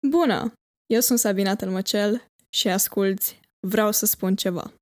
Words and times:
Bună! 0.00 0.52
Eu 0.86 1.00
sunt 1.00 1.18
Sabina 1.18 1.54
Tălmăcel 1.54 2.22
și 2.48 2.68
asculți 2.68 3.40
Vreau 3.60 3.92
să 3.92 4.06
spun 4.06 4.34
ceva. 4.34 4.72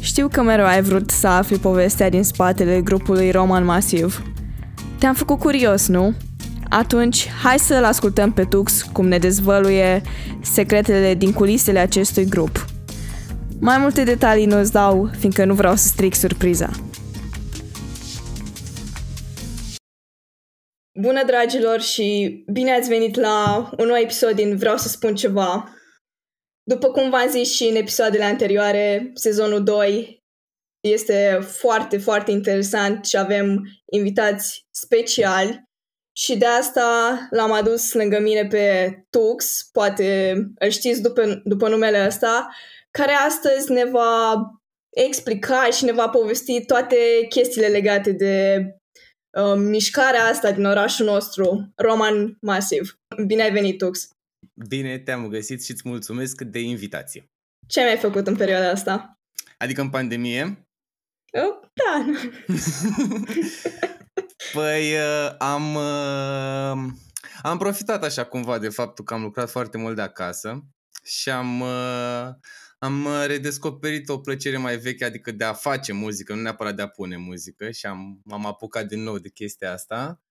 Știu 0.00 0.28
că 0.28 0.42
mereu 0.42 0.64
ai 0.64 0.82
vrut 0.82 1.10
să 1.10 1.26
afli 1.26 1.58
povestea 1.58 2.08
din 2.08 2.22
spatele 2.22 2.80
grupului 2.80 3.30
Roman 3.30 3.64
Masiv. 3.64 4.22
Te-am 4.98 5.14
făcut 5.14 5.38
curios, 5.38 5.86
nu? 5.86 6.14
Atunci, 6.68 7.28
hai 7.28 7.58
să-l 7.58 7.84
ascultăm 7.84 8.32
pe 8.32 8.44
Tux 8.44 8.82
cum 8.82 9.06
ne 9.06 9.18
dezvăluie 9.18 10.02
secretele 10.40 11.14
din 11.14 11.32
culisele 11.32 11.78
acestui 11.78 12.28
grup. 12.28 12.64
Mai 13.60 13.78
multe 13.78 14.04
detalii 14.04 14.46
nu-ți 14.46 14.72
dau, 14.72 15.10
fiindcă 15.18 15.44
nu 15.44 15.54
vreau 15.54 15.76
să 15.76 15.86
stric 15.86 16.14
surpriza. 16.14 16.70
Bună, 21.00 21.24
dragilor, 21.24 21.80
și 21.80 22.42
bine 22.52 22.74
ați 22.74 22.88
venit 22.88 23.16
la 23.16 23.70
un 23.78 23.86
nou 23.86 23.96
episod 23.96 24.34
din 24.34 24.56
Vreau 24.56 24.76
să 24.76 24.88
spun 24.88 25.14
ceva. 25.14 25.74
După 26.62 26.90
cum 26.90 27.10
v-am 27.10 27.28
zis 27.28 27.54
și 27.54 27.64
în 27.64 27.76
episoadele 27.76 28.24
anterioare, 28.24 29.10
sezonul 29.14 29.62
2 29.64 30.22
este 30.80 31.38
foarte, 31.42 31.98
foarte 31.98 32.30
interesant 32.30 33.04
și 33.04 33.16
avem 33.16 33.62
invitați 33.92 34.66
speciali 34.70 35.62
și 36.16 36.36
de 36.36 36.46
asta 36.46 37.18
l-am 37.30 37.52
adus 37.52 37.92
lângă 37.92 38.18
mine 38.20 38.46
pe 38.46 38.92
Tux, 39.10 39.68
poate 39.72 40.34
îl 40.58 40.70
știți 40.70 41.02
după, 41.02 41.40
după 41.44 41.68
numele 41.68 42.06
ăsta, 42.06 42.48
care 42.90 43.12
astăzi 43.12 43.72
ne 43.72 43.84
va 43.84 44.34
explica 44.90 45.68
și 45.72 45.84
ne 45.84 45.92
va 45.92 46.08
povesti 46.08 46.64
toate 46.64 46.96
chestiile 47.28 47.66
legate 47.66 48.12
de 48.12 48.58
uh, 48.58 48.76
mișcarea 49.56 50.24
asta 50.24 50.52
din 50.52 50.64
orașul 50.64 51.06
nostru, 51.06 51.72
Roman 51.76 52.36
Masiv. 52.40 52.94
Bine 53.26 53.42
ai 53.42 53.52
venit, 53.52 53.78
Tux! 53.78 54.08
Bine 54.68 54.98
te-am 54.98 55.28
găsit 55.28 55.64
și 55.64 55.70
îți 55.70 55.88
mulțumesc 55.88 56.42
de 56.42 56.60
invitație. 56.60 57.30
Ce 57.66 57.80
mi-ai 57.80 57.96
făcut 57.96 58.26
în 58.26 58.36
perioada 58.36 58.70
asta? 58.70 59.18
Adică 59.58 59.80
în 59.80 59.90
pandemie? 59.90 60.68
Uh, 61.32 61.68
da. 61.72 62.04
păi 64.54 64.92
uh, 64.92 65.34
am, 65.38 65.74
uh, 65.74 66.92
am 67.42 67.58
profitat 67.58 68.04
așa 68.04 68.24
cumva 68.24 68.58
de 68.58 68.68
faptul 68.68 69.04
că 69.04 69.14
am 69.14 69.22
lucrat 69.22 69.50
foarte 69.50 69.78
mult 69.78 69.96
de 69.96 70.02
acasă 70.02 70.64
și 71.04 71.30
am, 71.30 71.60
uh, 71.60 72.28
am 72.78 73.08
redescoperit 73.26 74.08
o 74.08 74.18
plăcere 74.18 74.56
mai 74.56 74.76
veche, 74.76 75.04
adică 75.04 75.30
de 75.30 75.44
a 75.44 75.52
face 75.52 75.92
muzică, 75.92 76.34
nu 76.34 76.40
neapărat 76.40 76.74
de 76.76 76.82
a 76.82 76.88
pune 76.88 77.16
muzică 77.16 77.70
și 77.70 77.86
am, 77.86 78.22
am 78.30 78.46
apucat 78.46 78.86
din 78.86 79.02
nou 79.02 79.18
de 79.18 79.28
chestia 79.28 79.72
asta. 79.72 80.22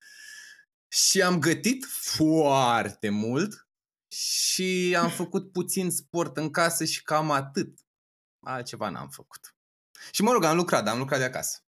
Și 0.88 1.22
am 1.22 1.40
gătit 1.40 1.86
foarte 1.90 3.10
mult 3.10 3.68
și 4.08 4.96
am 5.00 5.10
făcut 5.10 5.52
puțin 5.52 5.92
sport 5.92 6.38
în 6.38 6.50
casă 6.50 6.86
și 6.86 7.04
cam 7.04 7.32
atât. 7.32 7.80
Altceva 8.40 8.90
n-am 8.90 9.10
făcut. 9.10 9.56
Și 10.12 10.22
mă 10.22 10.32
rog, 10.32 10.44
am 10.44 10.56
lucrat, 10.56 10.88
am 10.88 10.98
lucrat 10.98 11.20
de 11.20 11.26
acasă. 11.26 11.60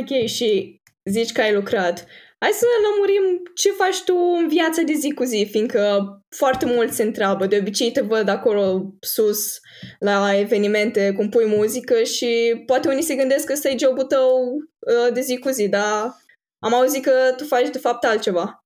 Ok, 0.00 0.26
și 0.26 0.80
zici 1.04 1.32
că 1.32 1.40
ai 1.40 1.54
lucrat. 1.54 2.06
Hai 2.40 2.50
să 2.52 2.64
lămurim 2.82 3.42
ce 3.54 3.70
faci 3.70 4.02
tu 4.02 4.14
în 4.38 4.48
viața 4.48 4.82
de 4.82 4.92
zi 4.92 5.12
cu 5.12 5.24
zi, 5.24 5.48
fiindcă 5.50 6.08
foarte 6.28 6.64
mult 6.66 6.92
se 6.92 7.02
întreabă. 7.02 7.46
De 7.46 7.56
obicei 7.56 7.92
te 7.92 8.00
văd 8.00 8.28
acolo 8.28 8.94
sus 9.00 9.60
la 9.98 10.36
evenimente 10.36 11.12
cum 11.12 11.28
pui 11.28 11.46
muzică 11.46 12.02
și 12.02 12.62
poate 12.66 12.88
unii 12.88 13.02
se 13.02 13.14
gândesc 13.14 13.44
că 13.44 13.52
ăsta 13.52 13.68
e 13.68 13.76
jobul 13.78 14.04
tău 14.04 14.54
uh, 14.78 15.12
de 15.12 15.20
zi 15.20 15.38
cu 15.38 15.48
zi, 15.48 15.68
dar 15.68 16.16
am 16.58 16.74
auzit 16.74 17.02
că 17.02 17.34
tu 17.36 17.44
faci 17.44 17.68
de 17.70 17.78
fapt 17.78 18.04
altceva. 18.04 18.64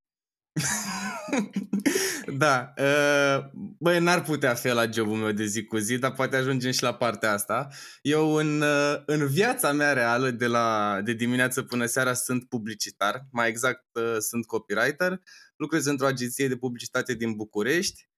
da, 2.39 2.73
uh, 2.79 3.45
băi, 3.79 3.99
n-ar 3.99 4.23
putea 4.23 4.55
fi 4.55 4.69
la 4.69 4.91
jobul 4.91 5.17
meu 5.17 5.33
de 5.33 5.45
zi 5.45 5.65
cu 5.65 5.77
zi, 5.77 5.99
dar 5.99 6.13
poate 6.13 6.37
ajungem 6.37 6.71
și 6.71 6.83
la 6.83 6.95
partea 6.95 7.33
asta. 7.33 7.69
Eu 8.03 8.35
în, 8.35 8.61
uh, 8.61 9.03
în 9.07 9.27
viața 9.27 9.73
mea 9.73 9.93
reală, 9.93 10.31
de, 10.31 10.47
la, 10.47 11.01
de 11.05 11.13
dimineață 11.13 11.63
până 11.63 11.87
seara, 11.87 12.13
sunt 12.13 12.49
publicitar, 12.49 13.27
mai 13.31 13.49
exact 13.49 13.87
uh, 13.93 14.17
sunt 14.19 14.47
copywriter, 14.47 15.21
lucrez 15.57 15.85
într-o 15.87 16.07
agenție 16.07 16.49
de 16.49 16.57
publicitate 16.57 17.15
din 17.15 17.35
București, 17.35 18.09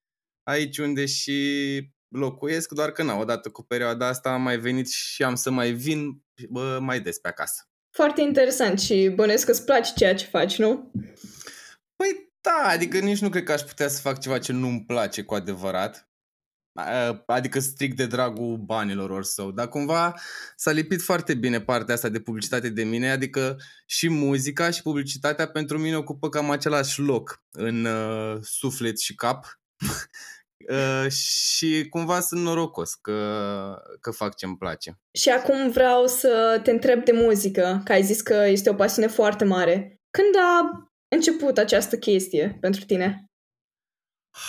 aici 0.42 0.78
unde 0.78 1.06
și 1.06 1.78
locuiesc, 2.08 2.72
doar 2.72 2.91
că 2.91 3.02
na, 3.02 3.16
odată 3.16 3.48
cu 3.48 3.62
perioada 3.62 4.06
asta 4.06 4.31
am 4.31 4.42
mai 4.42 4.58
venit 4.58 4.88
și 4.88 5.22
am 5.22 5.34
să 5.34 5.50
mai 5.50 5.72
vin 5.72 6.22
bă, 6.48 6.78
mai 6.81 7.00
des 7.00 7.19
pe 7.19 7.28
acasă. 7.28 7.69
Foarte 7.91 8.20
interesant 8.20 8.81
și 8.81 9.12
bănesc 9.14 9.44
că 9.44 9.50
îți 9.50 9.64
place 9.64 9.92
ceea 9.96 10.14
ce 10.14 10.25
faci, 10.25 10.58
nu? 10.58 10.92
Păi 12.44 12.53
da, 12.62 12.69
adică 12.69 12.99
nici 12.99 13.21
nu 13.21 13.28
cred 13.28 13.43
că 13.43 13.53
aș 13.53 13.60
putea 13.60 13.88
să 13.88 14.00
fac 14.00 14.21
ceva 14.21 14.38
ce 14.38 14.53
nu-mi 14.53 14.84
place 14.87 15.22
cu 15.22 15.34
adevărat. 15.34 16.09
Adică 17.27 17.59
strict 17.60 17.97
de 17.97 18.06
dragul 18.06 18.56
banilor 18.56 19.10
ori 19.10 19.27
său. 19.27 19.50
Dar 19.50 19.69
cumva 19.69 20.15
s-a 20.56 20.71
lipit 20.71 21.03
foarte 21.03 21.34
bine 21.34 21.60
partea 21.60 21.94
asta 21.94 22.09
de 22.09 22.21
publicitate 22.21 22.69
de 22.69 22.84
mine, 22.84 23.10
adică 23.10 23.56
și 23.87 24.09
muzica 24.09 24.71
și 24.71 24.82
publicitatea 24.82 25.49
pentru 25.49 25.78
mine 25.78 25.97
ocupă 25.97 26.28
cam 26.28 26.50
același 26.50 27.00
loc 27.00 27.43
în 27.50 27.84
uh, 27.84 28.38
suflet 28.43 29.00
și 29.00 29.15
cap. 29.15 29.44
uh, 30.71 31.11
și 31.11 31.87
cumva 31.91 32.21
sunt 32.21 32.43
norocos 32.43 32.94
că, 32.94 33.82
că 34.00 34.11
fac 34.11 34.37
ce-mi 34.37 34.56
place. 34.56 34.99
Și 35.12 35.28
acum 35.28 35.71
vreau 35.71 36.06
să 36.06 36.61
te 36.62 36.71
întreb 36.71 37.05
de 37.05 37.12
muzică, 37.12 37.81
că 37.84 37.93
ai 37.93 38.03
zis 38.03 38.21
că 38.21 38.44
este 38.47 38.71
o 38.71 38.75
pasiune 38.75 39.09
foarte 39.09 39.44
mare. 39.44 40.00
Când 40.11 40.34
a 40.37 40.88
început 41.09 41.59
această 41.59 41.98
chestie 41.98 42.59
pentru 42.60 42.84
tine? 42.84 43.28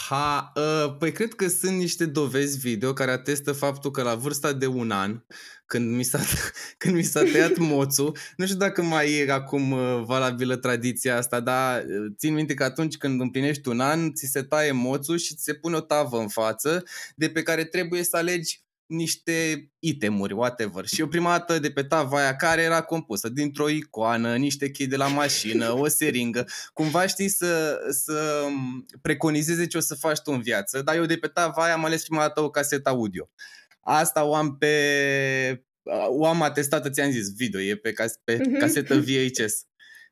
Ha, 0.08 0.52
uh, 0.56 0.96
păi 1.00 1.12
cred 1.12 1.34
că 1.34 1.48
sunt 1.48 1.78
niște 1.78 2.06
dovezi 2.06 2.58
video 2.58 2.94
care 2.94 3.12
atestă 3.12 3.52
faptul 3.52 3.92
că 3.92 4.02
la 4.02 4.16
vârsta 4.16 4.54
de 4.54 4.68
un 4.68 4.92
an, 4.92 5.24
când 5.66 5.96
mi 5.96 6.04
s-a, 6.04 6.20
când 6.78 6.96
mi 6.96 7.04
s-a 7.04 7.24
tăiat 7.24 7.58
moțul, 7.74 8.18
nu 8.38 8.46
știu 8.46 8.58
dacă 8.58 8.82
mai 8.82 9.14
e 9.14 9.32
acum 9.32 9.72
uh, 9.72 10.04
valabilă 10.06 10.56
tradiția 10.56 11.18
asta, 11.18 11.40
dar 11.40 11.84
uh, 11.84 12.14
țin 12.18 12.34
minte 12.34 12.54
că 12.54 12.64
atunci 12.64 12.98
când 12.98 13.22
împlinești 13.22 13.68
un 13.68 13.80
an, 13.80 14.14
ți 14.14 14.26
se 14.26 14.44
taie 14.44 14.72
moțul 14.72 15.18
și 15.18 15.36
ți 15.36 15.44
se 15.44 15.54
pune 15.54 15.76
o 15.76 15.82
tavă 15.82 16.20
în 16.20 16.28
față 16.28 16.84
de 17.16 17.30
pe 17.30 17.44
care 17.44 17.64
trebuie 17.64 18.04
să 18.04 18.18
alegi 18.18 18.65
niște 18.86 19.70
itemuri, 19.80 20.34
whatever. 20.34 20.86
Și 20.86 21.00
eu 21.00 21.08
prima 21.08 21.30
dată 21.30 21.60
de 21.60 21.72
pe 21.72 21.84
tava 21.84 22.18
aia 22.18 22.36
care 22.36 22.62
era 22.62 22.82
compusă 22.82 23.30
dintr-o 23.30 23.70
icoană, 23.70 24.36
niște 24.36 24.70
chei 24.70 24.88
de 24.88 24.96
la 24.96 25.08
mașină, 25.08 25.72
o 25.72 25.88
seringă. 25.88 26.46
Cumva 26.74 27.08
știi 27.08 27.30
să, 27.30 27.80
să 27.90 28.46
preconizeze 29.02 29.68
ce 29.68 29.78
o 29.78 29.80
să 29.80 29.96
faci 29.96 30.20
tu 30.20 30.32
în 30.32 30.42
viață, 30.42 30.82
dar 30.82 30.96
eu 30.96 31.06
de 31.06 31.18
pe 31.18 31.28
tava 31.28 31.64
aia 31.64 31.74
am 31.74 31.86
ales 31.86 32.04
prima 32.04 32.22
dată 32.22 32.42
o 32.42 32.50
casetă 32.50 32.90
audio. 32.90 33.30
Asta 33.80 34.24
o 34.24 34.36
am 34.36 34.58
pe... 34.58 35.66
O 36.08 36.26
am 36.26 36.42
atestată, 36.42 36.90
ți-am 36.90 37.12
zis, 37.12 37.36
video, 37.36 37.62
e 37.62 37.76
pe, 37.76 37.92
cas- 37.92 38.20
pe 38.24 38.38
uh-huh. 38.38 38.60
casetă 38.60 39.00
VHS. 39.00 39.66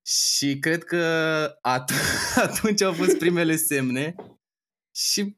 Și 0.05 0.59
cred 0.59 0.83
că 0.83 1.45
at- 1.47 1.93
atunci 2.47 2.81
au 2.81 2.93
fost 2.93 3.17
primele 3.17 3.55
semne 3.55 4.15
și 4.95 5.37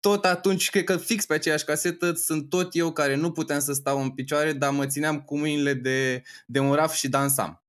tot 0.00 0.24
atunci, 0.24 0.70
cred 0.70 0.84
că 0.84 0.96
fix 0.96 1.26
pe 1.26 1.34
aceeași 1.34 1.64
casetă 1.64 2.12
sunt 2.12 2.48
tot 2.48 2.76
eu 2.76 2.92
care 2.92 3.14
nu 3.14 3.32
puteam 3.32 3.60
să 3.60 3.72
stau 3.72 4.02
în 4.02 4.10
picioare, 4.10 4.52
dar 4.52 4.70
mă 4.70 4.86
țineam 4.86 5.20
cu 5.20 5.38
mâinile 5.38 5.74
de, 5.74 6.22
de 6.46 6.58
un 6.58 6.74
raf 6.74 6.94
și 6.94 7.08
dansam. 7.08 7.62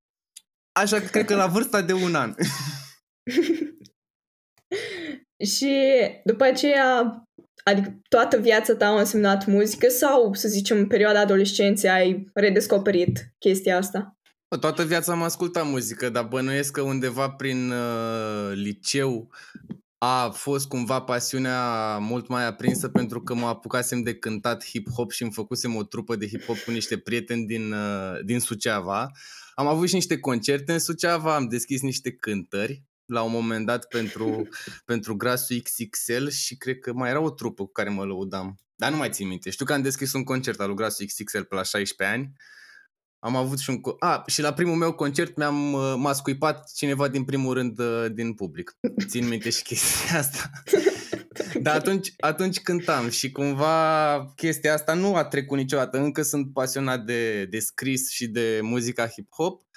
Așa 0.72 1.00
că 1.00 1.06
cred 1.06 1.24
că 1.24 1.34
la 1.34 1.46
vârsta 1.46 1.82
de 1.82 1.92
un 1.92 2.14
an. 2.14 2.34
și 5.54 5.90
după 6.24 6.44
aceea, 6.44 7.22
adică 7.64 8.00
toată 8.08 8.38
viața 8.38 8.74
ta 8.74 8.86
a 8.86 8.98
însemnat 8.98 9.46
muzică 9.46 9.88
sau, 9.88 10.34
să 10.34 10.48
zicem, 10.48 10.76
în 10.76 10.86
perioada 10.86 11.20
adolescenței 11.20 11.90
ai 11.90 12.30
redescoperit 12.34 13.34
chestia 13.38 13.76
asta? 13.76 14.14
Toată 14.60 14.84
viața 14.84 15.12
am 15.12 15.22
ascultat 15.22 15.66
muzică, 15.66 16.08
dar 16.08 16.24
bănuiesc 16.24 16.72
că 16.72 16.80
undeva 16.80 17.30
prin 17.30 17.70
uh, 17.70 18.52
liceu 18.54 19.30
a 20.02 20.30
fost 20.30 20.68
cumva 20.68 21.02
pasiunea 21.02 21.98
mult 21.98 22.28
mai 22.28 22.46
aprinsă 22.46 22.88
pentru 22.88 23.22
că 23.22 23.34
mă 23.34 23.46
apucasem 23.46 24.02
de 24.02 24.14
cântat 24.14 24.64
hip-hop 24.64 25.10
și 25.10 25.22
îmi 25.22 25.32
făcusem 25.32 25.76
o 25.76 25.82
trupă 25.82 26.16
de 26.16 26.26
hip-hop 26.26 26.64
cu 26.64 26.70
niște 26.70 26.98
prieteni 26.98 27.46
din, 27.46 27.72
uh, 27.72 28.18
din 28.24 28.40
Suceava. 28.40 29.10
Am 29.54 29.66
avut 29.66 29.88
și 29.88 29.94
niște 29.94 30.18
concerte 30.18 30.72
în 30.72 30.78
Suceava, 30.78 31.34
am 31.34 31.48
deschis 31.48 31.82
niște 31.82 32.12
cântări 32.12 32.84
la 33.04 33.22
un 33.22 33.32
moment 33.32 33.66
dat 33.66 33.88
pentru, 33.88 34.48
pentru 34.90 35.16
Grasul 35.16 35.60
XXL 35.60 36.28
și 36.28 36.56
cred 36.56 36.78
că 36.78 36.92
mai 36.92 37.10
era 37.10 37.20
o 37.20 37.30
trupă 37.30 37.64
cu 37.64 37.72
care 37.72 37.88
mă 37.88 38.04
lăudam. 38.04 38.58
Dar 38.74 38.90
nu 38.90 38.96
mai 38.96 39.10
țin 39.10 39.28
minte. 39.28 39.50
Știu 39.50 39.64
că 39.64 39.72
am 39.72 39.82
deschis 39.82 40.12
un 40.12 40.24
concert 40.24 40.60
al 40.60 40.66
lui 40.66 40.76
Grasul 40.76 41.06
XXL 41.06 41.40
pe 41.40 41.54
la 41.54 41.62
16 41.62 42.16
ani 42.16 42.32
am 43.20 43.36
avut 43.36 43.58
și 43.58 43.70
un... 43.70 43.80
A, 43.98 44.22
și 44.26 44.40
la 44.40 44.52
primul 44.52 44.76
meu 44.76 44.92
concert 44.92 45.36
mi-am, 45.36 45.72
uh, 45.72 45.94
m-a 45.96 46.12
scuipat 46.12 46.70
cineva 46.74 47.08
din 47.08 47.24
primul 47.24 47.54
rând 47.54 47.78
uh, 47.78 48.06
din 48.12 48.34
public. 48.34 48.76
Țin 49.06 49.28
minte 49.28 49.50
și 49.50 49.62
chestia 49.62 50.18
asta. 50.18 50.50
Dar 51.62 51.74
atunci, 51.76 52.12
atunci 52.18 52.60
cântam 52.60 53.08
și 53.08 53.32
cumva 53.32 54.24
chestia 54.36 54.72
asta 54.72 54.94
nu 54.94 55.14
a 55.14 55.24
trecut 55.24 55.58
niciodată. 55.58 55.98
Încă 55.98 56.22
sunt 56.22 56.52
pasionat 56.52 57.04
de, 57.04 57.44
de 57.44 57.58
scris 57.58 58.10
și 58.10 58.28
de 58.28 58.60
muzica 58.62 59.06
hip-hop, 59.06 59.68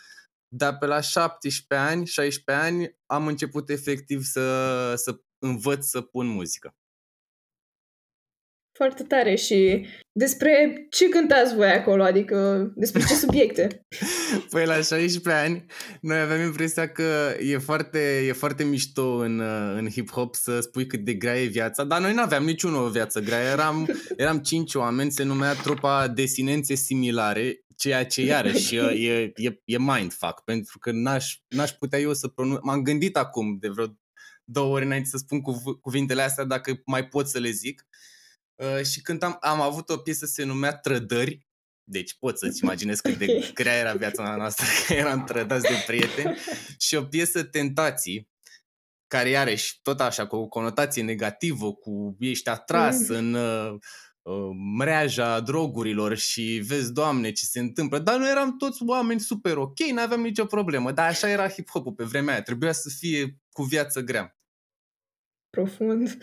dar 0.47 0.77
pe 0.77 0.85
la 0.85 1.01
17 1.01 1.87
ani, 1.87 2.05
16 2.05 2.65
ani, 2.65 2.97
am 3.05 3.27
început 3.27 3.69
efectiv 3.69 4.21
să, 4.23 4.93
să 4.95 5.21
învăț 5.39 5.85
să 5.85 6.01
pun 6.01 6.27
muzică. 6.27 6.75
Foarte 8.75 9.03
tare 9.03 9.35
și 9.35 9.85
despre 10.11 10.85
ce 10.89 11.09
cântați 11.09 11.55
voi 11.55 11.67
acolo, 11.67 12.03
adică 12.03 12.71
despre 12.75 13.01
ce 13.07 13.13
subiecte? 13.13 13.85
păi 14.51 14.65
la 14.65 14.73
16 14.73 15.29
ani 15.29 15.65
noi 16.01 16.19
aveam 16.19 16.41
impresia 16.41 16.89
că 16.91 17.35
e 17.39 17.57
foarte, 17.57 18.23
e 18.27 18.31
foarte 18.31 18.63
mișto 18.63 19.15
în, 19.15 19.39
în 19.77 19.87
hip-hop 19.89 20.29
să 20.31 20.59
spui 20.59 20.87
cât 20.87 20.99
de 20.99 21.13
grea 21.13 21.41
e 21.41 21.45
viața, 21.45 21.83
dar 21.83 22.01
noi 22.01 22.13
nu 22.13 22.21
aveam 22.21 22.43
niciunul 22.43 22.83
o 22.83 22.89
viață 22.89 23.19
grea, 23.19 23.51
eram, 23.51 23.89
eram 24.17 24.39
cinci 24.39 24.73
oameni, 24.73 25.11
se 25.11 25.23
numea 25.23 25.53
trupa 25.53 26.07
Desinențe 26.07 26.75
Similare, 26.75 27.65
ceea 27.77 28.05
ce 28.05 28.21
iarăși 28.21 28.75
e, 28.75 29.33
e, 29.35 29.61
e 29.65 29.77
mindfuck, 29.77 30.43
pentru 30.45 30.79
că 30.79 30.91
n-aș, 30.91 31.37
n-aș 31.47 31.71
putea 31.71 31.99
eu 31.99 32.13
să 32.13 32.27
pronunț... 32.27 32.59
M-am 32.61 32.81
gândit 32.81 33.17
acum 33.17 33.57
de 33.59 33.67
vreo 33.67 33.85
două 34.43 34.73
ori 34.73 34.85
înainte 34.85 35.09
să 35.09 35.17
spun 35.17 35.41
cuv- 35.41 35.79
cuvintele 35.81 36.21
astea 36.21 36.43
dacă 36.43 36.81
mai 36.85 37.07
pot 37.07 37.27
să 37.27 37.39
le 37.39 37.49
zic. 37.49 37.85
Uh, 38.55 38.85
și 38.85 39.01
când 39.01 39.23
am, 39.23 39.37
am 39.39 39.61
avut 39.61 39.89
o 39.89 39.97
piesă 39.97 40.25
se 40.25 40.43
numea 40.43 40.77
Trădări, 40.77 41.47
deci 41.83 42.15
pot 42.19 42.37
să-ți 42.37 42.59
imaginezi 42.63 43.01
cât 43.01 43.17
de 43.17 43.51
grea 43.53 43.77
era 43.77 43.93
viața 43.93 44.35
noastră, 44.35 44.65
că 44.87 44.93
eram 44.93 45.23
trădați 45.23 45.67
de 45.67 45.83
prieteni, 45.85 46.37
și 46.85 46.95
o 46.95 47.03
piesă 47.03 47.43
Tentații, 47.43 48.31
care 49.07 49.29
iarăși 49.29 49.79
tot 49.81 49.99
așa, 49.99 50.27
cu 50.27 50.35
o 50.35 50.47
conotație 50.47 51.03
negativă, 51.03 51.73
cu 51.73 52.15
ești 52.19 52.49
atras 52.49 53.07
mm. 53.07 53.15
în 53.15 53.33
uh, 53.33 53.75
uh, 54.21 54.49
mreaja 54.77 55.39
drogurilor 55.39 56.17
și 56.17 56.63
vezi, 56.67 56.93
Doamne, 56.93 57.31
ce 57.31 57.45
se 57.45 57.59
întâmplă. 57.59 57.99
Dar 57.99 58.17
noi 58.17 58.29
eram 58.29 58.57
toți 58.57 58.83
oameni 58.85 59.19
super 59.19 59.57
ok, 59.57 59.79
nu 59.79 60.01
aveam 60.01 60.21
nicio 60.21 60.45
problemă. 60.45 60.91
Dar 60.91 61.09
așa 61.09 61.29
era 61.29 61.49
hip-hop-ul 61.49 61.93
pe 61.93 62.03
vremea 62.03 62.33
aia. 62.33 62.41
Trebuia 62.41 62.71
să 62.71 62.89
fie 62.89 63.37
cu 63.51 63.63
viață 63.63 64.01
grea 64.01 64.37
profund. 65.57 66.17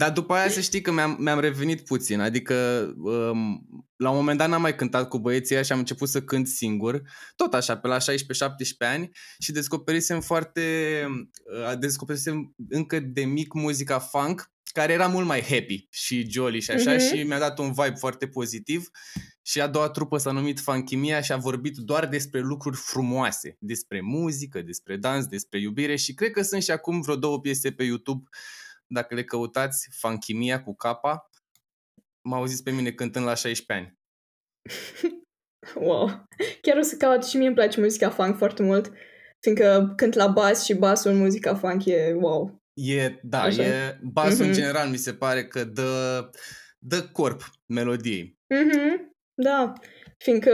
Dar 0.00 0.12
după 0.12 0.34
aia 0.34 0.48
să 0.48 0.60
știi 0.60 0.80
că 0.80 0.92
mi-am, 0.92 1.16
mi-am 1.20 1.40
revenit 1.40 1.84
puțin, 1.84 2.20
adică 2.20 2.54
um, 2.96 3.68
la 3.96 4.10
un 4.10 4.16
moment 4.16 4.38
dat 4.38 4.48
n-am 4.48 4.60
mai 4.60 4.74
cântat 4.74 5.08
cu 5.08 5.18
băieții 5.18 5.64
și 5.64 5.72
am 5.72 5.78
început 5.78 6.08
să 6.08 6.22
cânt 6.22 6.48
singur, 6.48 7.02
tot 7.36 7.54
așa, 7.54 7.76
pe 7.76 7.88
la 7.88 7.96
16-17 7.98 8.02
ani 8.78 9.10
și 9.38 9.52
descoperisem 9.52 10.20
foarte, 10.20 10.62
uh, 11.70 11.78
descoperisem 11.78 12.54
încă 12.68 13.00
de 13.00 13.24
mic 13.24 13.52
muzica 13.52 13.98
funk, 13.98 14.52
care 14.74 14.92
era 14.92 15.06
mult 15.06 15.26
mai 15.26 15.42
happy 15.42 15.86
și 15.90 16.30
jolly 16.30 16.60
și 16.60 16.70
așa 16.70 16.94
uh-huh. 16.94 17.10
și 17.12 17.22
mi-a 17.22 17.38
dat 17.38 17.58
un 17.58 17.72
vibe 17.72 17.94
foarte 17.98 18.28
pozitiv 18.28 18.90
și 19.42 19.60
a 19.60 19.66
doua 19.66 19.90
trupă 19.90 20.18
s-a 20.18 20.30
numit 20.30 20.60
Funkimia 20.60 21.20
și 21.20 21.32
a 21.32 21.36
vorbit 21.36 21.76
doar 21.76 22.06
despre 22.06 22.40
lucruri 22.40 22.76
frumoase, 22.76 23.56
despre 23.60 24.00
muzică, 24.00 24.62
despre 24.62 24.96
dans, 24.96 25.26
despre 25.26 25.60
iubire 25.60 25.96
și 25.96 26.14
cred 26.14 26.30
că 26.30 26.42
sunt 26.42 26.62
și 26.62 26.70
acum 26.70 27.00
vreo 27.00 27.16
două 27.16 27.40
piese 27.40 27.72
pe 27.72 27.84
YouTube, 27.84 28.28
dacă 28.86 29.14
le 29.14 29.24
căutați, 29.24 29.88
Funkimia 29.90 30.62
cu 30.62 30.74
capa, 30.74 31.30
m-au 32.20 32.44
zis 32.44 32.62
pe 32.62 32.70
mine 32.70 32.92
cântând 32.92 33.24
la 33.24 33.34
16 33.34 33.72
ani. 33.72 33.98
wow! 35.88 36.26
Chiar 36.60 36.76
o 36.76 36.82
să 36.82 36.96
caut 36.96 37.24
și 37.24 37.36
mie 37.36 37.46
îmi 37.46 37.56
place 37.56 37.80
muzica 37.80 38.10
funk 38.10 38.36
foarte 38.36 38.62
mult, 38.62 38.92
fiindcă 39.40 39.92
cânt 39.96 40.14
la 40.14 40.26
bas 40.26 40.64
și 40.64 40.74
basul 40.74 41.10
în 41.10 41.18
muzica 41.18 41.54
funk 41.54 41.84
e 41.84 42.12
wow. 42.12 42.63
E, 42.74 43.18
da, 43.22 43.42
Așa. 43.42 43.62
e, 43.62 43.98
basul 44.02 44.44
mm-hmm. 44.44 44.48
în 44.48 44.52
general 44.52 44.88
mi 44.88 44.96
se 44.96 45.12
pare 45.12 45.44
că 45.44 45.64
dă, 45.64 46.30
dă 46.78 47.02
corp 47.12 47.50
melodiei. 47.66 48.38
Mm-hmm. 48.54 49.12
Da, 49.34 49.72
fiindcă 50.18 50.52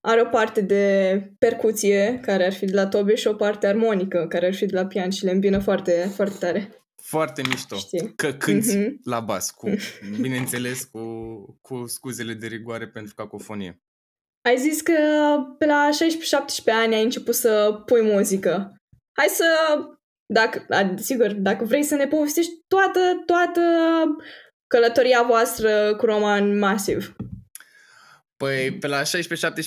are 0.00 0.20
o 0.20 0.24
parte 0.24 0.60
de 0.60 1.16
percuție 1.38 2.18
care 2.22 2.44
ar 2.46 2.52
fi 2.52 2.64
de 2.64 2.74
la 2.74 2.86
tobe 2.86 3.14
și 3.14 3.26
o 3.26 3.34
parte 3.34 3.66
armonică 3.66 4.26
care 4.28 4.46
ar 4.46 4.54
fi 4.54 4.66
de 4.66 4.76
la 4.76 4.86
pian 4.86 5.10
și 5.10 5.24
le 5.24 5.30
îmbină 5.30 5.58
foarte, 5.58 6.10
foarte 6.14 6.36
tare. 6.38 6.76
Foarte 7.02 7.42
mișto. 7.48 7.76
Știi? 7.76 8.14
Că 8.14 8.32
cânti 8.32 8.76
mm-hmm. 8.76 8.92
la 9.04 9.20
bas, 9.20 9.50
cu, 9.50 9.70
bineînțeles, 10.20 10.84
cu, 10.84 11.00
cu 11.60 11.86
scuzele 11.86 12.34
de 12.34 12.46
rigoare 12.46 12.88
pentru 12.88 13.14
cacofonie. 13.14 13.80
Ai 14.42 14.58
zis 14.58 14.80
că 14.80 14.92
pe 15.58 15.66
la 15.66 15.88
16-17 15.92 16.72
ani 16.72 16.94
ai 16.94 17.02
început 17.02 17.34
să 17.34 17.82
pui 17.86 18.02
muzică. 18.02 18.76
Hai 19.18 19.26
să, 19.28 19.46
dacă, 20.32 20.66
sigur, 20.96 21.32
dacă 21.32 21.64
vrei 21.64 21.82
să 21.82 21.94
ne 21.94 22.06
povestești 22.06 22.52
toată, 22.68 23.00
toată 23.26 23.60
călătoria 24.66 25.22
voastră 25.22 25.96
cu 25.96 26.06
roman 26.06 26.58
masiv. 26.58 27.14
Păi 28.36 28.78
pe 28.78 28.86
la 28.86 29.02
16-17 29.02 29.04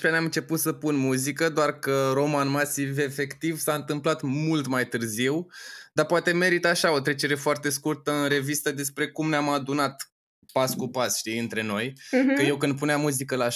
ani 0.02 0.16
am 0.16 0.24
început 0.24 0.60
să 0.60 0.74
pun 0.74 0.96
muzică, 0.96 1.50
doar 1.50 1.80
că 1.80 2.12
Roman 2.14 2.50
Masiv 2.50 2.98
efectiv 2.98 3.58
s-a 3.58 3.74
întâmplat 3.74 4.22
mult 4.22 4.68
mai 4.68 4.88
târziu, 4.88 5.46
dar 5.94 6.06
poate 6.06 6.32
merită 6.32 6.68
așa 6.68 6.94
o 6.94 7.00
trecere 7.00 7.36
foarte 7.36 7.70
scurtă 7.70 8.12
în 8.12 8.28
revistă 8.28 8.72
despre 8.72 9.08
cum 9.08 9.30
ne-am 9.30 9.50
adunat 9.50 10.15
pas 10.60 10.74
cu 10.74 10.88
pas, 10.88 11.18
știi, 11.18 11.40
între 11.40 11.62
noi. 11.62 11.92
Uh-huh. 11.92 12.36
Că 12.36 12.42
eu 12.42 12.58
când 12.58 12.78
puneam 12.78 13.02
muzică 13.02 13.36
la 13.36 13.48
16-17 13.48 13.52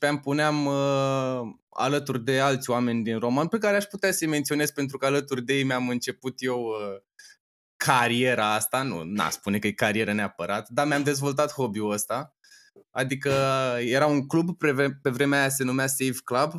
ani, 0.00 0.20
puneam 0.20 0.66
uh, 0.66 1.40
alături 1.70 2.24
de 2.24 2.40
alți 2.40 2.70
oameni 2.70 3.02
din 3.02 3.18
roman 3.18 3.48
pe 3.48 3.58
care 3.58 3.76
aș 3.76 3.84
putea 3.84 4.12
să-i 4.12 4.28
menționez 4.28 4.70
pentru 4.70 4.98
că 4.98 5.06
alături 5.06 5.44
de 5.44 5.54
ei 5.54 5.64
mi-am 5.64 5.88
început 5.88 6.34
eu 6.36 6.60
uh, 6.60 7.02
cariera 7.76 8.54
asta, 8.54 8.82
nu, 8.82 9.02
n-a 9.04 9.30
spune 9.30 9.58
că 9.58 9.66
e 9.66 9.72
carieră 9.72 10.12
neapărat, 10.12 10.68
dar 10.68 10.86
mi-am 10.86 11.02
dezvoltat 11.02 11.52
hobby-ul 11.52 11.92
ăsta 11.92 12.34
Adică 12.90 13.30
era 13.78 14.06
un 14.06 14.26
club, 14.26 14.56
pe 15.02 15.10
vremea 15.10 15.38
aia 15.38 15.48
se 15.48 15.64
numea 15.64 15.86
Save 15.86 16.16
Club, 16.24 16.52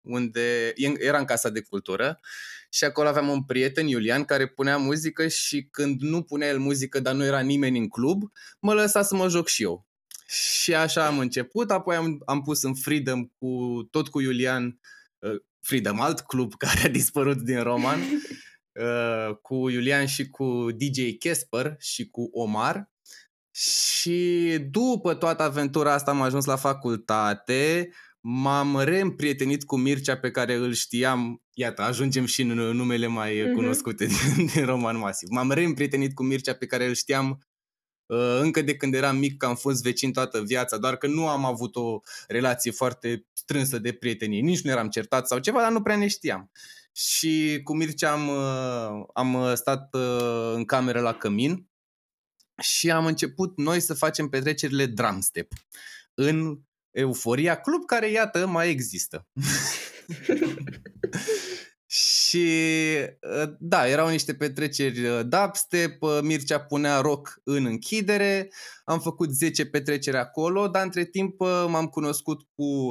unde 0.00 0.72
era 0.98 1.18
în 1.18 1.24
Casa 1.24 1.48
de 1.48 1.60
Cultură 1.60 2.20
și 2.68 2.84
acolo 2.84 3.08
aveam 3.08 3.28
un 3.28 3.44
prieten, 3.44 3.86
Iulian, 3.86 4.24
care 4.24 4.46
punea 4.46 4.76
muzică 4.76 5.28
și 5.28 5.68
când 5.70 6.00
nu 6.00 6.22
punea 6.22 6.48
el 6.48 6.58
muzică, 6.58 7.00
dar 7.00 7.14
nu 7.14 7.24
era 7.24 7.40
nimeni 7.40 7.78
în 7.78 7.88
club, 7.88 8.22
mă 8.60 8.74
lăsa 8.74 9.02
să 9.02 9.14
mă 9.14 9.28
joc 9.28 9.48
și 9.48 9.62
eu. 9.62 9.86
Și 10.26 10.74
așa 10.74 11.06
am 11.06 11.18
început, 11.18 11.70
apoi 11.70 11.96
am, 11.96 12.22
am 12.26 12.42
pus 12.42 12.62
în 12.62 12.74
Freedom 12.74 13.24
cu, 13.24 13.82
tot 13.90 14.08
cu 14.08 14.20
Iulian, 14.20 14.80
uh, 15.18 15.40
Freedom, 15.60 16.00
alt 16.00 16.20
club 16.20 16.54
care 16.64 16.80
a 16.84 16.88
dispărut 16.88 17.42
din 17.42 17.62
roman, 17.62 18.00
uh, 18.82 19.36
cu 19.42 19.68
Iulian 19.68 20.06
și 20.06 20.28
cu 20.28 20.66
DJ 20.76 21.16
Kesper 21.18 21.76
și 21.78 22.08
cu 22.10 22.28
Omar 22.32 22.90
și 23.58 24.58
după 24.70 25.14
toată 25.14 25.42
aventura 25.42 25.92
asta 25.92 26.10
am 26.10 26.22
ajuns 26.22 26.44
la 26.44 26.56
facultate, 26.56 27.90
m-am 28.30 28.80
reîmprietenit 28.80 29.64
cu 29.64 29.76
Mircea 29.76 30.16
pe 30.16 30.30
care 30.30 30.54
îl 30.54 30.72
știam, 30.72 31.42
iată, 31.54 31.82
ajungem 31.82 32.24
și 32.24 32.42
în 32.42 32.56
numele 32.56 33.06
mai 33.06 33.40
uh-huh. 33.40 33.52
cunoscute 33.54 34.06
din, 34.36 34.46
din 34.46 34.64
Roman 34.64 34.98
Masiv. 34.98 35.28
M-am 35.28 35.50
reîmprietenit 35.50 36.14
cu 36.14 36.22
Mircea 36.22 36.54
pe 36.54 36.66
care 36.66 36.86
îl 36.86 36.94
știam 36.94 37.46
uh, 38.06 38.38
încă 38.40 38.62
de 38.62 38.76
când 38.76 38.94
eram 38.94 39.16
mic, 39.16 39.36
că 39.36 39.46
am 39.46 39.56
fost 39.56 39.82
vecin 39.82 40.12
toată 40.12 40.42
viața, 40.42 40.76
doar 40.76 40.96
că 40.96 41.06
nu 41.06 41.28
am 41.28 41.44
avut 41.44 41.76
o 41.76 42.00
relație 42.26 42.70
foarte 42.70 43.26
strânsă 43.32 43.78
de 43.78 43.92
prietenie. 43.92 44.40
Nici 44.40 44.62
nu 44.62 44.70
eram 44.70 44.88
certat 44.88 45.26
sau 45.26 45.38
ceva, 45.38 45.60
dar 45.60 45.72
nu 45.72 45.82
prea 45.82 45.96
ne 45.96 46.08
știam. 46.08 46.50
Și 46.92 47.60
cu 47.64 47.76
Mircea 47.76 48.12
am, 48.12 48.28
uh, 48.28 49.06
am 49.14 49.54
stat 49.54 49.94
uh, 49.94 50.52
în 50.54 50.64
cameră 50.64 51.00
la 51.00 51.14
cămin 51.14 51.68
și 52.62 52.90
am 52.90 53.06
început 53.06 53.56
noi 53.56 53.80
să 53.80 53.94
facem 53.94 54.28
petrecerile 54.28 54.86
Drumstep 54.86 55.52
în 56.14 56.58
Euforia 56.98 57.60
Club, 57.60 57.84
care, 57.84 58.10
iată, 58.10 58.46
mai 58.46 58.70
există. 58.70 59.26
și 61.86 62.46
ă, 63.22 63.56
da, 63.58 63.88
erau 63.88 64.08
niște 64.08 64.34
petreceri 64.34 65.08
ă, 65.08 65.22
dubstep, 65.22 66.02
ă, 66.02 66.20
Mircea 66.22 66.60
punea 66.60 67.00
rock 67.00 67.40
în 67.44 67.64
închidere, 67.64 68.48
am 68.84 69.00
făcut 69.00 69.30
10 69.30 69.66
petreceri 69.66 70.16
acolo, 70.16 70.68
dar 70.68 70.84
între 70.84 71.04
timp 71.04 71.40
m-am 71.68 71.86
cunoscut 71.86 72.40
cu 72.54 72.90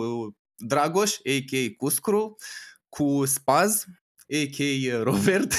Dragoș, 0.55 1.13
a.k.a. 1.13 1.75
Cuscru, 1.77 2.35
cu 2.89 3.25
Spaz, 3.25 3.83
a.k.a. 4.29 5.03
Robert 5.03 5.53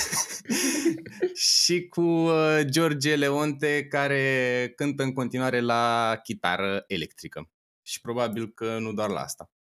și 1.35 1.89
cu 1.89 2.01
uh, 2.01 2.61
George 2.65 3.17
Leonte 3.17 3.87
care 3.87 4.73
cântă 4.77 5.03
în 5.03 5.13
continuare 5.13 5.61
la 5.61 6.15
chitară 6.23 6.85
electrică. 6.87 7.51
Și 7.89 8.01
probabil 8.01 8.53
că 8.53 8.79
nu 8.79 8.93
doar 8.93 9.09
la 9.09 9.21
asta. 9.21 9.51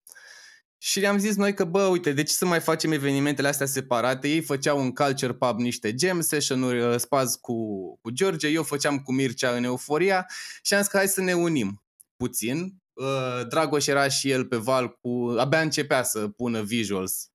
Și 0.78 1.00
le-am 1.00 1.18
zis 1.18 1.36
noi 1.36 1.54
că, 1.54 1.64
bă, 1.64 1.82
uite, 1.82 2.12
de 2.12 2.22
ce 2.22 2.32
să 2.32 2.46
mai 2.46 2.60
facem 2.60 2.92
evenimentele 2.92 3.48
astea 3.48 3.66
separate? 3.66 4.28
Ei 4.28 4.42
făceau 4.42 4.80
în 4.80 4.92
Culture 4.92 5.34
Pub 5.34 5.58
niște 5.58 5.94
jam 5.98 6.20
session-uri, 6.20 6.80
uh, 6.80 6.98
spaz 6.98 7.34
cu, 7.34 7.54
cu 8.00 8.10
George, 8.10 8.48
eu 8.48 8.62
făceam 8.62 8.98
cu 8.98 9.12
Mircea 9.12 9.56
în 9.56 9.64
Euforia 9.64 10.26
și 10.62 10.74
am 10.74 10.80
zis 10.80 10.90
că 10.90 10.96
hai 10.96 11.08
să 11.08 11.20
ne 11.20 11.34
unim 11.34 11.82
puțin. 12.16 12.74
Uh, 12.92 13.46
Dragoș 13.48 13.86
era 13.86 14.08
și 14.08 14.30
el 14.30 14.46
pe 14.46 14.56
val 14.56 14.98
cu... 15.00 15.34
Abia 15.38 15.60
începea 15.60 16.02
să 16.02 16.28
pună 16.28 16.62
visuals 16.62 17.30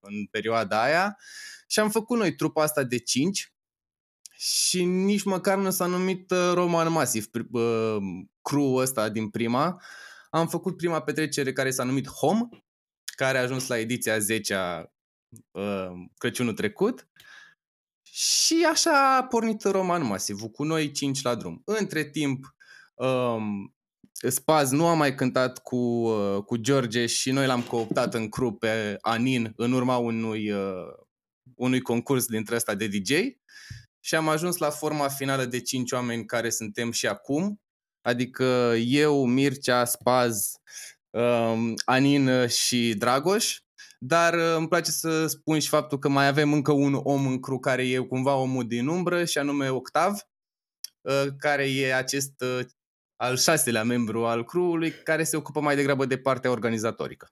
în 0.00 0.26
perioada 0.30 0.82
aia 0.82 1.18
și 1.66 1.80
am 1.80 1.90
făcut 1.90 2.18
noi 2.18 2.34
trupa 2.34 2.62
asta 2.62 2.82
de 2.82 2.98
5 2.98 3.52
și 4.44 4.84
nici 4.84 5.22
măcar 5.22 5.58
nu 5.58 5.70
s-a 5.70 5.86
numit 5.86 6.30
uh, 6.30 6.50
Roman 6.54 6.92
Masiv, 6.92 7.26
uh, 7.50 7.96
crew 8.42 8.74
ăsta 8.74 9.08
din 9.08 9.28
prima. 9.28 9.82
Am 10.30 10.48
făcut 10.48 10.76
prima 10.76 11.02
petrecere 11.02 11.52
care 11.52 11.70
s-a 11.70 11.84
numit 11.84 12.08
Home, 12.08 12.48
care 13.16 13.38
a 13.38 13.42
ajuns 13.42 13.66
la 13.66 13.78
ediția 13.78 14.18
10 14.18 14.54
a 14.54 14.84
uh, 15.50 15.92
Crăciunul 16.16 16.52
trecut. 16.52 17.08
Și 18.02 18.66
așa 18.70 19.16
a 19.16 19.24
pornit 19.24 19.62
Roman 19.62 20.06
Masiv, 20.06 20.40
cu 20.40 20.64
noi 20.64 20.90
5 20.90 21.22
la 21.22 21.34
drum. 21.34 21.62
Între 21.64 22.04
timp, 22.04 22.54
um, 22.94 23.74
Spaz 24.28 24.70
nu 24.70 24.86
a 24.86 24.94
mai 24.94 25.14
cântat 25.14 25.58
cu, 25.58 25.76
uh, 25.76 26.42
cu 26.42 26.56
George 26.56 27.06
și 27.06 27.30
noi 27.30 27.46
l-am 27.46 27.62
cooptat 27.62 28.14
în 28.14 28.28
crew 28.28 28.52
pe 28.52 28.96
Anin 29.00 29.52
în 29.56 29.72
urma 29.72 29.96
unui, 29.96 30.50
uh, 30.50 30.92
unui 31.54 31.80
concurs 31.80 32.26
dintre 32.26 32.54
ăsta 32.54 32.74
de 32.74 32.86
DJ 32.86 33.10
și 34.00 34.14
am 34.14 34.28
ajuns 34.28 34.56
la 34.56 34.70
forma 34.70 35.08
finală 35.08 35.44
de 35.44 35.60
5 35.60 35.92
oameni 35.92 36.24
care 36.24 36.50
suntem 36.50 36.90
și 36.90 37.06
acum, 37.06 37.61
adică 38.02 38.74
eu, 38.76 39.24
Mircea, 39.24 39.84
Spaz, 39.84 40.52
um, 41.10 41.74
Anin 41.84 42.46
și 42.46 42.94
Dragoș, 42.98 43.58
dar 43.98 44.34
uh, 44.34 44.54
îmi 44.56 44.68
place 44.68 44.90
să 44.90 45.26
spun 45.26 45.58
și 45.58 45.68
faptul 45.68 45.98
că 45.98 46.08
mai 46.08 46.26
avem 46.26 46.52
încă 46.52 46.72
un 46.72 46.94
om 46.94 47.26
în 47.26 47.40
cru 47.40 47.58
care 47.58 47.88
e 47.88 47.98
cumva 47.98 48.34
omul 48.34 48.66
din 48.66 48.86
umbră 48.86 49.24
și 49.24 49.38
anume 49.38 49.68
Octav, 49.68 50.12
uh, 51.00 51.26
care 51.38 51.70
e 51.70 51.94
acest 51.94 52.40
uh, 52.40 52.64
al 53.16 53.36
șaselea 53.36 53.84
membru 53.84 54.26
al 54.26 54.44
crew-ului 54.44 54.90
care 54.90 55.24
se 55.24 55.36
ocupă 55.36 55.60
mai 55.60 55.76
degrabă 55.76 56.06
de 56.06 56.18
partea 56.18 56.50
organizatorică. 56.50 57.28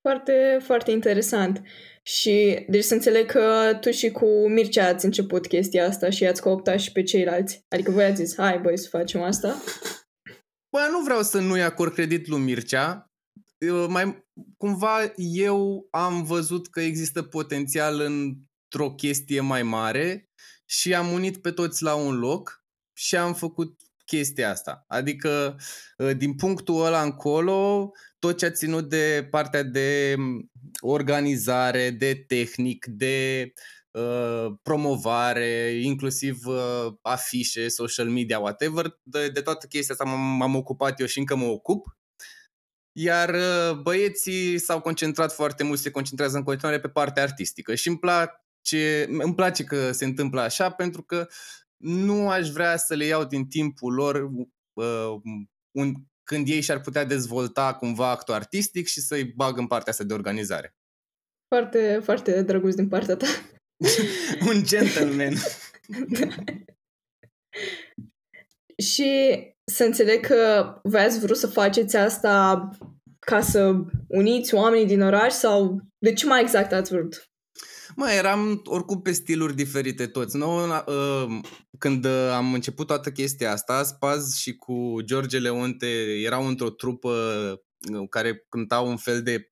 Foarte, 0.00 0.58
foarte 0.62 0.90
interesant. 0.90 1.62
Și 2.02 2.64
deci 2.68 2.84
să 2.84 2.94
înțeleg 2.94 3.26
că 3.26 3.76
tu 3.80 3.90
și 3.90 4.10
cu 4.10 4.48
Mircea 4.48 4.86
ați 4.86 5.04
început 5.04 5.46
chestia 5.46 5.86
asta 5.86 6.10
și 6.10 6.26
ați 6.26 6.42
cooptat 6.42 6.80
și 6.80 6.92
pe 6.92 7.02
ceilalți. 7.02 7.64
Adică 7.68 7.90
voi 7.90 8.04
ați 8.04 8.24
zis, 8.24 8.36
hai 8.36 8.58
băi 8.58 8.78
să 8.78 8.88
facem 8.88 9.22
asta. 9.22 9.62
Bă, 10.70 10.88
nu 10.90 11.00
vreau 11.04 11.22
să 11.22 11.40
nu-i 11.40 11.62
acord 11.62 11.92
credit 11.92 12.26
lui 12.26 12.40
Mircea. 12.40 13.04
Mai, 13.88 14.26
cumva 14.56 15.12
eu 15.16 15.86
am 15.90 16.24
văzut 16.24 16.68
că 16.68 16.80
există 16.80 17.22
potențial 17.22 18.00
într-o 18.00 18.94
chestie 18.94 19.40
mai 19.40 19.62
mare 19.62 20.28
și 20.66 20.94
am 20.94 21.12
unit 21.12 21.42
pe 21.42 21.50
toți 21.50 21.82
la 21.82 21.94
un 21.94 22.18
loc 22.18 22.64
și 22.96 23.16
am 23.16 23.34
făcut 23.34 23.80
chestia 24.04 24.50
asta. 24.50 24.84
Adică, 24.88 25.56
ă, 25.98 26.12
din 26.12 26.34
punctul 26.34 26.84
ăla 26.84 27.02
încolo, 27.02 27.90
tot 28.20 28.38
ce 28.38 28.46
a 28.46 28.50
ținut 28.50 28.88
de 28.88 29.28
partea 29.30 29.62
de 29.62 30.16
organizare, 30.80 31.90
de 31.90 32.14
tehnic, 32.14 32.86
de 32.86 33.52
uh, 33.90 34.46
promovare, 34.62 35.80
inclusiv 35.82 36.46
uh, 36.46 36.92
afișe, 37.02 37.68
social 37.68 38.08
media, 38.08 38.38
whatever, 38.38 38.98
de, 39.02 39.28
de 39.28 39.40
toată 39.40 39.66
chestia 39.66 39.94
asta 39.98 40.14
m- 40.14 40.38
m-am 40.38 40.54
ocupat 40.54 41.00
eu 41.00 41.06
și 41.06 41.18
încă 41.18 41.36
mă 41.36 41.44
ocup. 41.44 41.86
Iar 42.92 43.34
uh, 43.34 43.78
băieții 43.82 44.58
s-au 44.58 44.80
concentrat 44.80 45.32
foarte 45.32 45.64
mult, 45.64 45.78
se 45.78 45.90
concentrează 45.90 46.36
în 46.36 46.42
continuare 46.42 46.80
pe 46.80 46.88
partea 46.88 47.22
artistică 47.22 47.74
și 47.74 47.88
îmi 47.88 47.98
place, 47.98 49.06
îmi 49.08 49.34
place 49.34 49.64
că 49.64 49.92
se 49.92 50.04
întâmplă 50.04 50.40
așa 50.40 50.70
pentru 50.70 51.02
că 51.02 51.26
nu 51.84 52.28
aș 52.28 52.48
vrea 52.48 52.76
să 52.76 52.94
le 52.94 53.04
iau 53.04 53.24
din 53.24 53.46
timpul 53.46 53.94
lor 53.94 54.30
uh, 54.72 55.20
un, 55.70 55.94
când 56.30 56.48
ei 56.48 56.60
și-ar 56.60 56.80
putea 56.80 57.04
dezvolta 57.04 57.74
cumva 57.74 58.10
actul 58.10 58.34
artistic 58.34 58.86
și 58.86 59.00
să-i 59.00 59.24
bag 59.24 59.58
în 59.58 59.66
partea 59.66 59.92
asta 59.92 60.04
de 60.04 60.12
organizare. 60.12 60.74
Foarte, 61.48 62.00
foarte 62.02 62.42
drăguț 62.42 62.74
din 62.74 62.88
partea 62.88 63.16
ta. 63.16 63.26
un 64.50 64.62
gentleman. 64.64 65.34
și 68.90 69.10
să 69.64 69.84
înțeleg 69.84 70.26
că 70.26 70.72
voi 70.82 71.00
ați 71.00 71.18
vrut 71.18 71.36
să 71.36 71.46
faceți 71.46 71.96
asta 71.96 72.68
ca 73.18 73.40
să 73.40 73.74
uniți 74.08 74.54
oamenii 74.54 74.86
din 74.86 75.00
oraș 75.00 75.32
sau 75.32 75.80
de 75.98 76.12
ce 76.12 76.26
mai 76.26 76.40
exact 76.40 76.72
ați 76.72 76.92
vrut? 76.92 77.29
Mă, 77.96 78.10
eram 78.10 78.62
oricum 78.64 79.02
pe 79.02 79.12
stiluri 79.12 79.54
diferite 79.54 80.06
toți. 80.06 80.36
Nu, 80.36 80.66
uh, 80.66 81.40
când 81.78 82.06
am 82.32 82.54
început 82.54 82.86
toată 82.86 83.10
chestia 83.10 83.52
asta, 83.52 83.82
Spaz 83.82 84.34
și 84.36 84.56
cu 84.56 84.96
George 85.04 85.38
Leonte 85.38 85.86
erau 86.24 86.46
într-o 86.46 86.70
trupă 86.70 87.10
uh, 87.92 88.08
care 88.08 88.46
cântau 88.48 88.88
un 88.88 88.96
fel 88.96 89.22
de 89.22 89.50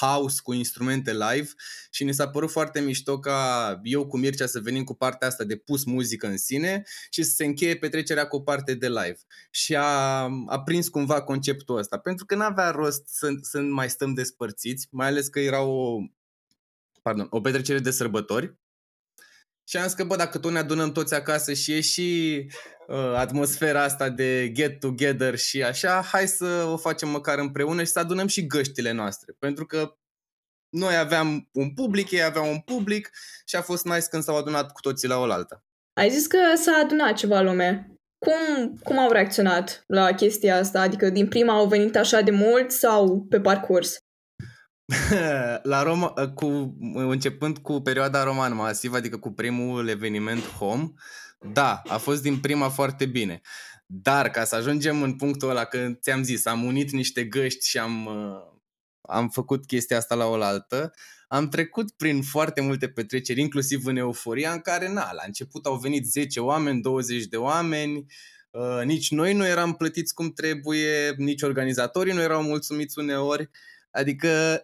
house 0.00 0.40
cu 0.42 0.52
instrumente 0.52 1.12
live 1.12 1.48
și 1.90 2.04
ne 2.04 2.12
s-a 2.12 2.28
părut 2.28 2.50
foarte 2.50 2.80
mișto 2.80 3.18
ca 3.18 3.80
eu 3.82 4.06
cu 4.06 4.18
Mircea 4.18 4.46
să 4.46 4.60
venim 4.60 4.84
cu 4.84 4.94
partea 4.94 5.28
asta 5.28 5.44
de 5.44 5.56
pus 5.56 5.84
muzică 5.84 6.26
în 6.26 6.36
sine 6.36 6.82
și 7.10 7.22
să 7.22 7.30
se 7.34 7.44
încheie 7.44 7.76
petrecerea 7.76 8.26
cu 8.26 8.36
o 8.36 8.40
parte 8.40 8.74
de 8.74 8.88
live. 8.88 9.18
Și 9.50 9.76
a, 9.76 10.28
a 10.46 10.62
prins 10.64 10.88
cumva 10.88 11.22
conceptul 11.22 11.78
ăsta, 11.78 11.98
pentru 11.98 12.24
că 12.24 12.34
n-avea 12.34 12.70
rost 12.70 13.06
să, 13.06 13.28
să 13.42 13.60
mai 13.60 13.90
stăm 13.90 14.14
despărțiți, 14.14 14.88
mai 14.90 15.06
ales 15.06 15.28
că 15.28 15.40
era 15.40 15.62
o, 15.62 15.98
pardon, 17.08 17.26
o 17.30 17.40
petrecere 17.40 17.78
de 17.78 17.90
sărbători. 17.90 18.54
Și 19.68 19.76
am 19.76 19.84
zis 19.84 19.92
că, 19.92 20.04
bă, 20.04 20.16
dacă 20.16 20.38
tot 20.38 20.52
ne 20.52 20.58
adunăm 20.58 20.92
toți 20.92 21.14
acasă 21.14 21.52
și 21.52 21.72
e 21.72 21.80
și 21.80 22.46
uh, 22.86 23.14
atmosfera 23.16 23.82
asta 23.82 24.08
de 24.08 24.52
get 24.52 24.80
together 24.80 25.36
și 25.36 25.62
așa, 25.62 26.02
hai 26.02 26.26
să 26.26 26.64
o 26.72 26.76
facem 26.76 27.08
măcar 27.08 27.38
împreună 27.38 27.84
și 27.84 27.90
să 27.90 27.98
adunăm 27.98 28.26
și 28.26 28.46
găștile 28.46 28.92
noastre. 28.92 29.34
Pentru 29.38 29.66
că 29.66 29.96
noi 30.68 30.96
aveam 30.96 31.48
un 31.52 31.74
public, 31.74 32.10
ei 32.10 32.22
aveau 32.22 32.50
un 32.50 32.58
public 32.58 33.10
și 33.46 33.56
a 33.56 33.62
fost 33.62 33.84
nice 33.84 34.06
când 34.10 34.22
s-au 34.22 34.36
adunat 34.36 34.72
cu 34.72 34.80
toții 34.80 35.08
la 35.08 35.18
oaltă. 35.18 35.64
Ai 36.00 36.10
zis 36.10 36.26
că 36.26 36.38
s-a 36.56 36.80
adunat 36.84 37.14
ceva 37.14 37.40
lume. 37.40 37.92
Cum, 38.18 38.74
cum 38.82 38.98
au 38.98 39.10
reacționat 39.10 39.84
la 39.86 40.12
chestia 40.12 40.56
asta? 40.56 40.80
Adică 40.80 41.10
din 41.10 41.28
prima 41.28 41.52
au 41.52 41.66
venit 41.66 41.96
așa 41.96 42.20
de 42.20 42.30
mult 42.30 42.70
sau 42.70 43.26
pe 43.28 43.40
parcurs? 43.40 43.98
la 45.62 45.82
Roma, 45.82 46.08
cu, 46.34 46.76
începând 46.94 47.58
cu 47.58 47.80
perioada 47.80 48.22
roman 48.22 48.54
masiv, 48.54 48.92
adică 48.92 49.16
cu 49.16 49.32
primul 49.32 49.88
eveniment 49.88 50.46
home, 50.46 50.92
da, 51.52 51.82
a 51.86 51.96
fost 51.96 52.22
din 52.22 52.40
prima 52.40 52.68
foarte 52.68 53.06
bine. 53.06 53.40
Dar 53.86 54.30
ca 54.30 54.44
să 54.44 54.54
ajungem 54.54 55.02
în 55.02 55.16
punctul 55.16 55.48
ăla, 55.50 55.64
că 55.64 55.92
ți-am 56.00 56.22
zis, 56.22 56.46
am 56.46 56.64
unit 56.64 56.90
niște 56.90 57.24
găști 57.24 57.68
și 57.68 57.78
am, 57.78 58.06
uh, 58.06 58.60
am 59.00 59.28
făcut 59.28 59.66
chestia 59.66 59.96
asta 59.96 60.14
la 60.14 60.26
oaltă, 60.26 60.92
am 61.28 61.48
trecut 61.48 61.90
prin 61.90 62.22
foarte 62.22 62.60
multe 62.60 62.88
petreceri, 62.88 63.40
inclusiv 63.40 63.86
în 63.86 63.96
euforia, 63.96 64.52
în 64.52 64.60
care, 64.60 64.92
na, 64.92 65.12
la 65.12 65.22
început 65.26 65.66
au 65.66 65.76
venit 65.76 66.06
10 66.06 66.40
oameni, 66.40 66.82
20 66.82 67.24
de 67.24 67.36
oameni, 67.36 68.06
uh, 68.50 68.84
nici 68.84 69.10
noi 69.10 69.34
nu 69.34 69.46
eram 69.46 69.74
plătiți 69.74 70.14
cum 70.14 70.32
trebuie, 70.32 71.14
nici 71.16 71.42
organizatorii 71.42 72.12
nu 72.12 72.20
erau 72.20 72.42
mulțumiți 72.42 72.98
uneori, 72.98 73.50
adică 73.90 74.62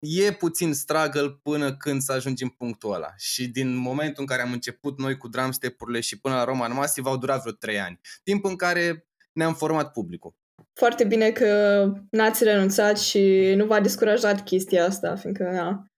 e 0.00 0.32
puțin 0.32 0.74
struggle 0.74 1.40
până 1.42 1.76
când 1.76 2.00
să 2.00 2.12
ajungi 2.12 2.42
în 2.42 2.48
punctul 2.48 2.94
ăla. 2.94 3.14
Și 3.16 3.48
din 3.48 3.74
momentul 3.74 4.20
în 4.20 4.26
care 4.26 4.42
am 4.42 4.52
început 4.52 4.98
noi 4.98 5.16
cu 5.16 5.28
drum 5.28 5.50
step-urile 5.50 6.00
și 6.00 6.20
până 6.20 6.34
la 6.34 6.44
Roman 6.44 6.74
Massive 6.74 7.08
au 7.08 7.18
durat 7.18 7.40
vreo 7.40 7.52
3 7.52 7.80
ani. 7.80 8.00
Timp 8.22 8.44
în 8.44 8.56
care 8.56 9.08
ne-am 9.32 9.54
format 9.54 9.92
publicul. 9.92 10.34
Foarte 10.72 11.04
bine 11.04 11.30
că 11.30 11.92
n-ați 12.10 12.44
renunțat 12.44 12.98
și 12.98 13.52
nu 13.56 13.66
v-a 13.66 13.80
descurajat 13.80 14.44
chestia 14.44 14.84
asta, 14.84 15.16
fiindcă 15.16 15.42
na, 15.42 15.90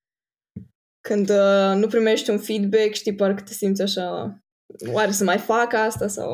când 1.09 1.31
uh, 1.31 1.73
nu 1.75 1.87
primești 1.87 2.31
un 2.31 2.39
feedback, 2.39 2.93
știi, 2.93 3.15
parcă 3.15 3.43
te 3.43 3.53
simți 3.53 3.83
așa, 3.83 4.39
oare 4.87 5.11
să 5.11 5.25
mai 5.25 5.39
fac 5.39 5.73
asta 5.73 6.09
sau... 6.09 6.33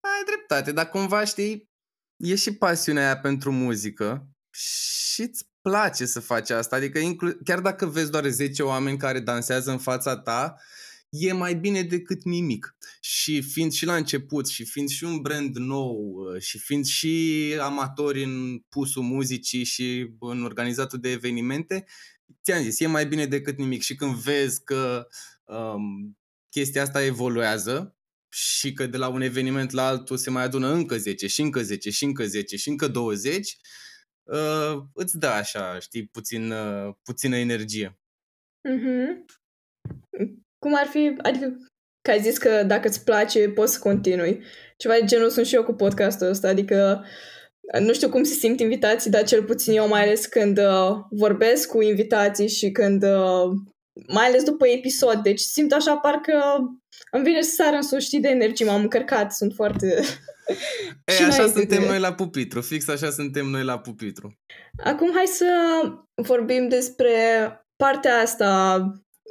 Ai 0.00 0.24
dreptate, 0.26 0.72
dar 0.72 0.88
cumva 0.88 1.24
știi, 1.24 1.70
e 2.16 2.34
și 2.34 2.56
pasiunea 2.56 3.04
aia 3.04 3.20
pentru 3.20 3.52
muzică 3.52 4.28
și 4.50 5.22
îți 5.22 5.49
place 5.62 6.06
să 6.06 6.20
faci 6.20 6.50
asta. 6.50 6.76
Adică 6.76 6.98
inclu- 6.98 7.36
chiar 7.44 7.60
dacă 7.60 7.86
vezi 7.86 8.10
doar 8.10 8.26
10 8.26 8.62
oameni 8.62 8.98
care 8.98 9.20
dansează 9.20 9.70
în 9.70 9.78
fața 9.78 10.16
ta, 10.16 10.54
e 11.08 11.32
mai 11.32 11.54
bine 11.54 11.82
decât 11.82 12.24
nimic. 12.24 12.76
Și 13.00 13.42
fiind 13.42 13.72
și 13.72 13.84
la 13.84 13.96
început 13.96 14.48
și 14.48 14.64
fiind 14.64 14.88
și 14.88 15.04
un 15.04 15.20
brand 15.20 15.56
nou 15.56 16.14
uh, 16.14 16.40
și 16.40 16.58
fiind 16.58 16.84
și 16.84 17.54
amatori 17.60 18.24
în 18.24 18.58
pusul 18.68 19.02
muzicii 19.02 19.64
și 19.64 20.10
în 20.20 20.44
organizatul 20.44 20.98
de 20.98 21.10
evenimente, 21.10 21.84
ți-am 22.44 22.62
zis, 22.62 22.80
e 22.80 22.86
mai 22.86 23.06
bine 23.06 23.26
decât 23.26 23.58
nimic. 23.58 23.82
Și 23.82 23.94
când 23.94 24.14
vezi 24.14 24.64
că 24.64 25.06
um, 25.44 26.18
chestia 26.48 26.82
asta 26.82 27.04
evoluează, 27.04 27.94
și 28.32 28.72
că 28.72 28.86
de 28.86 28.96
la 28.96 29.08
un 29.08 29.20
eveniment 29.20 29.70
la 29.70 29.86
altul 29.86 30.16
se 30.16 30.30
mai 30.30 30.42
adună 30.42 30.72
încă 30.72 30.98
10 30.98 31.26
și 31.26 31.40
încă 31.40 31.62
10 31.62 31.90
și 31.90 32.04
încă 32.04 32.26
10 32.26 32.56
și 32.56 32.68
încă 32.68 32.88
20, 32.88 33.56
uh, 34.32 34.82
îți 34.94 35.18
dă 35.18 35.26
așa, 35.26 35.78
știi, 35.78 36.06
puțin, 36.06 36.50
uh, 36.50 36.94
puțină 37.02 37.36
energie. 37.36 37.98
Mm-hmm. 38.68 39.24
Cum 40.58 40.74
ar 40.74 40.86
fi, 40.86 41.16
adică 41.22 41.56
că 42.02 42.10
ai 42.10 42.20
zis 42.20 42.38
că 42.38 42.62
dacă 42.62 42.88
îți 42.88 43.04
place 43.04 43.48
poți 43.48 43.72
să 43.72 43.78
continui. 43.78 44.42
Ceva 44.76 44.94
de 44.94 45.04
genul 45.04 45.30
sunt 45.30 45.46
și 45.46 45.54
eu 45.54 45.64
cu 45.64 45.72
podcastul 45.72 46.26
ăsta, 46.26 46.48
adică 46.48 47.04
nu 47.78 47.92
știu 47.92 48.08
cum 48.08 48.22
se 48.22 48.32
simt 48.32 48.60
invitații, 48.60 49.10
dar 49.10 49.24
cel 49.24 49.44
puțin 49.44 49.76
eu 49.76 49.88
mai 49.88 50.02
ales 50.02 50.26
când 50.26 50.58
uh, 50.58 50.90
vorbesc 51.10 51.68
cu 51.68 51.80
invitații 51.80 52.48
și 52.48 52.70
când 52.70 53.02
uh, 53.02 53.50
mai 54.06 54.26
ales 54.26 54.42
după 54.42 54.68
episod, 54.68 55.22
deci 55.22 55.40
simt 55.40 55.72
așa 55.72 55.96
parcă 55.96 56.60
îmi 57.10 57.24
vine 57.24 57.42
să 57.42 57.54
sar 57.54 57.74
în 57.74 57.82
sus, 57.82 58.04
știi, 58.04 58.20
de 58.20 58.28
energie, 58.28 58.66
m-am 58.66 58.80
încărcat, 58.80 59.32
sunt 59.32 59.52
foarte... 59.54 59.94
E, 61.04 61.24
așa 61.24 61.48
suntem 61.48 61.80
de... 61.80 61.86
noi 61.86 61.98
la 61.98 62.14
pupitru, 62.14 62.60
fix 62.60 62.88
așa 62.88 63.10
suntem 63.10 63.46
noi 63.46 63.64
la 63.64 63.78
pupitru. 63.78 64.38
Acum 64.84 65.10
hai 65.14 65.26
să 65.26 65.46
vorbim 66.14 66.68
despre 66.68 67.12
partea 67.76 68.14
asta 68.14 68.80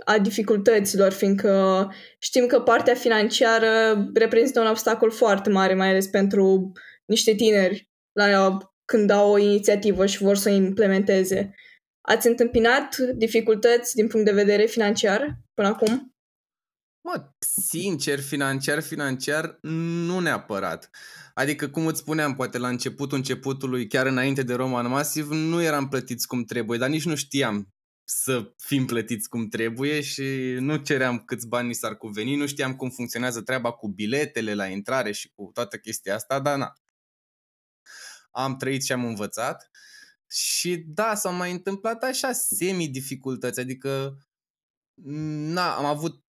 a 0.06 0.18
dificultăților, 0.18 1.12
fiindcă 1.12 1.88
știm 2.20 2.46
că 2.46 2.60
partea 2.60 2.94
financiară 2.94 4.06
reprezintă 4.14 4.60
un 4.60 4.68
obstacol 4.68 5.12
foarte 5.12 5.50
mare, 5.50 5.74
mai 5.74 5.90
ales 5.90 6.08
pentru 6.08 6.72
niște 7.06 7.34
tineri 7.34 7.90
la, 8.12 8.58
când 8.86 9.10
au 9.10 9.32
o 9.32 9.38
inițiativă 9.38 10.06
și 10.06 10.24
vor 10.24 10.36
să 10.36 10.50
o 10.50 10.54
implementeze. 10.54 11.56
Ați 12.02 12.28
întâmpinat 12.28 12.98
dificultăți 12.98 13.96
din 13.96 14.08
punct 14.08 14.26
de 14.26 14.32
vedere 14.32 14.66
financiar 14.66 15.40
până 15.54 15.68
acum? 15.68 16.14
Mă, 17.02 17.30
sincer, 17.40 18.20
financiar, 18.20 18.82
financiar, 18.82 19.58
nu 19.62 20.20
neapărat. 20.20 20.90
Adică, 21.34 21.70
cum 21.70 21.88
îți 21.88 22.00
spuneam, 22.00 22.36
poate 22.36 22.58
la 22.58 22.68
începutul 22.68 23.18
începutului, 23.18 23.88
chiar 23.88 24.06
înainte 24.06 24.44
de 24.44 24.54
Roman 24.54 24.88
Masiv, 24.88 25.30
nu 25.32 25.62
eram 25.62 25.88
plătiți 25.88 26.28
cum 26.28 26.44
trebuie, 26.44 26.78
dar 26.78 26.90
nici 26.90 27.06
nu 27.06 27.16
știam 27.16 27.74
să 28.04 28.54
fim 28.58 28.86
plătiți 28.86 29.30
cum 29.30 29.48
trebuie 29.48 30.02
și 30.02 30.58
nu 30.60 30.76
ceream 30.76 31.20
câți 31.20 31.48
bani 31.48 31.68
ni 31.68 31.74
s-ar 31.74 31.98
cuveni, 31.98 32.36
nu 32.36 32.48
știam 32.48 32.76
cum 32.76 32.90
funcționează 32.90 33.42
treaba 33.42 33.72
cu 33.72 33.88
biletele 33.88 34.54
la 34.54 34.66
intrare 34.66 35.12
și 35.12 35.32
cu 35.36 35.50
toată 35.54 35.78
chestia 35.78 36.16
asta, 36.16 36.40
dar 36.40 36.58
na. 36.58 36.74
Am 38.32 38.58
trăit 38.58 38.84
și 38.84 38.92
am 38.92 39.06
învățat 39.06 39.70
și 40.30 40.78
da, 40.88 41.16
s-au 41.16 41.34
mai 41.34 41.52
întâmplat 41.52 42.04
așa 42.04 42.32
semi-dificultăți, 42.32 43.60
adică 43.60 44.18
na, 45.54 45.76
am 45.76 45.86
avut, 45.86 46.24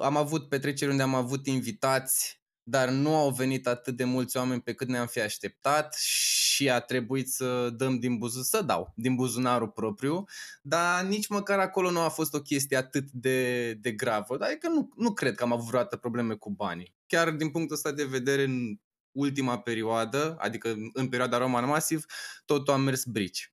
am 0.00 0.16
avut 0.16 0.48
petreceri 0.48 0.90
unde 0.90 1.02
am 1.02 1.14
avut 1.14 1.46
invitați 1.46 2.40
dar 2.70 2.88
nu 2.88 3.16
au 3.16 3.30
venit 3.30 3.66
atât 3.66 3.96
de 3.96 4.04
mulți 4.04 4.36
oameni 4.36 4.60
pe 4.60 4.72
cât 4.72 4.88
ne-am 4.88 5.06
fi 5.06 5.20
așteptat 5.20 5.94
și 5.94 6.70
a 6.70 6.80
trebuit 6.80 7.28
să 7.28 7.70
dăm 7.70 7.98
din 7.98 8.18
buzunar, 8.18 8.44
să 8.44 8.62
dau 8.62 8.92
din 8.96 9.14
buzunarul 9.14 9.68
propriu, 9.68 10.24
dar 10.62 11.04
nici 11.04 11.28
măcar 11.28 11.58
acolo 11.58 11.90
nu 11.90 12.00
a 12.00 12.08
fost 12.08 12.34
o 12.34 12.40
chestie 12.40 12.76
atât 12.76 13.10
de, 13.10 13.72
de 13.74 13.92
gravă. 13.92 14.36
Adică 14.40 14.68
nu, 14.68 14.90
nu 14.96 15.12
cred 15.12 15.34
că 15.34 15.42
am 15.42 15.52
avut 15.52 15.66
vreodată 15.66 15.96
probleme 15.96 16.34
cu 16.34 16.50
banii. 16.50 16.94
Chiar 17.06 17.30
din 17.30 17.50
punctul 17.50 17.76
ăsta 17.76 17.92
de 17.92 18.04
vedere, 18.04 18.42
în 18.42 18.76
ultima 19.12 19.60
perioadă, 19.60 20.36
adică 20.38 20.74
în 20.92 21.08
perioada 21.08 21.38
Roman 21.38 21.66
Masiv, 21.66 22.04
totul 22.44 22.74
a 22.74 22.76
mers 22.76 23.04
brici. 23.04 23.52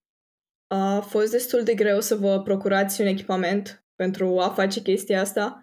A 0.67 0.99
fost 0.99 1.31
destul 1.31 1.63
de 1.63 1.73
greu 1.73 2.01
să 2.01 2.15
vă 2.15 2.41
procurați 2.41 3.01
un 3.01 3.07
echipament 3.07 3.85
pentru 3.95 4.39
a 4.39 4.49
face 4.49 4.81
chestia 4.81 5.21
asta? 5.21 5.61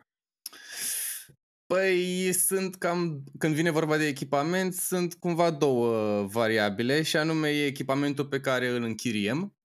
Păi 1.66 2.32
sunt 2.32 2.74
cam, 2.76 3.24
când 3.38 3.54
vine 3.54 3.70
vorba 3.70 3.96
de 3.96 4.06
echipament, 4.06 4.74
sunt 4.74 5.14
cumva 5.14 5.50
două 5.50 6.22
variabile 6.26 7.02
și 7.02 7.16
anume 7.16 7.48
e 7.48 7.66
echipamentul 7.66 8.26
pe 8.26 8.40
care 8.40 8.68
îl 8.68 8.82
închiriem. 8.82 9.56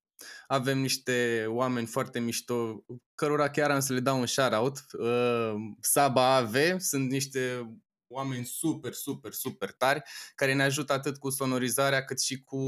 Avem 0.47 0.79
niște 0.79 1.45
oameni 1.47 1.87
foarte 1.87 2.19
mișto, 2.19 2.83
cărora 3.15 3.49
chiar 3.49 3.71
am 3.71 3.79
să 3.79 3.93
le 3.93 3.99
dau 3.99 4.19
un 4.19 4.25
shout-out. 4.25 4.85
Uh, 4.91 5.53
Saba 5.81 6.35
AV 6.35 6.55
sunt 6.77 7.11
niște 7.11 7.73
oameni 8.09 8.45
super, 8.45 8.93
super, 8.93 9.33
super 9.33 9.71
tari 9.71 10.01
care 10.35 10.53
ne 10.53 10.63
ajută 10.63 10.93
atât 10.93 11.17
cu 11.17 11.29
sonorizarea 11.29 12.05
cât 12.05 12.21
și 12.21 12.43
cu 12.43 12.61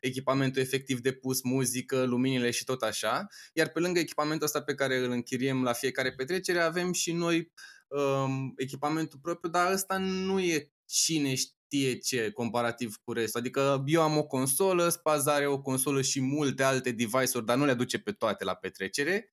echipamentul 0.00 0.62
efectiv 0.62 1.00
de 1.00 1.12
pus 1.12 1.42
muzică, 1.42 2.04
luminile 2.04 2.50
și 2.50 2.64
tot 2.64 2.82
așa. 2.82 3.26
Iar 3.52 3.68
pe 3.68 3.80
lângă 3.80 3.98
echipamentul 3.98 4.46
ăsta 4.46 4.62
pe 4.62 4.74
care 4.74 4.96
îl 4.96 5.10
închiriem 5.10 5.62
la 5.62 5.72
fiecare 5.72 6.12
petrecere 6.12 6.60
avem 6.60 6.92
și 6.92 7.12
noi 7.12 7.52
um, 7.86 8.52
echipamentul 8.56 9.18
propriu, 9.22 9.50
dar 9.50 9.72
ăsta 9.72 9.98
nu 9.98 10.40
e 10.40 10.70
cine 10.86 11.34
știe 11.34 11.98
ce 11.98 12.30
comparativ 12.30 12.96
cu 13.04 13.12
restul. 13.12 13.40
Adică 13.40 13.82
eu 13.86 14.02
am 14.02 14.16
o 14.16 14.26
consolă, 14.26 14.88
Spaz 14.88 15.26
are 15.26 15.46
o 15.46 15.60
consolă 15.60 16.02
și 16.02 16.20
multe 16.20 16.62
alte 16.62 16.90
device-uri, 16.90 17.46
dar 17.46 17.56
nu 17.56 17.64
le 17.64 17.70
aduce 17.70 17.98
pe 17.98 18.12
toate 18.12 18.44
la 18.44 18.54
petrecere 18.54 19.32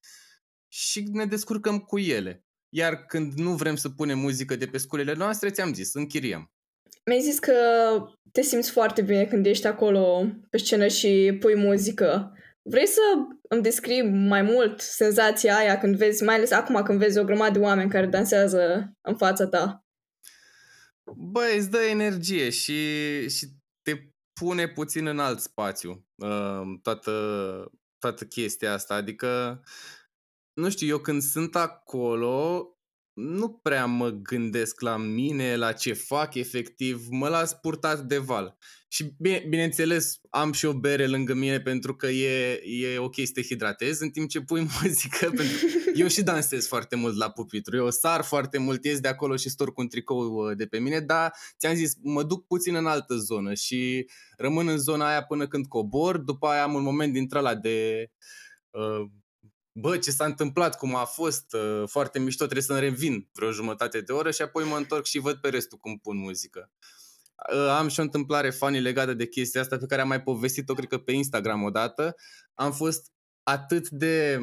și 0.67 1.01
ne 1.11 1.25
descurcăm 1.25 1.79
cu 1.79 1.99
ele. 1.99 2.48
Iar 2.69 3.05
când 3.05 3.33
nu 3.33 3.55
vrem 3.55 3.75
să 3.75 3.89
punem 3.89 4.19
muzică 4.19 4.55
de 4.55 4.65
pe 4.65 4.77
sculele 4.77 5.13
noastre, 5.13 5.49
ți-am 5.49 5.73
zis, 5.73 5.93
închiriem. 5.93 6.51
Mi-ai 7.05 7.21
zis 7.21 7.39
că 7.39 7.53
te 8.31 8.41
simți 8.41 8.71
foarte 8.71 9.01
bine 9.01 9.25
când 9.25 9.45
ești 9.45 9.67
acolo 9.67 10.25
pe 10.49 10.57
scenă 10.57 10.87
și 10.87 11.37
pui 11.39 11.55
muzică. 11.55 12.33
Vrei 12.61 12.87
să 12.87 13.01
îmi 13.49 13.61
descrii 13.61 14.01
mai 14.11 14.41
mult 14.41 14.79
senzația 14.79 15.55
aia 15.55 15.77
când 15.77 15.95
vezi, 15.95 16.23
mai 16.23 16.35
ales 16.35 16.51
acum 16.51 16.83
când 16.83 16.99
vezi 16.99 17.19
o 17.19 17.23
grămadă 17.23 17.59
de 17.59 17.65
oameni 17.65 17.89
care 17.89 18.05
dansează 18.05 18.91
în 19.01 19.17
fața 19.17 19.47
ta? 19.47 19.85
Băi, 21.15 21.57
îți 21.57 21.69
dă 21.69 21.77
energie 21.77 22.49
și, 22.49 22.79
și 23.29 23.45
te 23.81 23.91
pune 24.33 24.67
puțin 24.67 25.07
în 25.07 25.19
alt 25.19 25.39
spațiu 25.39 26.05
uh, 26.15 26.61
toată, 26.81 27.11
toată 27.99 28.25
chestia 28.25 28.73
asta. 28.73 28.93
Adică, 28.93 29.61
nu 30.59 30.69
știu, 30.69 30.87
eu 30.87 30.97
când 30.97 31.21
sunt 31.21 31.55
acolo, 31.55 32.67
nu 33.13 33.49
prea 33.49 33.85
mă 33.85 34.09
gândesc 34.09 34.81
la 34.81 34.97
mine, 34.97 35.55
la 35.55 35.71
ce 35.71 35.93
fac 35.93 36.35
efectiv, 36.35 37.05
mă 37.09 37.27
las 37.27 37.53
purtat 37.53 37.99
de 37.99 38.17
val. 38.17 38.57
Și 38.87 39.15
bine, 39.19 39.45
bineînțeles 39.49 40.19
am 40.29 40.51
și 40.51 40.65
o 40.65 40.73
bere 40.73 41.07
lângă 41.07 41.33
mine 41.33 41.59
pentru 41.59 41.95
că 41.95 42.07
e, 42.07 42.61
e 42.63 42.97
ok 42.97 43.15
să 43.15 43.31
te 43.33 43.41
hidratezi 43.41 44.03
în 44.03 44.09
timp 44.09 44.29
ce 44.29 44.41
pui 44.41 44.67
muzică. 44.81 45.25
pentru... 45.25 45.55
Eu 45.95 46.07
și 46.07 46.23
dansez 46.23 46.67
foarte 46.67 46.95
mult 46.95 47.17
la 47.17 47.29
pupitru, 47.29 47.75
eu 47.75 47.91
sar 47.91 48.23
foarte 48.23 48.57
mult, 48.57 48.85
ies 48.85 48.99
de 48.99 49.07
acolo 49.07 49.35
și 49.35 49.49
stor 49.49 49.73
cu 49.73 49.81
un 49.81 49.87
tricou 49.87 50.33
uh, 50.33 50.57
de 50.57 50.65
pe 50.65 50.79
mine, 50.79 50.99
dar 50.99 51.33
ți-am 51.57 51.75
zis, 51.75 51.93
mă 52.01 52.23
duc 52.23 52.47
puțin 52.47 52.75
în 52.75 52.85
altă 52.85 53.15
zonă 53.15 53.53
și 53.53 54.09
rămân 54.37 54.67
în 54.67 54.77
zona 54.77 55.07
aia 55.07 55.23
până 55.23 55.47
când 55.47 55.65
cobor, 55.67 56.17
după 56.17 56.47
aia 56.47 56.63
am 56.63 56.73
un 56.73 56.83
moment 56.83 57.13
dintre 57.13 57.39
la 57.39 57.55
de... 57.55 58.09
Uh, 58.69 59.09
bă, 59.79 59.97
ce 59.97 60.11
s-a 60.11 60.25
întâmplat, 60.25 60.77
cum 60.77 60.95
a 60.95 61.05
fost, 61.05 61.53
uh, 61.53 61.83
foarte 61.87 62.19
mișto, 62.19 62.43
trebuie 62.43 62.63
să-mi 62.63 62.79
revin 62.79 63.29
vreo 63.33 63.51
jumătate 63.51 64.01
de 64.01 64.11
oră 64.11 64.31
și 64.31 64.41
apoi 64.41 64.63
mă 64.63 64.77
întorc 64.77 65.05
și 65.05 65.19
văd 65.19 65.35
pe 65.35 65.49
restul 65.49 65.77
cum 65.77 65.97
pun 65.97 66.17
muzică. 66.17 66.71
Uh, 67.53 67.67
am 67.67 67.87
și 67.87 67.99
o 67.99 68.03
întâmplare 68.03 68.49
funny 68.49 68.79
legată 68.79 69.13
de 69.13 69.27
chestia 69.27 69.61
asta 69.61 69.77
pe 69.77 69.85
care 69.85 70.01
am 70.01 70.07
mai 70.07 70.21
povestit-o, 70.21 70.73
cred 70.73 70.87
că 70.87 70.97
pe 70.97 71.11
Instagram 71.11 71.63
odată. 71.63 72.15
Am 72.53 72.71
fost 72.71 73.11
atât 73.43 73.89
de 73.89 74.39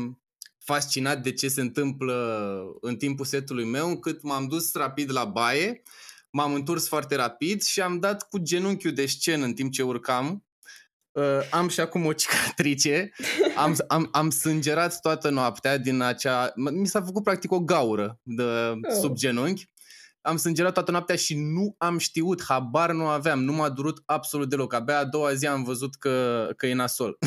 fascinat 0.58 1.22
de 1.22 1.32
ce 1.32 1.48
se 1.48 1.60
întâmplă 1.60 2.58
în 2.80 2.96
timpul 2.96 3.24
setului 3.24 3.64
meu, 3.64 3.88
încât 3.88 4.22
m-am 4.22 4.48
dus 4.48 4.74
rapid 4.74 5.12
la 5.12 5.24
baie, 5.24 5.82
m-am 6.30 6.54
întors 6.54 6.88
foarte 6.88 7.14
rapid 7.14 7.62
și 7.62 7.80
am 7.80 7.98
dat 7.98 8.28
cu 8.28 8.38
genunchiul 8.38 8.92
de 8.92 9.06
scenă 9.06 9.44
în 9.44 9.54
timp 9.54 9.72
ce 9.72 9.82
urcam 9.82 10.45
Uh, 11.16 11.48
am 11.50 11.68
și 11.68 11.80
acum 11.80 12.06
o 12.06 12.12
cicatrice, 12.12 13.12
am, 13.56 13.76
am, 13.88 14.08
am 14.12 14.30
sângerat 14.30 15.00
toată 15.00 15.30
noaptea 15.30 15.78
din 15.78 16.00
acea... 16.00 16.52
Mi 16.54 16.86
s-a 16.86 17.02
făcut 17.02 17.22
practic 17.22 17.52
o 17.52 17.60
gaură 17.60 18.20
de 18.22 18.42
oh. 18.42 18.92
sub 19.00 19.14
genunchi. 19.14 19.70
Am 20.20 20.36
sângerat 20.36 20.72
toată 20.72 20.90
noaptea 20.90 21.16
și 21.16 21.34
nu 21.34 21.74
am 21.78 21.98
știut, 21.98 22.42
habar 22.42 22.92
nu 22.92 23.06
aveam, 23.06 23.44
nu 23.44 23.52
m-a 23.52 23.68
durut 23.68 24.02
absolut 24.06 24.48
deloc. 24.48 24.72
Abia 24.72 24.98
a 24.98 25.04
doua 25.04 25.34
zi 25.34 25.46
am 25.46 25.64
văzut 25.64 25.94
că, 25.94 26.48
că 26.56 26.66
e 26.66 26.74
nasol. 26.74 27.18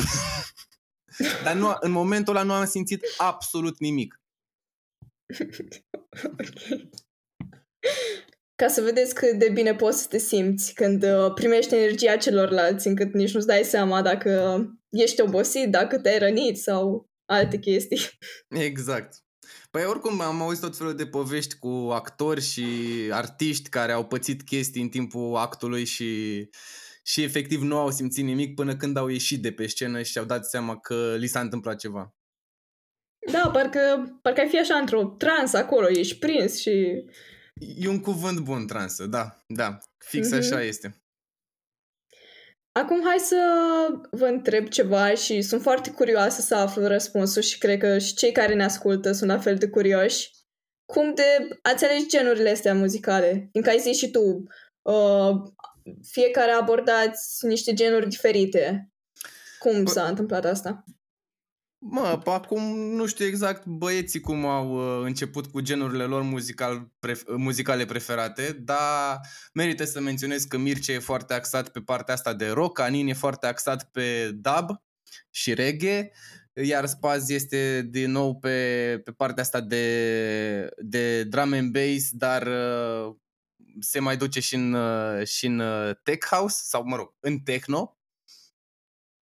Dar 1.44 1.54
nu, 1.54 1.76
în 1.80 1.90
momentul 1.90 2.36
ăla 2.36 2.44
nu 2.44 2.52
am 2.52 2.66
simțit 2.66 3.04
absolut 3.16 3.78
nimic. 3.78 4.20
okay 6.24 6.94
ca 8.60 8.68
să 8.68 8.80
vedeți 8.80 9.14
cât 9.14 9.38
de 9.38 9.50
bine 9.52 9.74
poți 9.74 10.00
să 10.00 10.06
te 10.08 10.18
simți 10.18 10.74
când 10.74 11.02
uh, 11.02 11.32
primești 11.34 11.74
energia 11.74 12.16
celorlalți, 12.16 12.86
încât 12.86 13.14
nici 13.14 13.34
nu-ți 13.34 13.46
dai 13.46 13.62
seama 13.64 14.02
dacă 14.02 14.64
ești 14.90 15.20
obosit, 15.20 15.70
dacă 15.70 15.98
te-ai 15.98 16.18
rănit 16.18 16.58
sau 16.58 17.08
alte 17.24 17.58
chestii. 17.58 18.00
Exact. 18.68 19.14
Păi 19.70 19.84
oricum 19.84 20.20
am 20.20 20.42
auzit 20.42 20.62
tot 20.62 20.76
felul 20.76 20.94
de 20.94 21.06
povești 21.06 21.58
cu 21.58 21.88
actori 21.92 22.40
și 22.40 22.64
artiști 23.10 23.68
care 23.68 23.92
au 23.92 24.06
pățit 24.06 24.42
chestii 24.42 24.82
în 24.82 24.88
timpul 24.88 25.36
actului 25.36 25.84
și, 25.84 26.48
și 27.02 27.22
efectiv 27.22 27.62
nu 27.62 27.76
au 27.76 27.90
simțit 27.90 28.24
nimic 28.24 28.54
până 28.54 28.76
când 28.76 28.96
au 28.96 29.08
ieșit 29.08 29.42
de 29.42 29.52
pe 29.52 29.66
scenă 29.66 30.02
și 30.02 30.18
au 30.18 30.24
dat 30.24 30.46
seama 30.46 30.78
că 30.78 31.14
li 31.18 31.26
s-a 31.26 31.40
întâmplat 31.40 31.78
ceva. 31.78 32.14
Da, 33.32 33.50
parcă, 33.52 34.18
parcă 34.22 34.40
ai 34.40 34.48
fi 34.48 34.58
așa 34.58 34.74
într-o 34.74 35.04
trans 35.04 35.52
acolo, 35.52 35.88
ești 35.88 36.18
prins 36.18 36.60
și 36.60 37.04
E 37.60 37.88
un 37.88 38.00
cuvânt 38.00 38.38
bun, 38.38 38.66
transă, 38.66 39.06
da, 39.06 39.44
da, 39.46 39.78
fix 39.98 40.28
mm-hmm. 40.28 40.38
așa 40.38 40.62
este. 40.62 41.02
Acum 42.72 43.02
hai 43.04 43.18
să 43.18 43.36
vă 44.10 44.24
întreb 44.24 44.68
ceva 44.68 45.14
și 45.14 45.42
sunt 45.42 45.62
foarte 45.62 45.90
curioasă 45.90 46.40
să 46.40 46.54
aflu 46.54 46.86
răspunsul 46.86 47.42
și 47.42 47.58
cred 47.58 47.78
că 47.78 47.98
și 47.98 48.14
cei 48.14 48.32
care 48.32 48.54
ne 48.54 48.64
ascultă 48.64 49.12
sunt 49.12 49.30
la 49.30 49.38
fel 49.38 49.56
de 49.56 49.68
curioși. 49.68 50.30
Cum 50.84 51.14
de 51.14 51.58
ați 51.62 51.84
ales 51.84 52.06
genurile 52.06 52.50
astea 52.50 52.74
muzicale? 52.74 53.48
Fiindcă 53.50 53.72
ai 53.72 53.78
zis 53.78 53.96
și 53.96 54.10
tu, 54.10 54.44
uh, 54.82 55.30
fiecare 56.02 56.50
abordați 56.50 57.46
niște 57.46 57.72
genuri 57.72 58.08
diferite. 58.08 58.90
Cum 59.58 59.86
s-a 59.86 60.06
întâmplat 60.06 60.44
asta? 60.44 60.84
Mă, 61.82 62.20
acum 62.24 62.78
nu 62.78 63.06
știu 63.06 63.24
exact 63.24 63.66
băieții 63.66 64.20
cum 64.20 64.46
au 64.46 64.98
uh, 64.98 65.06
început 65.06 65.46
cu 65.46 65.60
genurile 65.60 66.04
lor 66.04 66.22
muzical, 66.22 66.90
pref- 67.06 67.36
muzicale 67.36 67.84
preferate, 67.84 68.52
dar 68.52 69.20
merită 69.52 69.84
să 69.84 70.00
menționez 70.00 70.44
că 70.44 70.56
Mircea 70.58 70.92
e 70.92 70.98
foarte 70.98 71.34
axat 71.34 71.68
pe 71.68 71.80
partea 71.80 72.14
asta 72.14 72.34
de 72.34 72.48
rock, 72.48 72.78
Anin 72.78 73.08
e 73.08 73.12
foarte 73.12 73.46
axat 73.46 73.90
pe 73.90 74.30
dub 74.32 74.82
și 75.30 75.54
reggae, 75.54 76.12
iar 76.54 76.86
Spaz 76.86 77.30
este 77.30 77.82
din 77.90 78.10
nou 78.10 78.38
pe, 78.38 79.00
pe 79.04 79.12
partea 79.12 79.42
asta 79.42 79.60
de, 79.60 80.68
de 80.76 81.24
drum 81.24 81.52
and 81.52 81.72
bass, 81.72 82.10
dar 82.10 82.46
uh, 82.46 83.16
se 83.80 83.98
mai 83.98 84.16
duce 84.16 84.40
și 84.40 84.54
în, 84.54 84.72
uh, 84.72 85.26
și 85.26 85.46
în 85.46 85.58
uh, 85.58 85.96
tech 86.02 86.26
house, 86.26 86.60
sau 86.64 86.84
mă 86.84 86.96
rog, 86.96 87.14
în 87.20 87.38
techno. 87.38 87.94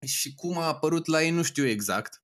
Și 0.05 0.33
cum 0.33 0.57
a 0.57 0.65
apărut 0.65 1.05
la 1.05 1.23
ei 1.23 1.29
nu 1.29 1.43
știu 1.43 1.65
exact. 1.65 2.21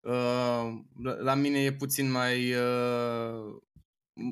Uh, 0.00 0.78
la 1.18 1.34
mine 1.34 1.58
e 1.58 1.72
puțin 1.72 2.10
mai, 2.10 2.52
uh, 2.52 3.60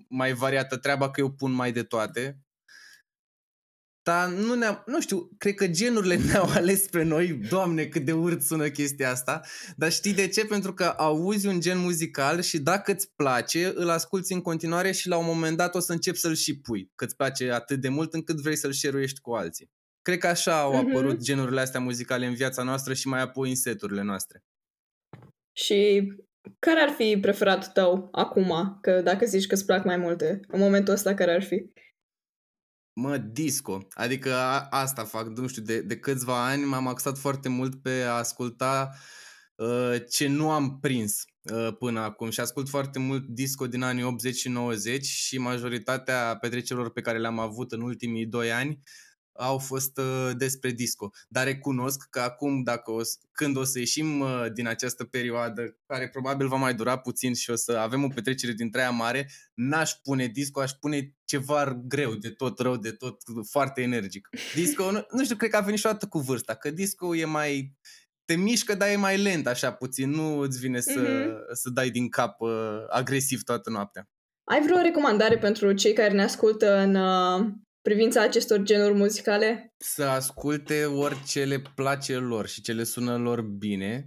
mai 0.08 0.32
variată 0.32 0.76
treaba 0.76 1.10
că 1.10 1.20
eu 1.20 1.30
pun 1.30 1.52
mai 1.52 1.72
de 1.72 1.82
toate. 1.82 2.42
Dar 4.02 4.28
nu, 4.28 4.54
ne 4.54 4.66
nu 4.86 5.00
știu, 5.00 5.28
cred 5.38 5.54
că 5.54 5.66
genurile 5.66 6.16
ne-au 6.26 6.50
ales 6.50 6.82
spre 6.82 7.02
noi. 7.02 7.32
Doamne, 7.32 7.86
cât 7.86 8.04
de 8.04 8.12
urât 8.12 8.42
sună 8.42 8.68
chestia 8.68 9.10
asta. 9.10 9.40
Dar 9.76 9.92
știi 9.92 10.14
de 10.14 10.28
ce? 10.28 10.44
Pentru 10.44 10.74
că 10.74 10.84
auzi 10.84 11.46
un 11.46 11.60
gen 11.60 11.78
muzical 11.78 12.40
și 12.40 12.58
dacă 12.58 12.92
îți 12.92 13.12
place, 13.14 13.72
îl 13.74 13.88
asculti 13.88 14.32
în 14.32 14.40
continuare 14.40 14.92
și 14.92 15.08
la 15.08 15.16
un 15.16 15.24
moment 15.26 15.56
dat 15.56 15.74
o 15.74 15.78
să 15.78 15.92
începi 15.92 16.18
să-l 16.18 16.34
și 16.34 16.60
pui. 16.60 16.90
Că 16.94 17.04
îți 17.04 17.16
place 17.16 17.50
atât 17.50 17.80
de 17.80 17.88
mult 17.88 18.14
încât 18.14 18.40
vrei 18.40 18.56
să-l 18.56 18.72
share 18.72 19.06
cu 19.22 19.32
alții. 19.32 19.70
Cred 20.02 20.18
că 20.18 20.26
așa 20.26 20.60
au 20.60 20.76
mhm. 20.76 20.88
apărut 20.88 21.16
mm-hmm. 21.16 21.22
genurile 21.22 21.60
astea 21.60 21.80
muzicale 21.80 22.26
în 22.26 22.34
viața 22.34 22.62
noastră 22.62 22.94
și 22.94 23.08
mai 23.08 23.20
apoi 23.20 23.48
în 23.48 23.56
seturile 23.56 24.02
noastre. 24.02 24.44
Și 25.64 26.12
care 26.58 26.80
ar 26.80 26.88
fi 26.88 27.18
preferatul 27.20 27.70
tău 27.72 28.08
acum? 28.12 28.78
Că 28.80 29.00
dacă 29.00 29.24
zici 29.24 29.46
că 29.46 29.54
îți 29.54 29.64
plac 29.64 29.84
mai 29.84 29.96
multe, 29.96 30.40
în 30.48 30.60
momentul 30.60 30.92
ăsta 30.92 31.14
care 31.14 31.34
ar 31.34 31.42
fi? 31.42 31.72
Mă, 32.92 33.16
disco. 33.16 33.86
Adică 33.90 34.34
a, 34.34 34.66
asta 34.70 35.04
fac, 35.04 35.26
nu 35.26 35.46
știu, 35.46 35.62
de, 35.62 35.80
de 35.80 35.98
câțiva 35.98 36.46
ani 36.46 36.62
m-am 36.62 36.86
axat 36.86 37.18
foarte 37.18 37.48
mult 37.48 37.82
pe 37.82 37.90
a 37.90 38.12
asculta 38.12 38.90
uh, 39.54 39.96
ce 40.10 40.28
nu 40.28 40.50
am 40.50 40.78
prins 40.80 41.24
uh, 41.52 41.76
până 41.78 42.00
acum 42.00 42.30
și 42.30 42.40
ascult 42.40 42.68
foarte 42.68 42.98
mult 42.98 43.26
disco 43.26 43.66
din 43.66 43.82
anii 43.82 44.04
80 44.04 44.36
și 44.36 44.48
90 44.48 45.04
și 45.04 45.38
majoritatea 45.38 46.36
petrecerilor 46.40 46.92
pe 46.92 47.00
care 47.00 47.18
le-am 47.18 47.38
avut 47.38 47.72
în 47.72 47.80
ultimii 47.80 48.26
doi 48.26 48.52
ani 48.52 48.82
au 49.38 49.58
fost 49.58 49.98
uh, 49.98 50.30
despre 50.36 50.70
disco. 50.70 51.10
Dar 51.28 51.44
recunosc 51.44 52.06
că 52.10 52.20
acum, 52.20 52.62
dacă 52.62 52.90
o, 52.90 53.00
când 53.32 53.56
o 53.56 53.64
să 53.64 53.78
ieșim 53.78 54.20
uh, 54.20 54.46
din 54.52 54.66
această 54.66 55.04
perioadă, 55.04 55.76
care 55.86 56.08
probabil 56.08 56.48
va 56.48 56.56
mai 56.56 56.74
dura 56.74 56.98
puțin 56.98 57.34
și 57.34 57.50
o 57.50 57.54
să 57.54 57.72
avem 57.72 58.04
o 58.04 58.08
petrecere 58.08 58.52
din 58.52 58.70
treia 58.70 58.90
mare, 58.90 59.30
n-aș 59.54 59.92
pune 59.92 60.26
disco, 60.26 60.60
aș 60.60 60.70
pune 60.70 61.14
ceva 61.24 61.82
greu, 61.84 62.14
de 62.14 62.30
tot 62.30 62.58
rău, 62.58 62.76
de 62.76 62.90
tot 62.90 63.22
foarte 63.50 63.82
energic. 63.82 64.28
Disco, 64.54 64.90
nu, 64.90 65.06
nu 65.10 65.24
știu, 65.24 65.36
cred 65.36 65.50
că 65.50 65.56
a 65.56 65.60
venit 65.60 65.78
și 65.78 65.86
o 65.86 65.90
dată 65.90 66.06
cu 66.06 66.18
vârsta, 66.18 66.54
că 66.54 66.70
disco 66.70 67.16
e 67.16 67.24
mai 67.24 67.76
te 68.24 68.36
mișcă, 68.36 68.74
dar 68.74 68.88
e 68.88 68.96
mai 68.96 69.22
lent 69.22 69.46
așa 69.46 69.72
puțin, 69.72 70.10
nu 70.10 70.38
îți 70.38 70.58
vine 70.58 70.80
să, 70.80 71.00
mm-hmm. 71.00 71.52
să 71.52 71.70
dai 71.70 71.90
din 71.90 72.08
cap 72.08 72.40
uh, 72.40 72.50
agresiv 72.88 73.42
toată 73.42 73.70
noaptea. 73.70 74.08
Ai 74.44 74.62
vreo 74.62 74.80
recomandare 74.80 75.38
pentru 75.38 75.72
cei 75.72 75.92
care 75.92 76.12
ne 76.12 76.22
ascultă 76.22 76.76
în 76.76 76.94
uh, 76.94 77.46
privința 77.88 78.22
acestor 78.22 78.62
genuri 78.62 78.94
muzicale? 78.94 79.74
Să 79.76 80.04
asculte 80.04 80.84
orice 80.84 81.44
le 81.44 81.62
place 81.74 82.16
lor 82.16 82.46
și 82.46 82.60
ce 82.60 82.72
le 82.72 82.84
sună 82.84 83.16
lor 83.16 83.40
bine. 83.40 84.06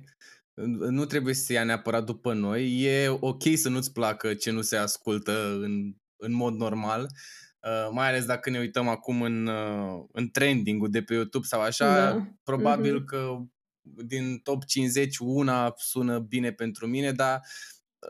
Nu 0.90 1.06
trebuie 1.06 1.34
să 1.34 1.54
ia 1.54 1.64
neapărat 1.64 2.04
după 2.04 2.34
noi. 2.34 2.82
E 2.82 3.08
ok 3.08 3.42
să 3.56 3.70
nu-ți 3.70 3.94
placă 3.94 4.34
ce 4.34 4.52
nu 4.52 4.62
se 4.62 4.78
ascultă 4.78 5.60
în, 5.62 5.94
în 6.16 6.34
mod 6.34 6.54
normal. 6.54 7.02
Uh, 7.02 7.90
mai 7.92 8.08
ales 8.08 8.26
dacă 8.26 8.50
ne 8.50 8.60
uităm 8.60 8.88
acum 8.88 9.22
în, 9.22 9.48
uh, 9.48 10.04
în 10.12 10.30
trending-ul 10.30 10.90
de 10.90 11.02
pe 11.02 11.14
YouTube 11.14 11.46
sau 11.46 11.62
așa, 11.62 11.96
da. 11.96 12.28
probabil 12.44 13.02
mm-hmm. 13.02 13.06
că 13.06 13.38
din 13.82 14.38
top 14.38 14.66
50 14.66 15.18
una 15.18 15.74
sună 15.76 16.20
bine 16.20 16.52
pentru 16.52 16.88
mine, 16.88 17.12
dar 17.12 17.42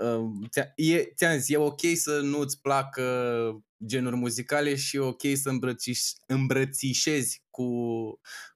uh, 0.01 0.65
e, 0.75 1.03
ți-am 1.15 1.37
zis, 1.37 1.49
e 1.49 1.57
ok 1.57 1.81
să 1.95 2.19
nu-ți 2.19 2.61
placă 2.61 3.03
genuri 3.85 4.15
muzicale 4.15 4.75
și 4.75 4.95
e 4.95 4.99
ok 4.99 5.21
să 5.33 5.49
îmbrățiș, 5.49 5.99
îmbrățișezi 6.25 7.43
cu, 7.49 7.65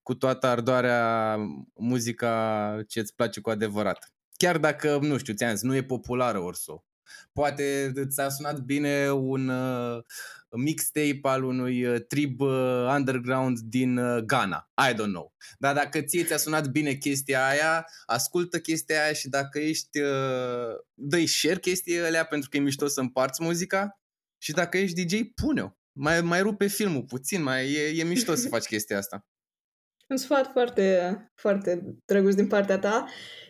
cu 0.01 0.15
toată 0.15 0.47
ardoarea 0.47 1.37
muzica 1.73 2.83
ce 2.87 2.99
îți 2.99 3.15
place 3.15 3.39
cu 3.39 3.49
adevărat. 3.49 4.13
Chiar 4.37 4.57
dacă, 4.57 4.99
nu 5.01 5.17
știu, 5.17 5.33
ți-am 5.33 5.51
zis, 5.51 5.61
nu 5.61 5.75
e 5.75 5.83
populară 5.83 6.39
Orso. 6.39 6.85
Poate 7.33 7.93
ți-a 8.07 8.29
sunat 8.29 8.59
bine 8.59 9.11
un 9.11 9.47
uh, 9.47 10.03
mixtape 10.49 11.19
al 11.21 11.43
unui 11.43 11.85
uh, 11.85 12.01
trib 12.07 12.41
uh, 12.41 12.87
underground 12.95 13.59
din 13.59 13.97
uh, 13.97 14.23
Ghana. 14.23 14.69
I 14.89 14.93
don't 14.93 15.11
know. 15.11 15.33
Dar 15.57 15.75
dacă 15.75 16.01
ție 16.01 16.23
ți-a 16.23 16.37
sunat 16.37 16.67
bine 16.67 16.93
chestia 16.93 17.47
aia, 17.47 17.85
ascultă 18.05 18.59
chestia 18.59 19.03
aia 19.03 19.13
și 19.13 19.29
dacă 19.29 19.59
ești, 19.59 19.99
uh, 19.99 20.75
dă 20.93 21.25
share 21.25 21.59
chestia 21.59 22.05
alea 22.05 22.25
pentru 22.25 22.49
că 22.49 22.57
e 22.57 22.59
mișto 22.59 22.87
să 22.87 22.99
împarți 22.99 23.43
muzica 23.43 23.99
și 24.45 24.51
dacă 24.51 24.77
ești 24.77 25.03
DJ, 25.03 25.19
pune-o. 25.41 25.69
Mai, 25.91 26.21
mai 26.21 26.41
rupe 26.41 26.67
filmul 26.67 27.03
puțin, 27.03 27.43
mai 27.43 27.71
e, 27.71 27.99
e 27.99 28.03
mișto 28.03 28.35
să 28.35 28.47
faci 28.47 28.65
chestia 28.65 28.97
asta. 28.97 29.25
Un 30.09 30.17
sfat 30.17 30.51
foarte, 30.51 31.17
foarte 31.35 31.81
drăguț 32.05 32.33
din 32.33 32.47
partea 32.47 32.79
ta 32.79 33.05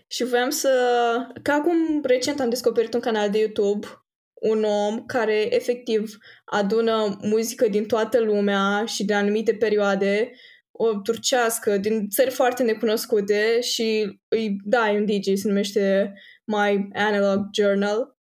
și 0.08 0.24
voiam 0.24 0.50
să... 0.50 0.70
Ca 1.42 1.54
acum 1.54 2.02
recent 2.04 2.40
am 2.40 2.50
descoperit 2.50 2.94
un 2.94 3.00
canal 3.00 3.30
de 3.30 3.38
YouTube 3.38 3.88
un 4.34 4.64
om 4.64 5.06
care 5.06 5.56
efectiv 5.56 6.18
adună 6.46 7.18
muzică 7.22 7.68
din 7.68 7.86
toată 7.86 8.20
lumea 8.20 8.86
și 8.86 9.06
din 9.06 9.16
anumite 9.16 9.54
perioade, 9.54 10.32
o 10.72 11.00
turcească, 11.02 11.78
din 11.78 12.10
țări 12.10 12.32
foarte 12.32 12.64
necunoscute 12.64 13.62
și 13.62 14.20
îi, 14.28 14.56
da, 14.64 14.92
e 14.92 14.98
un 14.98 15.06
DJ, 15.06 15.40
se 15.40 15.48
numește 15.48 16.14
My 16.46 16.88
Analog 16.94 17.40
Journal 17.54 18.15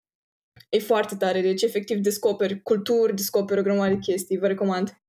E 0.76 0.80
foarte 0.80 1.16
tare, 1.16 1.42
deci 1.42 1.62
efectiv 1.62 1.98
descoperi 1.98 2.62
culturi, 2.62 3.16
descoperi 3.16 3.60
o 3.60 3.64
grămadă 3.64 3.94
de 3.94 4.00
chestii, 4.00 4.38
vă 4.38 4.48
recomand. 4.48 5.02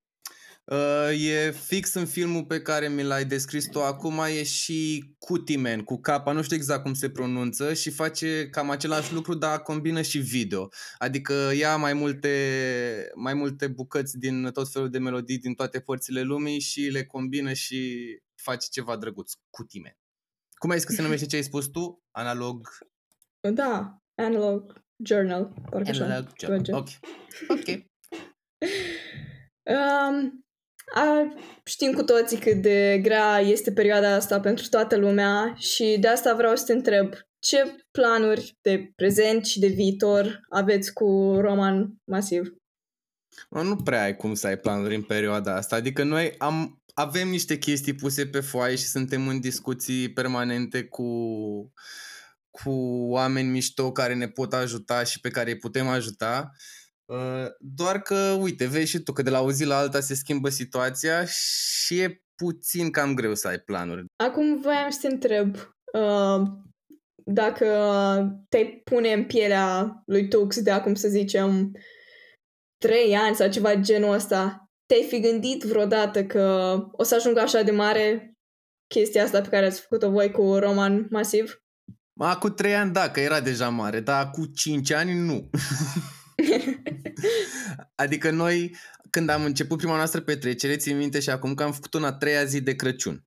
Uh, 0.64 1.26
e 1.26 1.50
fix 1.50 1.94
în 1.94 2.07
filmul 2.07 2.44
pe 2.44 2.62
care 2.62 2.88
mi 2.88 3.02
l-ai 3.02 3.24
descris 3.24 3.68
tu 3.68 3.83
acum, 3.83 4.18
e 4.18 4.42
și 4.42 5.05
Cutimen, 5.18 5.83
cu 5.83 6.00
capa, 6.00 6.33
nu 6.33 6.42
știu 6.42 6.57
exact 6.57 6.83
cum 6.83 6.94
se 6.94 7.11
pronunță 7.11 7.74
și 7.74 7.90
face 7.90 8.48
cam 8.48 8.70
același 8.70 9.12
lucru, 9.12 9.35
dar 9.35 9.62
combină 9.62 10.02
și 10.02 10.18
video. 10.18 10.68
Adică 10.98 11.50
ia 11.57 11.76
mai 11.76 11.92
multe, 11.92 13.11
mai 13.14 13.35
multe 13.35 13.66
bucăți 13.66 14.18
din 14.18 14.50
tot 14.52 14.70
felul 14.70 14.90
de 14.90 14.98
melodii 14.98 15.38
din 15.38 15.55
toate 15.55 15.81
părțile 15.81 16.22
lumii 16.22 16.61
și 16.61 16.81
le 16.81 17.05
combină 17.05 17.52
și 17.52 18.07
face 18.35 18.66
ceva 18.70 18.96
drăguț, 18.96 19.33
Cutimen. 19.50 19.96
Cum 20.55 20.70
ai 20.70 20.76
zis 20.76 20.87
că 20.87 20.92
se 20.92 21.02
numește 21.02 21.26
ce 21.26 21.37
ai 21.37 21.42
spus 21.42 21.66
tu? 21.66 22.02
Analog? 22.11 22.68
Da, 23.40 24.02
analog 24.14 24.85
Journal, 25.04 25.52
parcă 25.70 25.88
așa. 25.88 26.26
Journal. 26.38 26.68
Ok. 26.70 26.88
Ok. 27.48 27.66
um, 29.74 30.44
a, 30.94 31.35
știm 31.64 31.92
cu 31.92 32.02
toții 32.02 32.38
cât 32.38 32.62
de 32.62 32.98
grea 33.02 33.38
este 33.38 33.72
perioada 33.72 34.14
asta 34.14 34.40
pentru 34.40 34.68
toată 34.68 34.96
lumea 34.96 35.54
și 35.56 35.96
de 36.00 36.09
asta 36.09 36.35
vreau 36.35 36.56
să 36.56 36.64
te 36.64 36.72
întreb 36.72 37.14
ce 37.38 37.76
planuri 37.90 38.59
de 38.61 38.92
prezent 38.96 39.44
și 39.44 39.59
de 39.59 39.66
viitor 39.66 40.40
aveți 40.48 40.92
cu 40.92 41.37
Roman 41.40 41.94
Masiv? 42.04 42.54
Mă, 43.50 43.62
nu 43.62 43.76
prea 43.76 44.02
ai 44.02 44.16
cum 44.16 44.35
să 44.35 44.46
ai 44.46 44.59
planuri 44.59 44.94
în 44.94 45.02
perioada 45.02 45.56
asta. 45.56 45.76
Adică 45.76 46.02
noi 46.02 46.35
am, 46.38 46.82
avem 46.94 47.28
niște 47.28 47.59
chestii 47.59 47.94
puse 47.94 48.26
pe 48.26 48.40
foaie 48.40 48.76
și 48.76 48.85
suntem 48.85 49.28
în 49.28 49.40
discuții 49.40 50.12
permanente 50.12 50.85
cu 50.85 51.04
cu 52.62 52.71
oameni 53.11 53.49
mișto 53.49 53.92
care 53.92 54.14
ne 54.14 54.29
pot 54.29 54.53
ajuta 54.53 55.05
și 55.05 55.21
pe 55.21 55.29
care 55.31 55.51
îi 55.51 55.59
putem 55.59 55.88
ajuta. 55.88 56.51
Uh, 57.05 57.47
doar 57.61 58.03
că, 58.03 58.37
uite, 58.40 58.66
vezi 58.66 58.90
și 58.90 58.99
tu 58.99 59.12
că 59.12 59.23
de 59.23 59.31
la 59.31 59.40
o 59.40 59.53
zi 59.53 59.64
la 59.64 59.77
alta 59.77 60.01
se 60.01 60.14
schimbă 60.14 60.49
situația 60.49 61.25
și 61.25 62.01
e 62.01 62.23
puțin 62.35 62.90
cam 62.90 63.14
greu 63.14 63.35
să 63.35 63.49
ai 63.49 63.59
planuri. 63.59 64.05
Acum 64.16 64.61
voiam 64.61 64.90
să 64.90 64.99
te 65.01 65.07
întreb 65.07 65.55
uh, 65.92 66.42
dacă 67.25 67.66
te 68.49 68.64
pune 68.85 69.12
în 69.12 69.25
pielea 69.25 70.03
lui 70.07 70.29
Tux 70.29 70.61
de 70.62 70.71
acum 70.71 70.95
să 70.95 71.09
zicem 71.09 71.71
trei 72.79 73.16
ani 73.16 73.35
sau 73.37 73.51
ceva 73.51 73.75
genul 73.75 74.12
ăsta, 74.12 74.66
te-ai 74.87 75.03
fi 75.03 75.21
gândit 75.21 75.62
vreodată 75.62 76.25
că 76.25 76.77
o 76.92 77.03
să 77.03 77.14
ajungă 77.14 77.40
așa 77.40 77.62
de 77.62 77.71
mare 77.71 78.35
chestia 78.95 79.23
asta 79.23 79.40
pe 79.40 79.49
care 79.49 79.66
ați 79.66 79.81
făcut-o 79.81 80.11
voi 80.11 80.31
cu 80.31 80.55
Roman 80.59 81.07
Masiv? 81.11 81.65
Acum 82.18 82.55
trei 82.55 82.74
ani, 82.74 82.92
da, 82.92 83.11
că 83.11 83.20
era 83.20 83.40
deja 83.40 83.68
mare, 83.68 84.00
dar 84.00 84.31
cu 84.31 84.46
cinci 84.46 84.92
ani, 84.92 85.14
nu. 85.14 85.50
adică 87.94 88.31
noi, 88.31 88.76
când 89.11 89.29
am 89.29 89.44
început 89.44 89.79
prima 89.79 89.96
noastră 89.96 90.20
petrecere, 90.20 90.76
țin 90.76 90.96
minte 90.96 91.20
și 91.20 91.31
acum 91.31 91.55
că 91.55 91.62
am 91.62 91.72
făcut 91.72 91.94
una 91.94 92.12
treia 92.12 92.44
zi 92.44 92.61
de 92.61 92.74
Crăciun. 92.74 93.26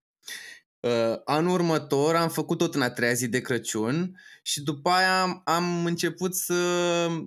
Uh, 0.80 1.16
anul 1.26 1.54
următor 1.54 2.16
am 2.16 2.30
făcut 2.30 2.58
tot 2.58 2.76
în 2.76 2.82
a 2.82 2.90
treia 2.90 3.14
zi 3.14 3.28
de 3.28 3.42
Crăciun 3.42 4.20
și 4.44 4.62
după 4.62 4.90
aia 4.90 5.22
am, 5.22 5.42
am 5.46 5.86
început 5.86 6.36
să, 6.36 6.56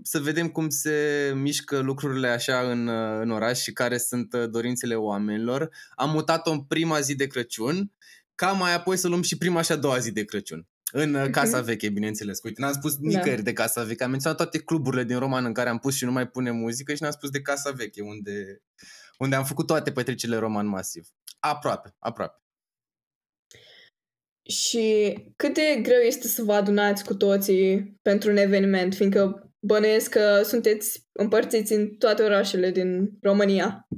să 0.02 0.20
vedem 0.20 0.48
cum 0.48 0.68
se 0.68 1.32
mișcă 1.34 1.78
lucrurile 1.78 2.28
așa 2.28 2.70
în, 2.70 2.86
uh, 2.86 3.20
în 3.20 3.30
oraș 3.30 3.60
și 3.60 3.72
care 3.72 3.98
sunt 3.98 4.32
uh, 4.32 4.50
dorințele 4.50 4.94
oamenilor. 4.94 5.70
Am 5.94 6.10
mutat-o 6.10 6.50
în 6.50 6.60
prima 6.60 7.00
zi 7.00 7.14
de 7.14 7.26
Crăciun, 7.26 7.92
ca 8.34 8.52
mai 8.52 8.74
apoi 8.74 8.96
să 8.96 9.08
luăm 9.08 9.22
și 9.22 9.38
prima 9.38 9.62
și 9.62 9.72
a 9.72 9.76
doua 9.76 9.98
zi 9.98 10.12
de 10.12 10.24
Crăciun. 10.24 10.66
În 10.92 11.14
uh, 11.14 11.30
Casa 11.30 11.60
Veche, 11.60 11.88
bineînțeles. 11.88 12.42
Uite, 12.42 12.60
n-am 12.60 12.72
spus 12.72 12.96
da. 12.96 13.08
nicăieri 13.08 13.42
de 13.42 13.52
Casa 13.52 13.82
Veche. 13.82 14.04
Am 14.04 14.10
menționat 14.10 14.36
toate 14.36 14.58
cluburile 14.58 15.04
din 15.04 15.18
Roman 15.18 15.44
în 15.44 15.52
care 15.52 15.68
am 15.68 15.78
pus 15.78 15.94
și 15.94 16.04
nu 16.04 16.12
mai 16.12 16.28
pune 16.28 16.50
muzică 16.50 16.94
și 16.94 17.02
n-am 17.02 17.10
spus 17.10 17.30
de 17.30 17.40
Casa 17.40 17.70
Veche, 17.70 18.02
unde, 18.02 18.62
unde 19.18 19.36
am 19.36 19.44
făcut 19.44 19.66
toate 19.66 19.92
petrecerile 19.92 20.38
roman 20.38 20.66
masiv. 20.66 21.08
Aproape, 21.38 21.94
aproape. 21.98 22.36
Și 24.42 25.14
cât 25.36 25.54
de 25.54 25.78
greu 25.82 26.00
este 26.00 26.28
să 26.28 26.42
vă 26.42 26.52
adunați 26.52 27.04
cu 27.04 27.14
toții 27.14 27.98
pentru 28.02 28.30
un 28.30 28.36
eveniment, 28.36 28.94
fiindcă 28.94 29.52
bănuiesc 29.58 30.10
că 30.10 30.42
sunteți 30.44 31.08
împărțiți 31.12 31.72
în 31.72 31.88
toate 31.88 32.22
orașele 32.22 32.70
din 32.70 33.10
România. 33.20 33.88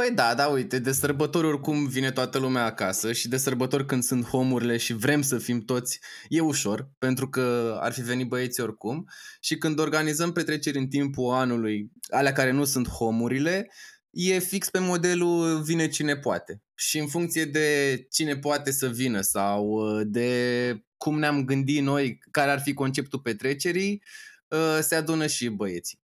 Păi 0.00 0.10
da, 0.14 0.34
da, 0.34 0.46
uite, 0.46 0.78
de 0.78 0.92
sărbători 0.92 1.46
oricum 1.46 1.86
vine 1.86 2.10
toată 2.10 2.38
lumea 2.38 2.64
acasă 2.64 3.12
și 3.12 3.28
de 3.28 3.36
sărbători 3.36 3.86
când 3.86 4.02
sunt 4.02 4.24
homurile 4.24 4.76
și 4.76 4.92
vrem 4.92 5.22
să 5.22 5.38
fim 5.38 5.60
toți, 5.60 6.00
e 6.28 6.40
ușor, 6.40 6.90
pentru 6.98 7.28
că 7.28 7.76
ar 7.80 7.92
fi 7.92 8.00
venit 8.00 8.28
băieții 8.28 8.62
oricum. 8.62 9.04
Și 9.40 9.56
când 9.56 9.78
organizăm 9.78 10.32
petreceri 10.32 10.78
în 10.78 10.88
timpul 10.88 11.34
anului, 11.34 11.90
alea 12.08 12.32
care 12.32 12.50
nu 12.50 12.64
sunt 12.64 12.88
homurile, 12.88 13.70
e 14.10 14.38
fix 14.38 14.70
pe 14.70 14.78
modelul 14.78 15.62
vine 15.62 15.88
cine 15.88 16.16
poate. 16.16 16.62
Și 16.74 16.98
în 16.98 17.06
funcție 17.06 17.44
de 17.44 17.96
cine 18.10 18.36
poate 18.36 18.70
să 18.70 18.88
vină 18.88 19.20
sau 19.20 19.66
uh, 19.66 20.02
de 20.06 20.84
cum 20.96 21.18
ne-am 21.18 21.44
gândit 21.44 21.82
noi, 21.82 22.18
care 22.30 22.50
ar 22.50 22.60
fi 22.60 22.72
conceptul 22.74 23.20
petrecerii, 23.20 24.02
uh, 24.48 24.78
se 24.80 24.94
adună 24.94 25.26
și 25.26 25.48
băieții. 25.48 26.00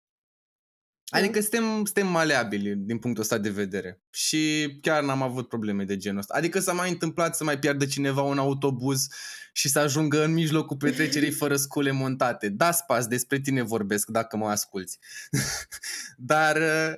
Adică 1.14 1.40
suntem, 1.40 1.84
suntem 1.84 2.06
maleabili 2.06 2.74
din 2.76 2.98
punctul 2.98 3.22
ăsta 3.22 3.38
de 3.38 3.50
vedere 3.50 4.02
și 4.10 4.68
chiar 4.80 5.02
n-am 5.02 5.22
avut 5.22 5.48
probleme 5.48 5.84
de 5.84 5.96
genul 5.96 6.18
ăsta. 6.18 6.34
Adică 6.36 6.58
s-a 6.58 6.72
mai 6.72 6.90
întâmplat 6.90 7.36
să 7.36 7.44
mai 7.44 7.58
piardă 7.58 7.86
cineva 7.86 8.22
un 8.22 8.38
autobuz 8.38 9.08
și 9.52 9.68
să 9.68 9.78
ajungă 9.78 10.24
în 10.24 10.32
mijlocul 10.32 10.76
petrecerii 10.76 11.30
fără 11.42 11.56
scule 11.56 11.90
montate. 11.90 12.48
Da, 12.48 12.70
spas, 12.70 13.06
despre 13.06 13.40
tine 13.40 13.62
vorbesc 13.62 14.08
dacă 14.08 14.36
mă 14.36 14.48
asculți. 14.48 14.98
Dar 16.16 16.56
uh, 16.56 16.94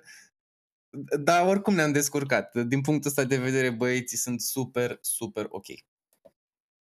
dar 1.20 1.46
oricum 1.46 1.74
ne-am 1.74 1.92
descurcat. 1.92 2.56
Din 2.66 2.80
punctul 2.80 3.10
ăsta 3.10 3.24
de 3.24 3.36
vedere, 3.36 3.70
băieții 3.70 4.16
sunt 4.16 4.40
super, 4.40 4.98
super 5.00 5.46
ok. 5.48 5.66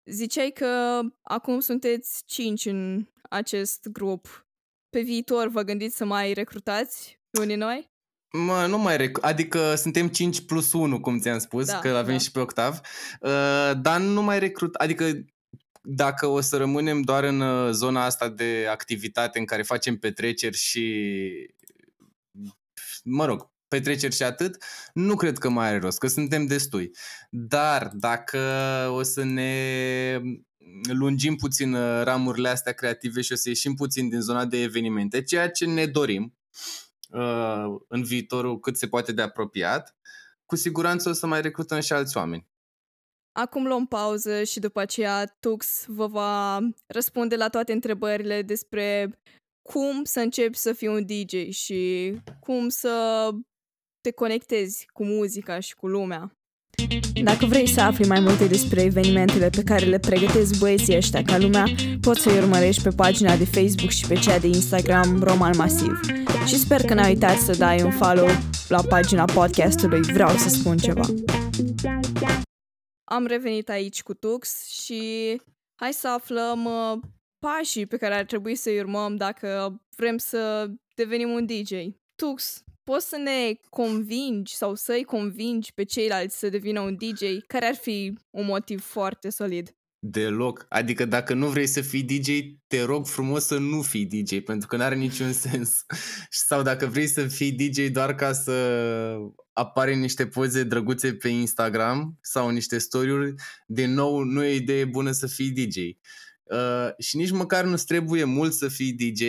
Ziceai 0.05 0.51
că 0.51 1.01
acum 1.23 1.61
sunteți 1.61 2.23
cinci 2.27 2.65
în 2.65 3.07
acest 3.23 3.89
grup. 3.89 4.47
Pe 4.91 5.01
viitor 5.01 5.49
vă 5.49 5.63
gândiți 5.63 5.97
să 5.97 6.05
mai 6.05 6.33
recrutați 6.33 7.23
unii 7.41 7.57
noi? 7.57 7.93
Mă, 8.37 8.67
nu 8.67 8.79
mai 8.79 8.97
rec- 8.97 9.21
adică 9.21 9.75
suntem 9.75 10.09
5 10.09 10.41
plus 10.45 10.73
1, 10.73 11.01
cum 11.01 11.19
ți-am 11.19 11.39
spus, 11.39 11.67
da, 11.67 11.79
că 11.79 11.89
avem 11.89 12.13
da. 12.13 12.19
și 12.19 12.31
pe 12.31 12.41
octav, 12.41 12.81
uh, 13.21 13.73
dar 13.81 14.01
nu 14.01 14.23
mai 14.23 14.39
recrut, 14.39 14.75
adică 14.75 15.25
dacă 15.83 16.27
o 16.27 16.41
să 16.41 16.57
rămânem 16.57 17.03
doar 17.03 17.25
în 17.25 17.41
uh, 17.41 17.71
zona 17.73 18.05
asta 18.05 18.29
de 18.29 18.67
activitate 18.71 19.39
în 19.39 19.45
care 19.45 19.63
facem 19.63 19.97
petreceri 19.97 20.57
și 20.57 21.17
mă 23.05 23.25
rog, 23.25 23.51
petreceri 23.69 24.15
și 24.15 24.23
atât, 24.23 24.65
nu 24.93 25.17
cred 25.17 25.39
că 25.39 25.49
mai 25.49 25.67
are 25.67 25.79
rost, 25.79 25.99
că 25.99 26.07
suntem 26.07 26.47
destui. 26.47 26.91
Dar 27.31 27.91
dacă 27.93 28.39
o 28.91 29.03
să 29.03 29.25
ne 29.25 30.21
lungim 30.89 31.37
puțin 31.37 31.75
uh, 31.75 32.03
ramurile 32.03 32.49
astea 32.49 32.73
creative 32.73 33.21
și 33.21 33.33
o 33.33 33.37
să 33.37 33.49
ieșim 33.49 33.75
puțin 33.75 34.09
din 34.09 34.21
zona 34.21 34.45
de 34.45 34.63
evenimente, 34.63 35.23
ceea 35.23 35.51
ce 35.51 35.67
ne 35.67 35.87
dorim 35.87 36.23
uh, 36.23 36.84
în 37.89 38.03
viitorul 38.03 38.61
cât 38.61 38.77
se 38.77 38.89
poate 38.89 39.13
de 39.13 39.23
apropiat, 39.23 39.97
cu 40.47 40.57
siguranță 40.57 41.09
o 41.09 41.13
să 41.13 41.27
mai 41.27 41.41
recrutăm 41.41 41.81
și 41.81 41.93
alți 41.93 42.17
oameni. 42.17 42.47
Acum 43.33 43.67
luăm 43.67 43.87
pauză 43.87 44.45
și 44.45 44.61
după 44.61 44.81
aceea 44.81 45.37
Tux 45.41 45.85
vă 45.87 46.07
va 46.07 46.59
răspunde 46.87 47.37
la 47.37 47.49
toate 47.49 47.73
întrebările 47.73 48.43
despre 48.43 49.19
cum 49.69 50.05
să 50.05 50.21
începi 50.21 50.57
să 50.57 50.73
fii 50.73 50.89
un 50.89 51.07
DJ 51.07 51.55
și 51.55 52.15
cum 52.41 52.69
să 52.69 53.29
te 54.01 54.11
conectezi 54.11 54.87
cu 54.93 55.05
muzica 55.05 55.61
și 55.61 55.75
cu 55.75 55.87
lumea. 55.87 56.33
Dacă 57.23 57.47
vrei 57.47 57.69
să 57.69 57.81
afli 57.81 58.07
mai 58.07 58.21
multe 58.21 58.47
despre 58.47 58.83
evenimentele 58.83 59.49
pe 59.49 59.63
care 59.63 59.85
le 59.85 59.99
pregătesc 59.99 60.59
băieții 60.59 60.97
ăștia 60.97 61.23
ca 61.23 61.39
lumea, 61.39 61.65
poți 62.01 62.21
să-i 62.21 62.39
urmărești 62.39 62.83
pe 62.83 62.91
pagina 62.91 63.37
de 63.37 63.45
Facebook 63.45 63.91
și 63.91 64.07
pe 64.07 64.15
cea 64.15 64.39
de 64.39 64.47
Instagram 64.47 65.23
Roman 65.23 65.57
Masiv. 65.57 66.01
Și 66.47 66.59
sper 66.59 66.81
că 66.85 66.95
n-ai 66.95 67.13
uitat 67.13 67.37
să 67.37 67.53
dai 67.53 67.83
un 67.83 67.91
follow 67.91 68.29
la 68.69 68.83
pagina 68.89 69.25
podcastului 69.25 70.03
Vreau 70.03 70.37
să 70.37 70.49
spun 70.49 70.77
ceva. 70.77 71.03
Am 73.05 73.27
revenit 73.27 73.69
aici 73.69 74.03
cu 74.03 74.15
Tux 74.15 74.69
și 74.69 75.01
hai 75.75 75.93
să 75.93 76.09
aflăm 76.09 76.65
uh, 76.65 76.99
pașii 77.39 77.87
pe 77.87 77.97
care 77.97 78.15
ar 78.15 78.25
trebui 78.25 78.55
să-i 78.55 78.79
urmăm 78.79 79.17
dacă 79.17 79.81
vrem 79.97 80.19
să 80.19 80.71
devenim 80.95 81.29
un 81.29 81.47
DJ. 81.47 81.73
Tux, 82.15 82.63
poți 82.83 83.09
să 83.09 83.17
ne 83.17 83.55
convingi 83.71 84.55
sau 84.55 84.75
să-i 84.75 85.05
convingi 85.05 85.73
pe 85.73 85.83
ceilalți 85.83 86.39
să 86.39 86.49
devină 86.49 86.81
un 86.81 86.97
DJ, 86.97 87.23
care 87.47 87.67
ar 87.67 87.75
fi 87.75 88.19
un 88.31 88.45
motiv 88.47 88.83
foarte 88.83 89.31
solid? 89.31 89.75
Deloc. 90.07 90.67
Adică 90.69 91.05
dacă 91.05 91.35
nu 91.35 91.49
vrei 91.49 91.67
să 91.67 91.81
fii 91.81 92.03
DJ, 92.03 92.29
te 92.67 92.83
rog 92.83 93.07
frumos 93.07 93.47
să 93.47 93.59
nu 93.59 93.83
fii 93.83 94.07
DJ, 94.07 94.39
pentru 94.39 94.69
că 94.69 94.77
nu 94.77 94.83
are 94.83 94.95
niciun 94.95 95.33
sens. 95.49 95.85
Sau 96.31 96.63
dacă 96.63 96.87
vrei 96.87 97.07
să 97.07 97.27
fii 97.27 97.53
DJ 97.53 97.89
doar 97.91 98.15
ca 98.15 98.33
să 98.33 99.17
apare 99.53 99.95
niște 99.95 100.27
poze 100.27 100.63
drăguțe 100.63 101.15
pe 101.15 101.29
Instagram 101.29 102.19
sau 102.21 102.51
niște 102.51 102.79
story-uri, 102.79 103.35
din 103.67 103.93
nou 103.93 104.23
nu 104.23 104.45
e 104.45 104.55
idee 104.55 104.85
bună 104.85 105.11
să 105.11 105.27
fii 105.27 105.51
DJ. 105.51 105.77
Uh, 105.77 106.89
și 106.99 107.17
nici 107.17 107.31
măcar 107.31 107.65
nu 107.65 107.77
trebuie 107.77 108.25
mult 108.25 108.53
să 108.53 108.69
fii 108.69 108.93
DJ, 108.93 109.23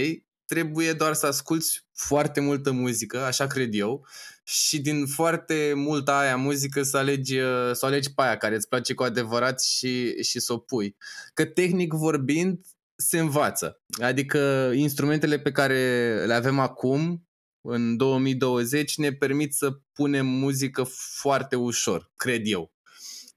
trebuie 0.46 0.94
doar 0.94 1.14
să 1.14 1.26
asculti 1.26 1.86
foarte 1.94 2.40
multă 2.40 2.72
muzică, 2.72 3.20
așa 3.20 3.48
cred 3.48 3.74
eu, 3.74 4.08
și 4.48 4.82
din 4.82 5.06
foarte 5.06 5.74
multă 5.76 6.12
aia 6.12 6.36
muzică 6.36 6.84
să 6.84 6.98
alegi, 6.98 7.38
uh, 7.38 7.72
să 7.74 7.86
alegi 7.86 8.14
pe 8.14 8.22
aia 8.22 8.38
care 8.38 8.56
îți 8.56 8.68
place 8.68 8.94
cu 8.94 9.04
adevărat 9.04 9.62
și, 9.62 10.24
și 10.24 10.40
să 10.40 10.54
o 10.54 10.58
pui. 10.58 10.96
Că 11.34 11.46
tehnic 11.46 11.94
vorbind, 11.94 12.60
se 12.96 13.20
învață. 13.20 13.82
Adică 14.02 14.72
instrumentele 14.76 15.40
pe 15.40 15.52
care 15.52 15.80
le 16.26 16.34
avem 16.34 16.60
acum, 16.60 17.28
în 17.62 17.98
2020, 17.98 18.98
ne 18.98 19.12
permit 19.12 19.54
să 19.54 19.80
punem 19.94 20.26
muzică 20.26 20.84
foarte 21.20 21.56
ușor, 21.56 22.12
cred 22.16 22.42
eu. 22.44 22.74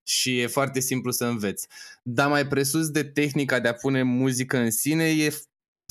Și 0.02 0.40
e 0.40 0.46
foarte 0.46 0.80
simplu 0.80 1.10
să 1.10 1.24
înveți. 1.24 1.66
Dar 2.02 2.28
mai 2.28 2.46
presus 2.46 2.88
de 2.88 3.04
tehnica 3.04 3.60
de 3.60 3.68
a 3.68 3.74
pune 3.74 4.02
muzică 4.02 4.58
în 4.58 4.70
sine, 4.70 5.04
e 5.04 5.32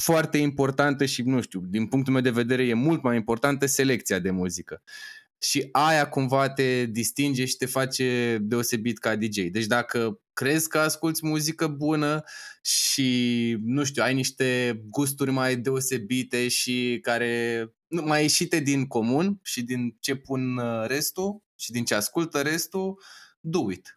foarte 0.01 0.37
importantă 0.37 1.05
și, 1.05 1.21
nu 1.21 1.41
știu, 1.41 1.59
din 1.59 1.87
punctul 1.87 2.13
meu 2.13 2.21
de 2.21 2.29
vedere 2.29 2.63
e 2.63 2.73
mult 2.73 3.03
mai 3.03 3.15
importantă 3.15 3.65
selecția 3.65 4.19
de 4.19 4.31
muzică. 4.31 4.81
Și 5.39 5.69
aia 5.71 6.09
cumva 6.09 6.49
te 6.49 6.85
distinge 6.85 7.45
și 7.45 7.57
te 7.57 7.65
face 7.65 8.37
deosebit 8.41 8.97
ca 8.97 9.15
DJ. 9.15 9.37
Deci 9.51 9.65
dacă 9.65 10.19
crezi 10.33 10.69
că 10.69 10.77
asculti 10.79 11.27
muzică 11.27 11.67
bună 11.67 12.23
și, 12.61 13.57
nu 13.61 13.83
știu, 13.83 14.03
ai 14.03 14.13
niște 14.13 14.81
gusturi 14.89 15.31
mai 15.31 15.55
deosebite 15.55 16.47
și 16.47 16.99
care 17.01 17.65
mai 17.87 18.21
ieșite 18.21 18.59
din 18.59 18.87
comun 18.87 19.39
și 19.43 19.63
din 19.63 19.97
ce 19.99 20.15
pun 20.15 20.57
uh, 20.57 20.87
restul 20.87 21.43
și 21.55 21.71
din 21.71 21.85
ce 21.85 21.95
ascultă 21.95 22.41
restul, 22.41 23.03
do 23.39 23.71
it. 23.71 23.96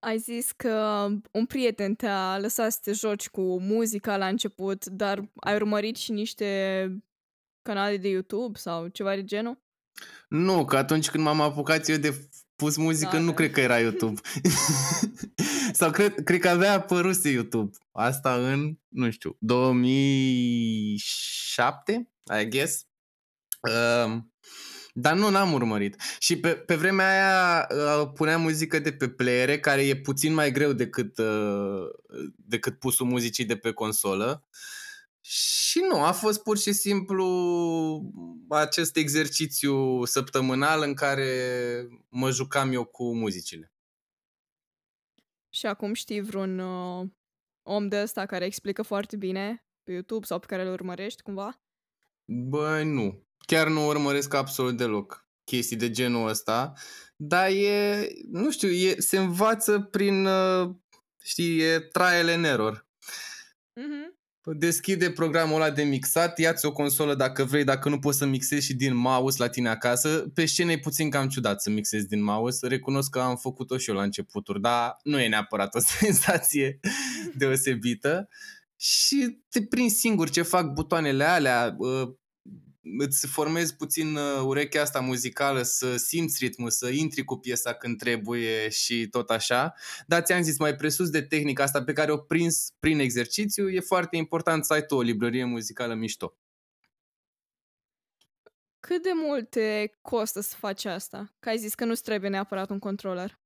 Ai 0.00 0.18
zis 0.18 0.52
că 0.52 1.06
un 1.30 1.46
prieten 1.46 1.94
te-a 1.94 2.38
lăsat 2.38 2.72
să 2.72 2.78
te 2.82 2.92
joci 2.92 3.28
cu 3.28 3.60
muzica 3.60 4.16
la 4.16 4.26
început, 4.26 4.86
dar 4.86 5.30
ai 5.34 5.54
urmărit 5.54 5.96
și 5.96 6.12
niște 6.12 7.02
canale 7.62 7.96
de 7.96 8.08
YouTube 8.08 8.58
sau 8.58 8.88
ceva 8.88 9.14
de 9.14 9.24
genul? 9.24 9.58
Nu, 10.28 10.64
că 10.64 10.76
atunci 10.76 11.10
când 11.10 11.24
m-am 11.24 11.40
apucat 11.40 11.88
eu 11.88 11.96
de 11.96 12.28
pus 12.56 12.76
muzică, 12.76 13.16
da, 13.16 13.18
nu 13.18 13.28
da. 13.28 13.34
cred 13.34 13.50
că 13.50 13.60
era 13.60 13.80
YouTube. 13.80 14.20
sau 15.78 15.90
cred, 15.90 16.24
cred 16.24 16.40
că 16.40 16.48
avea 16.48 16.72
apărut 16.72 17.24
YouTube. 17.24 17.76
Asta 17.92 18.50
în, 18.50 18.78
nu 18.88 19.10
știu, 19.10 19.36
2007, 19.38 22.10
I 22.40 22.48
guess. 22.48 22.86
Uh, 23.60 24.16
dar 25.00 25.14
nu, 25.16 25.30
n-am 25.30 25.52
urmărit. 25.52 26.00
Și 26.18 26.40
pe, 26.40 26.54
pe 26.54 26.74
vremea 26.74 27.08
aia 27.08 27.66
uh, 27.70 28.10
puneam 28.14 28.40
muzică 28.40 28.78
de 28.78 28.92
pe 28.92 29.08
playere, 29.08 29.60
care 29.60 29.86
e 29.86 29.96
puțin 29.96 30.34
mai 30.34 30.52
greu 30.52 30.72
decât, 30.72 31.18
uh, 31.18 31.88
decât 32.36 32.78
pusul 32.78 33.06
muzicii 33.06 33.44
de 33.44 33.56
pe 33.56 33.72
consolă. 33.72 34.48
Și 35.20 35.80
nu, 35.88 36.02
a 36.02 36.12
fost 36.12 36.42
pur 36.42 36.58
și 36.58 36.72
simplu 36.72 37.26
acest 38.48 38.96
exercițiu 38.96 40.04
săptămânal 40.04 40.82
în 40.82 40.94
care 40.94 41.32
mă 42.08 42.30
jucam 42.30 42.72
eu 42.72 42.84
cu 42.84 43.14
muzicile. 43.14 43.72
Și 45.48 45.66
acum 45.66 45.92
știi 45.94 46.20
vreun 46.20 46.58
uh, 46.58 47.08
om 47.62 47.88
de 47.88 48.00
ăsta 48.02 48.26
care 48.26 48.44
explică 48.44 48.82
foarte 48.82 49.16
bine 49.16 49.64
pe 49.82 49.92
YouTube 49.92 50.26
sau 50.26 50.38
pe 50.38 50.46
care 50.46 50.62
îl 50.62 50.72
urmărești 50.72 51.22
cumva? 51.22 51.60
Bă, 52.24 52.82
nu. 52.82 53.27
Chiar 53.48 53.68
nu 53.68 53.86
urmăresc 53.86 54.34
absolut 54.34 54.76
deloc 54.76 55.26
chestii 55.44 55.76
de 55.76 55.90
genul 55.90 56.28
ăsta, 56.28 56.72
dar 57.16 57.50
e, 57.50 58.08
nu 58.30 58.50
știu, 58.50 58.68
e, 58.68 58.94
se 58.98 59.18
învață 59.18 59.80
prin, 59.80 60.26
uh, 60.26 60.70
știi, 61.22 61.60
e 61.60 61.78
trial 61.78 62.28
and 62.28 62.44
error. 62.44 62.86
Mm-hmm. 63.80 64.16
Deschide 64.56 65.10
programul 65.10 65.54
ăla 65.54 65.70
de 65.70 65.82
mixat, 65.82 66.38
ia-ți 66.38 66.66
o 66.66 66.72
consolă 66.72 67.14
dacă 67.14 67.44
vrei, 67.44 67.64
dacă 67.64 67.88
nu 67.88 67.98
poți 67.98 68.18
să 68.18 68.26
mixezi 68.26 68.66
și 68.66 68.74
din 68.74 68.96
mouse 68.96 69.42
la 69.42 69.48
tine 69.48 69.68
acasă. 69.68 70.30
Pe 70.34 70.46
scenă 70.46 70.72
e 70.72 70.78
puțin 70.78 71.10
cam 71.10 71.28
ciudat 71.28 71.62
să 71.62 71.70
mixezi 71.70 72.06
din 72.06 72.22
mouse, 72.22 72.66
recunosc 72.66 73.10
că 73.10 73.20
am 73.20 73.36
făcut-o 73.36 73.78
și 73.78 73.90
eu 73.90 73.96
la 73.96 74.02
începuturi, 74.02 74.60
dar 74.60 74.96
nu 75.02 75.20
e 75.20 75.28
neapărat 75.28 75.74
o 75.74 75.78
senzație 76.00 76.80
deosebită. 77.38 78.28
Și 78.76 79.38
te 79.48 79.62
prinzi 79.62 79.98
singur 79.98 80.30
ce 80.30 80.42
fac 80.42 80.72
butoanele 80.72 81.24
alea, 81.24 81.74
uh, 81.78 82.08
îți 82.98 83.26
formezi 83.26 83.76
puțin 83.76 84.16
uh, 84.16 84.40
urechea 84.44 84.82
asta 84.82 85.00
muzicală, 85.00 85.62
să 85.62 85.96
simți 85.96 86.44
ritmul, 86.44 86.70
să 86.70 86.88
intri 86.88 87.24
cu 87.24 87.36
piesa 87.36 87.74
când 87.74 87.98
trebuie 87.98 88.68
și 88.68 89.08
tot 89.08 89.30
așa. 89.30 89.74
Dar 90.06 90.22
ți-am 90.22 90.42
zis, 90.42 90.58
mai 90.58 90.74
presus 90.74 91.10
de 91.10 91.22
tehnica 91.22 91.62
asta 91.62 91.84
pe 91.84 91.92
care 91.92 92.12
o 92.12 92.16
prins 92.16 92.70
prin 92.78 92.98
exercițiu, 92.98 93.68
e 93.70 93.80
foarte 93.80 94.16
important 94.16 94.64
să 94.64 94.72
ai 94.72 94.86
tu 94.86 94.94
o 94.94 95.00
librărie 95.00 95.44
muzicală 95.44 95.94
mișto. 95.94 96.36
Cât 98.80 99.02
de 99.02 99.10
mult 99.14 99.50
te 99.50 99.90
costă 100.00 100.40
să 100.40 100.54
faci 100.58 100.84
asta? 100.84 101.34
Că 101.38 101.48
ai 101.48 101.58
zis 101.58 101.74
că 101.74 101.84
nu-ți 101.84 102.02
trebuie 102.02 102.30
neapărat 102.30 102.70
un 102.70 102.78
controller. 102.78 103.40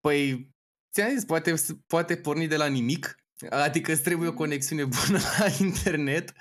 Păi, 0.00 0.50
ți-am 0.92 1.10
zis, 1.10 1.24
poate, 1.24 1.54
poate 1.86 2.16
porni 2.16 2.46
de 2.46 2.56
la 2.56 2.66
nimic, 2.66 3.23
adică 3.50 3.92
îți 3.92 4.02
trebuie 4.02 4.28
o 4.28 4.30
mm. 4.30 4.36
conexiune 4.36 4.84
bună 4.84 5.18
la 5.38 5.46
internet, 5.60 6.32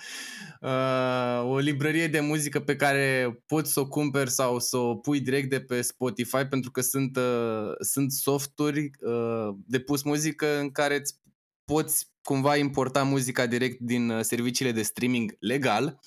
uh, 0.62 1.49
o 1.49 1.58
librărie 1.58 2.08
de 2.08 2.19
muzică 2.19 2.60
pe 2.60 2.75
care 2.75 3.38
poți 3.45 3.71
să 3.71 3.79
o 3.79 3.88
cumperi 3.88 4.29
sau 4.29 4.60
să 4.60 4.77
o 4.77 4.95
pui 4.95 5.19
direct 5.19 5.49
de 5.49 5.62
pe 5.62 5.82
Spotify 5.82 6.45
pentru 6.49 6.71
că 6.71 6.82
sunt, 6.82 7.17
uh, 7.17 7.71
sunt 7.79 8.12
softuri 8.12 8.91
uh, 8.99 9.56
de 9.65 9.79
pus 9.79 10.03
muzică 10.03 10.60
în 10.60 10.71
care 10.71 10.95
îți 10.95 11.21
poți 11.65 12.12
cumva 12.21 12.56
importa 12.56 13.03
muzica 13.03 13.45
direct 13.45 13.79
din 13.79 14.10
uh, 14.10 14.23
serviciile 14.23 14.71
de 14.71 14.82
streaming 14.82 15.36
legal 15.39 15.99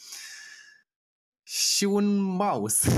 și 1.42 1.84
un 1.84 2.16
mouse. 2.16 2.90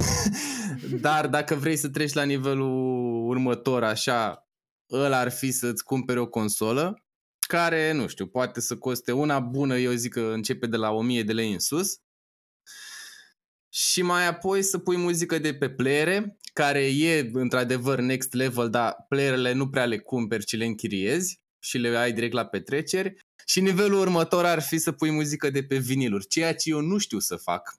Dar 1.01 1.27
dacă 1.27 1.55
vrei 1.55 1.77
să 1.77 1.89
treci 1.89 2.13
la 2.13 2.23
nivelul 2.23 3.27
următor 3.29 3.85
așa, 3.85 4.49
ăla 4.93 5.19
ar 5.19 5.31
fi 5.31 5.51
să-ți 5.51 5.85
cumperi 5.85 6.19
o 6.19 6.27
consolă 6.27 7.08
care, 7.49 7.93
nu 7.93 8.07
știu, 8.07 8.27
poate 8.27 8.61
să 8.61 8.77
coste 8.77 9.13
una 9.13 9.41
bună, 9.41 9.79
eu 9.79 9.93
zic 9.93 10.13
că 10.13 10.21
începe 10.21 10.67
de 10.67 10.77
la 10.77 10.91
1000 10.91 11.23
de 11.23 11.33
lei 11.33 11.53
în 11.53 11.59
sus. 11.59 11.97
Și 13.69 14.03
mai 14.03 14.27
apoi 14.27 14.63
să 14.63 14.79
pui 14.79 14.97
muzică 14.97 15.39
de 15.39 15.55
pe 15.55 15.71
playere, 15.71 16.39
care 16.53 16.87
e 16.87 17.31
într-adevăr 17.33 18.01
next 18.01 18.33
level, 18.33 18.71
dar 18.71 18.97
playerele 19.09 19.53
nu 19.53 19.69
prea 19.69 19.85
le 19.85 19.99
cumperi, 19.99 20.45
ci 20.45 20.57
le 20.57 20.65
închiriezi 20.65 21.41
și 21.59 21.79
le 21.79 21.97
ai 21.97 22.13
direct 22.13 22.33
la 22.33 22.47
petreceri. 22.47 23.17
Și 23.47 23.61
nivelul 23.61 24.01
următor 24.01 24.45
ar 24.45 24.63
fi 24.63 24.79
să 24.79 24.93
pui 24.93 25.11
muzică 25.11 25.51
de 25.51 25.63
pe 25.63 25.77
viniluri, 25.77 26.27
ceea 26.27 26.55
ce 26.55 26.71
eu 26.71 26.81
nu 26.81 26.99
știu 26.99 27.19
să 27.19 27.37
fac. 27.37 27.75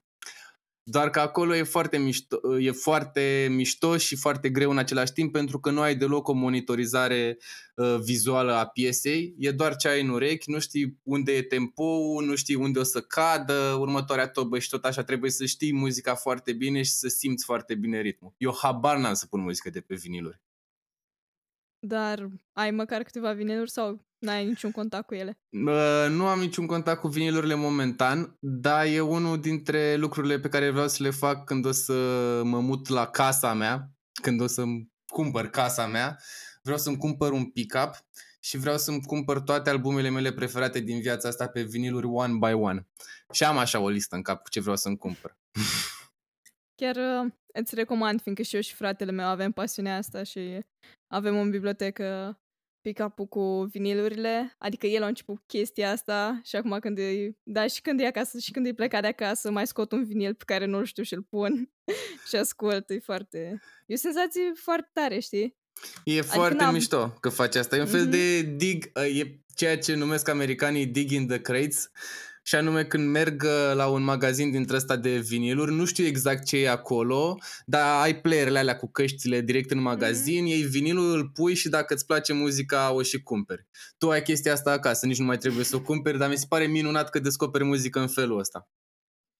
Doar 0.91 1.09
că 1.09 1.19
acolo 1.19 1.55
e 1.55 1.63
foarte, 1.63 1.97
mișto, 1.97 2.59
e 2.59 2.71
foarte 2.71 3.47
mișto 3.51 3.97
și 3.97 4.15
foarte 4.15 4.49
greu 4.49 4.71
în 4.71 4.77
același 4.77 5.13
timp 5.13 5.31
pentru 5.31 5.59
că 5.59 5.71
nu 5.71 5.81
ai 5.81 5.95
deloc 5.95 6.27
o 6.27 6.33
monitorizare 6.33 7.37
uh, 7.75 7.95
vizuală 8.03 8.53
a 8.53 8.65
piesei, 8.65 9.35
e 9.37 9.51
doar 9.51 9.75
ce 9.75 9.87
ai 9.87 10.01
în 10.01 10.09
urechi, 10.09 10.51
nu 10.51 10.59
știi 10.59 10.99
unde 11.03 11.31
e 11.31 11.41
tempo, 11.41 12.21
nu 12.21 12.35
știi 12.35 12.55
unde 12.55 12.79
o 12.79 12.83
să 12.83 13.01
cadă 13.01 13.75
următoarea 13.79 14.27
tobă 14.27 14.59
și 14.59 14.69
tot 14.69 14.85
așa 14.85 15.03
trebuie 15.03 15.31
să 15.31 15.45
știi 15.45 15.73
muzica 15.73 16.15
foarte 16.15 16.53
bine 16.53 16.81
și 16.81 16.91
să 16.91 17.07
simți 17.07 17.45
foarte 17.45 17.75
bine 17.75 18.01
ritmul. 18.01 18.33
Eu 18.37 18.55
habar 18.61 18.97
n-am 18.97 19.13
să 19.13 19.25
pun 19.25 19.41
muzică 19.41 19.69
de 19.69 19.81
pe 19.81 19.95
viniluri. 19.95 20.41
Dar 21.79 22.29
ai 22.53 22.71
măcar 22.71 23.03
câteva 23.03 23.33
viniluri 23.33 23.71
sau 23.71 24.05
N-ai 24.19 24.45
niciun 24.45 24.71
contact 24.71 25.05
cu 25.05 25.15
ele? 25.15 25.39
Uh, 25.49 26.07
nu 26.09 26.27
am 26.27 26.39
niciun 26.39 26.65
contact 26.65 26.99
cu 26.99 27.07
vinilurile 27.07 27.55
momentan, 27.55 28.37
dar 28.39 28.85
e 28.85 28.99
unul 28.99 29.39
dintre 29.39 29.95
lucrurile 29.95 30.39
pe 30.39 30.49
care 30.49 30.69
vreau 30.69 30.87
să 30.87 31.03
le 31.03 31.09
fac 31.09 31.43
când 31.43 31.65
o 31.65 31.71
să 31.71 31.93
mă 32.43 32.59
mut 32.59 32.87
la 32.87 33.07
casa 33.07 33.53
mea, 33.53 33.91
când 34.21 34.41
o 34.41 34.47
să-mi 34.47 34.91
cumpăr 35.05 35.47
casa 35.47 35.87
mea. 35.87 36.17
Vreau 36.61 36.77
să-mi 36.77 36.97
cumpăr 36.97 37.31
un 37.31 37.45
pick-up 37.45 37.91
și 38.39 38.57
vreau 38.57 38.77
să-mi 38.77 39.01
cumpăr 39.01 39.39
toate 39.39 39.69
albumele 39.69 40.09
mele 40.09 40.33
preferate 40.33 40.79
din 40.79 41.01
viața 41.01 41.27
asta 41.27 41.47
pe 41.47 41.61
viniluri 41.61 42.05
one 42.05 42.33
by 42.33 42.53
one. 42.53 42.87
Și 43.31 43.43
am 43.43 43.57
așa 43.57 43.79
o 43.79 43.89
listă 43.89 44.15
în 44.15 44.21
cap 44.21 44.41
cu 44.41 44.49
ce 44.49 44.59
vreau 44.59 44.75
să-mi 44.75 44.97
cumpăr. 44.97 45.37
Chiar 46.75 46.95
uh, 46.95 47.31
îți 47.53 47.75
recomand, 47.75 48.21
fiindcă 48.21 48.43
și 48.43 48.55
eu 48.55 48.61
și 48.61 48.73
fratele 48.73 49.11
meu 49.11 49.25
avem 49.25 49.51
pasiunea 49.51 49.97
asta 49.97 50.23
și 50.23 50.59
avem 51.07 51.37
o 51.37 51.43
bibliotecă 51.43 52.39
pick-up-ul 52.81 53.25
cu 53.25 53.67
vinilurile, 53.71 54.55
adică 54.57 54.87
el 54.87 55.03
a 55.03 55.07
început 55.07 55.41
chestia 55.47 55.91
asta 55.91 56.41
și 56.43 56.55
acum 56.55 56.79
când 56.79 56.97
e, 56.97 57.31
da, 57.43 57.67
și 57.67 57.81
când 57.81 57.99
e 57.99 58.05
acasă 58.05 58.37
și 58.37 58.51
când 58.51 58.65
e 58.65 58.73
plecat 58.73 59.01
de 59.01 59.07
acasă, 59.07 59.51
mai 59.51 59.67
scot 59.67 59.91
un 59.91 60.03
vinil 60.03 60.35
pe 60.35 60.43
care 60.45 60.65
nu-l 60.65 60.85
știu 60.85 61.03
și 61.03 61.13
îl 61.13 61.25
pun 61.29 61.71
și 62.29 62.35
ascult, 62.35 62.89
e 62.89 62.99
foarte... 62.99 63.61
E 63.85 63.93
o 63.93 63.97
senzație 63.97 64.51
foarte 64.55 64.89
tare, 64.93 65.19
știi? 65.19 65.57
E 66.03 66.11
adică 66.19 66.33
foarte 66.33 66.63
n-am... 66.63 66.73
mișto 66.73 67.17
că 67.19 67.29
faci 67.29 67.55
asta. 67.55 67.75
E 67.75 67.79
un 67.79 67.87
fel 67.87 68.07
mm-hmm. 68.07 68.11
de 68.11 68.41
dig, 68.41 68.91
e 69.17 69.39
ceea 69.55 69.77
ce 69.77 69.95
numesc 69.95 70.27
americanii 70.27 70.85
dig 70.85 71.11
in 71.11 71.27
the 71.27 71.41
crates 71.41 71.91
și 72.49 72.55
anume 72.55 72.85
când 72.85 73.09
merg 73.09 73.43
uh, 73.43 73.75
la 73.75 73.87
un 73.87 74.03
magazin 74.03 74.51
dintre 74.51 74.75
ăsta 74.75 74.95
de 74.95 75.17
viniluri, 75.17 75.73
nu 75.73 75.85
știu 75.85 76.05
exact 76.05 76.45
ce 76.45 76.57
e 76.57 76.69
acolo, 76.69 77.37
dar 77.65 78.01
ai 78.01 78.21
playerele 78.21 78.59
alea 78.59 78.75
cu 78.75 78.91
căștile 78.91 79.41
direct 79.41 79.71
în 79.71 79.81
magazin, 79.81 80.45
mm-hmm. 80.45 80.49
iei 80.49 80.61
vinilul, 80.61 81.17
îl 81.17 81.29
pui 81.29 81.53
și 81.53 81.69
dacă 81.69 81.93
îți 81.93 82.05
place 82.05 82.33
muzica 82.33 82.91
o 82.91 83.01
și 83.01 83.23
cumperi. 83.23 83.67
Tu 83.97 84.09
ai 84.09 84.21
chestia 84.21 84.53
asta 84.53 84.71
acasă, 84.71 85.05
nici 85.05 85.19
nu 85.19 85.25
mai 85.25 85.37
trebuie 85.37 85.63
să 85.63 85.75
o 85.75 85.81
cumperi, 85.81 86.17
dar 86.17 86.29
mi 86.29 86.37
se 86.37 86.45
pare 86.49 86.65
minunat 86.65 87.09
că 87.09 87.19
descoperi 87.19 87.63
muzică 87.63 87.99
în 87.99 88.07
felul 88.07 88.39
ăsta. 88.39 88.69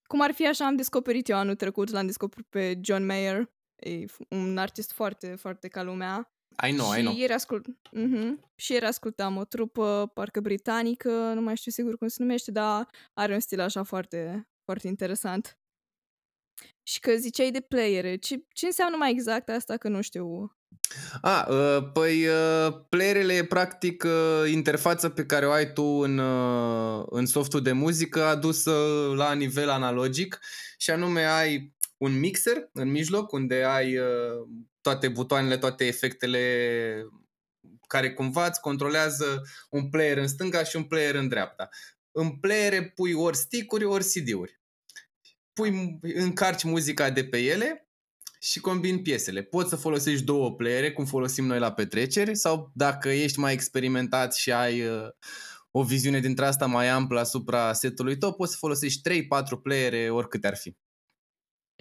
Cum 0.04 0.22
ar 0.22 0.32
fi 0.32 0.48
așa 0.48 0.66
am 0.66 0.76
descoperit 0.76 1.30
eu 1.30 1.38
anul 1.38 1.56
trecut, 1.56 1.90
l-am 1.90 2.06
descoperit 2.06 2.48
pe 2.50 2.80
John 2.82 3.06
Mayer, 3.06 3.52
e 3.76 4.06
un 4.30 4.58
artist 4.58 4.92
foarte, 4.92 5.36
foarte 5.40 5.68
ca 5.68 5.84
lumea. 5.84 6.34
I 6.68 6.72
know, 6.72 6.92
și 6.92 6.98
Și 6.98 7.02
know. 7.02 7.16
Ieri 7.16 7.34
ascult... 7.34 7.66
mm-hmm. 7.68 8.50
Și 8.56 8.72
ieri 8.72 8.86
ascultam 8.86 9.38
o 9.38 9.44
trupă, 9.44 10.12
parcă 10.14 10.40
britanică, 10.40 11.10
nu 11.34 11.42
mai 11.42 11.56
știu 11.56 11.72
sigur 11.72 11.98
cum 11.98 12.08
se 12.08 12.16
numește, 12.20 12.52
dar 12.52 12.88
are 13.14 13.34
un 13.34 13.40
stil 13.40 13.60
așa 13.60 13.84
foarte, 13.84 14.50
foarte 14.64 14.88
interesant. 14.88 15.60
Și 16.84 17.00
că 17.00 17.16
ziceai 17.16 17.52
de 17.52 17.62
playere, 17.62 18.16
ce, 18.16 18.46
ce 18.54 18.66
înseamnă 18.66 18.98
mai 18.98 19.12
exact 19.12 19.50
asta, 19.50 19.78
că 19.78 19.88
nu 19.88 20.02
știu 20.02 20.54
a, 21.22 21.48
uh, 21.50 21.90
păi 21.94 22.28
uh, 22.28 22.74
playerele 22.90 23.34
e 23.34 23.46
practic 23.46 24.04
uh, 24.04 24.52
interfața 24.52 25.10
pe 25.10 25.26
care 25.26 25.48
o 25.48 25.52
ai 25.52 25.74
tu 25.74 25.84
în, 25.84 26.18
uh, 26.18 27.06
în 27.10 27.26
softul 27.26 27.62
de 27.62 27.72
muzică 27.72 28.24
adusă 28.24 28.72
la 29.16 29.34
nivel 29.34 29.70
analogic 29.70 30.40
și 30.78 30.92
anume 30.92 31.26
ai 31.26 31.74
un 31.98 32.20
mixer 32.20 32.70
în 32.74 32.92
mijloc 32.92 33.32
unde 33.32 33.64
ai 33.64 33.98
uh, 33.98 34.48
toate 34.90 35.08
butoanele, 35.08 35.58
toate 35.58 35.86
efectele 35.86 36.42
care 37.88 38.14
cumva 38.14 38.46
îți 38.46 38.62
controlează 38.62 39.42
un 39.70 39.90
player 39.90 40.18
în 40.18 40.28
stânga 40.28 40.64
și 40.64 40.76
un 40.76 40.84
player 40.84 41.16
în 41.16 41.28
dreapta. 41.28 41.70
În 42.12 42.40
playere 42.40 42.92
pui 42.96 43.14
ori 43.14 43.38
stick-uri, 43.38 43.84
ori 43.84 44.04
CD-uri. 44.04 44.62
Pui, 45.54 46.00
încarci 46.02 46.64
muzica 46.64 47.10
de 47.10 47.26
pe 47.26 47.38
ele 47.38 47.90
și 48.40 48.60
combini 48.60 49.02
piesele. 49.02 49.44
Poți 49.44 49.70
să 49.70 49.76
folosești 49.76 50.26
două 50.26 50.56
playere, 50.56 50.92
cum 50.92 51.06
folosim 51.06 51.46
noi 51.46 51.60
la 51.60 51.72
petreceri, 51.72 52.36
sau 52.36 52.72
dacă 52.74 53.10
ești 53.10 53.40
mai 53.40 53.54
experimentat 53.54 54.36
și 54.36 54.52
ai 54.52 54.82
uh, 54.82 55.08
o 55.72 55.84
viziune 55.84 56.20
dintre 56.20 56.46
asta 56.46 56.66
mai 56.66 56.88
amplă 56.88 57.20
asupra 57.20 57.74
setului 57.74 58.18
tău, 58.18 58.34
poți 58.34 58.52
să 58.52 58.58
folosești 58.58 59.10
3-4 59.10 59.62
playere, 59.64 60.10
oricâte 60.10 60.48
ar 60.48 60.56
fi. 60.56 60.76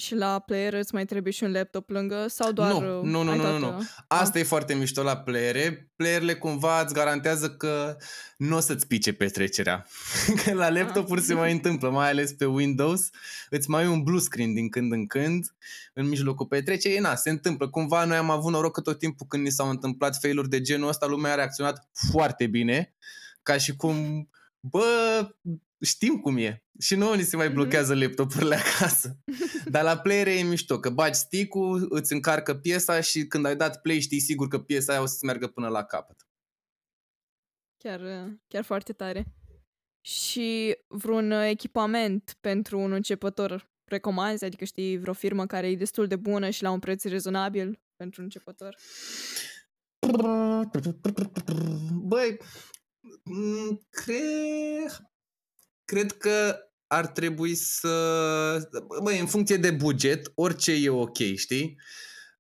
Și 0.01 0.15
la 0.15 0.39
player 0.39 0.75
îți 0.75 0.95
mai 0.95 1.05
trebuie 1.05 1.33
și 1.33 1.45
un 1.45 1.53
laptop 1.53 1.91
lângă 1.91 2.27
sau 2.29 2.53
doar... 2.53 2.73
Nu, 2.73 3.03
nu, 3.03 3.23
nu, 3.23 3.35
nu, 3.35 3.59
nu. 3.59 3.83
Asta 4.09 4.33
ah. 4.35 4.41
e 4.41 4.45
foarte 4.45 4.75
mișto 4.75 5.03
la 5.03 5.17
playere. 5.17 5.91
Playerele 5.97 6.35
cumva 6.35 6.81
îți 6.81 6.95
garantează 6.95 7.51
că 7.51 7.97
nu 8.37 8.57
o 8.57 8.61
să-ți 8.61 8.87
pice 8.87 9.13
petrecerea. 9.13 9.87
că 10.45 10.53
la 10.53 10.71
laptopuri 10.71 11.21
ah. 11.21 11.27
se 11.27 11.35
mai 11.35 11.53
întâmplă, 11.53 11.91
mai 11.91 12.09
ales 12.09 12.33
pe 12.33 12.45
Windows. 12.45 13.11
Îți 13.51 13.71
mai 13.71 13.83
ai 13.83 13.89
un 13.89 14.03
blue 14.03 14.21
screen 14.21 14.55
din 14.55 14.69
când 14.69 14.93
în 14.93 15.07
când 15.07 15.55
în 15.95 16.09
mijlocul 16.09 16.47
petrecerii. 16.47 16.99
Na, 16.99 17.15
se 17.15 17.31
întâmplă. 17.31 17.69
Cumva 17.69 18.05
noi 18.05 18.17
am 18.17 18.31
avut 18.31 18.53
noroc 18.53 18.73
că 18.73 18.81
tot 18.81 18.99
timpul 18.99 19.27
când 19.27 19.43
ni 19.43 19.51
s-au 19.51 19.69
întâmplat 19.69 20.17
failuri 20.17 20.49
de 20.49 20.61
genul 20.61 20.89
ăsta, 20.89 21.07
lumea 21.07 21.33
a 21.33 21.35
reacționat 21.35 21.89
foarte 22.11 22.47
bine. 22.47 22.95
Ca 23.43 23.57
și 23.57 23.77
cum 23.77 24.29
bă, 24.61 25.29
știm 25.81 26.21
cum 26.21 26.37
e. 26.37 26.65
Și 26.79 26.95
nouă 26.95 27.17
ni 27.17 27.23
se 27.23 27.37
mai 27.37 27.47
mhm. 27.47 27.55
blochează 27.55 27.95
mm-hmm. 27.95 28.01
laptopurile 28.01 28.55
acasă. 28.65 29.19
Dar 29.65 29.83
la 29.83 29.99
player 29.99 30.27
e 30.27 30.43
mișto, 30.43 30.81
că 30.81 30.91
bagi 30.91 31.19
stick-ul, 31.19 31.87
îți 31.91 32.13
încarcă 32.13 32.55
piesa 32.55 33.01
și 33.01 33.27
când 33.27 33.47
ai 33.47 33.57
dat 33.57 33.81
play 33.81 34.01
știi 34.01 34.21
sigur 34.21 34.49
că 34.49 34.59
piesa 34.59 34.93
aia 34.93 35.03
o 35.03 35.07
să 35.07 35.19
meargă 35.23 35.47
până 35.47 35.69
la 35.69 35.85
capăt. 35.85 36.27
Chiar, 37.77 38.01
chiar 38.49 38.65
foarte 38.65 38.93
tare. 38.93 39.27
Și 40.01 40.79
vreun 40.87 41.31
echipament 41.31 42.37
pentru 42.41 42.79
un 42.79 42.93
începător 42.93 43.71
recomanzi? 43.85 44.45
Adică 44.45 44.65
știi 44.65 44.99
vreo 44.99 45.13
firmă 45.13 45.47
care 45.47 45.71
e 45.71 45.77
destul 45.77 46.07
de 46.07 46.17
bună 46.17 46.51
și 46.51 46.63
la 46.63 46.71
un 46.71 46.79
preț 46.79 47.05
rezonabil 47.05 47.81
pentru 47.97 48.21
un 48.21 48.25
începător? 48.25 48.77
Băi, 51.93 52.39
cred, 53.91 55.09
cred 55.89 56.13
că 56.13 56.57
ar 56.87 57.07
trebui 57.07 57.55
să... 57.55 58.69
Băi, 59.03 59.19
în 59.19 59.27
funcție 59.27 59.57
de 59.57 59.71
buget, 59.71 60.33
orice 60.35 60.73
e 60.73 60.89
ok, 60.89 61.17
știi? 61.37 61.77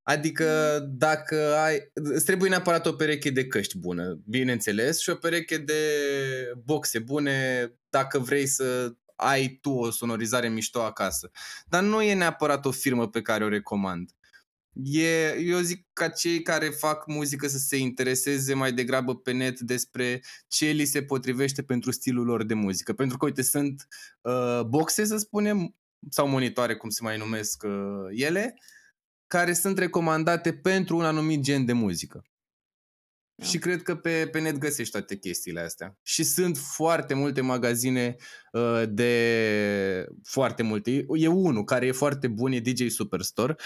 Adică 0.02 0.78
mm. 0.80 0.94
dacă 0.98 1.54
ai... 1.54 1.90
Îți 1.92 2.24
trebuie 2.24 2.50
neapărat 2.50 2.86
o 2.86 2.92
pereche 2.92 3.30
de 3.30 3.46
căști 3.46 3.78
bună, 3.78 4.20
bineînțeles, 4.26 5.00
și 5.00 5.10
o 5.10 5.14
pereche 5.14 5.56
de 5.56 5.82
boxe 6.64 6.98
bune 6.98 7.68
dacă 7.88 8.18
vrei 8.18 8.46
să 8.46 8.92
ai 9.16 9.58
tu 9.60 9.70
o 9.70 9.90
sonorizare 9.90 10.48
mișto 10.48 10.82
acasă. 10.82 11.30
Dar 11.66 11.82
nu 11.82 12.02
e 12.02 12.14
neapărat 12.14 12.66
o 12.66 12.70
firmă 12.70 13.08
pe 13.08 13.22
care 13.22 13.44
o 13.44 13.48
recomand. 13.48 14.10
E, 14.84 15.34
eu 15.38 15.58
zic 15.58 15.86
ca 15.92 16.08
cei 16.08 16.42
care 16.42 16.68
fac 16.68 17.06
muzică 17.06 17.46
să 17.48 17.58
se 17.58 17.76
intereseze 17.76 18.54
mai 18.54 18.72
degrabă 18.72 19.16
pe 19.16 19.32
net 19.32 19.60
despre 19.60 20.22
ce 20.48 20.66
li 20.66 20.84
se 20.84 21.02
potrivește 21.02 21.62
pentru 21.62 21.90
stilul 21.90 22.24
lor 22.24 22.44
de 22.44 22.54
muzică. 22.54 22.92
Pentru 22.92 23.16
că, 23.16 23.24
uite, 23.24 23.42
sunt 23.42 23.86
uh, 24.20 24.60
boxe, 24.66 25.04
să 25.04 25.16
spunem, 25.16 25.74
sau 26.10 26.28
monitoare, 26.28 26.76
cum 26.76 26.88
se 26.88 27.02
mai 27.02 27.18
numesc 27.18 27.62
uh, 27.66 28.06
ele, 28.10 28.54
care 29.26 29.52
sunt 29.52 29.78
recomandate 29.78 30.52
pentru 30.52 30.96
un 30.96 31.04
anumit 31.04 31.40
gen 31.40 31.64
de 31.64 31.72
muzică. 31.72 32.22
Da. 33.34 33.44
Și 33.46 33.58
cred 33.58 33.82
că 33.82 33.96
pe, 33.96 34.28
pe 34.32 34.40
net 34.40 34.58
găsești 34.58 34.92
toate 34.92 35.16
chestiile 35.16 35.60
astea. 35.60 35.98
Și 36.02 36.22
sunt 36.22 36.56
foarte 36.56 37.14
multe 37.14 37.40
magazine 37.40 38.16
uh, 38.52 38.82
de 38.88 40.06
foarte 40.22 40.62
multe. 40.62 41.06
E 41.14 41.28
unul 41.28 41.64
care 41.64 41.86
e 41.86 41.92
foarte 41.92 42.28
bun, 42.28 42.52
e 42.52 42.60
DJ 42.60 42.86
Superstore. 42.88 43.56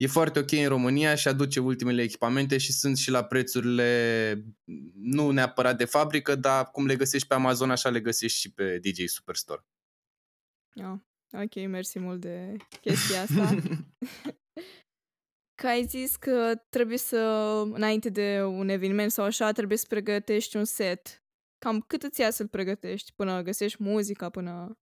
E 0.00 0.06
foarte 0.06 0.38
ok 0.38 0.52
în 0.52 0.68
România 0.68 1.14
și 1.14 1.28
aduce 1.28 1.60
ultimele 1.60 2.02
echipamente 2.02 2.58
și 2.58 2.72
sunt 2.72 2.96
și 2.96 3.10
la 3.10 3.24
prețurile 3.24 4.44
nu 4.94 5.30
neapărat 5.30 5.76
de 5.76 5.84
fabrică, 5.84 6.34
dar 6.34 6.70
cum 6.70 6.86
le 6.86 6.96
găsești 6.96 7.28
pe 7.28 7.34
Amazon, 7.34 7.70
așa 7.70 7.88
le 7.88 8.00
găsești 8.00 8.38
și 8.38 8.52
pe 8.52 8.78
DJ 8.78 9.04
Superstore. 9.06 9.64
Oh, 10.74 10.98
ok, 11.32 11.54
mersi 11.68 11.98
mult 11.98 12.20
de 12.20 12.56
chestia 12.80 13.22
asta. 13.22 13.56
că 15.60 15.66
ai 15.66 15.84
zis 15.84 16.16
că 16.16 16.54
trebuie 16.68 16.98
să, 16.98 17.16
înainte 17.72 18.08
de 18.08 18.42
un 18.42 18.68
eveniment 18.68 19.10
sau 19.10 19.24
așa, 19.24 19.52
trebuie 19.52 19.78
să 19.78 19.86
pregătești 19.88 20.56
un 20.56 20.64
set. 20.64 21.24
Cam 21.58 21.80
cât 21.80 22.02
îți 22.02 22.20
ia 22.20 22.30
să-l 22.30 22.48
pregătești 22.48 23.12
până 23.12 23.42
găsești 23.42 23.82
muzica, 23.82 24.30
până... 24.30 24.78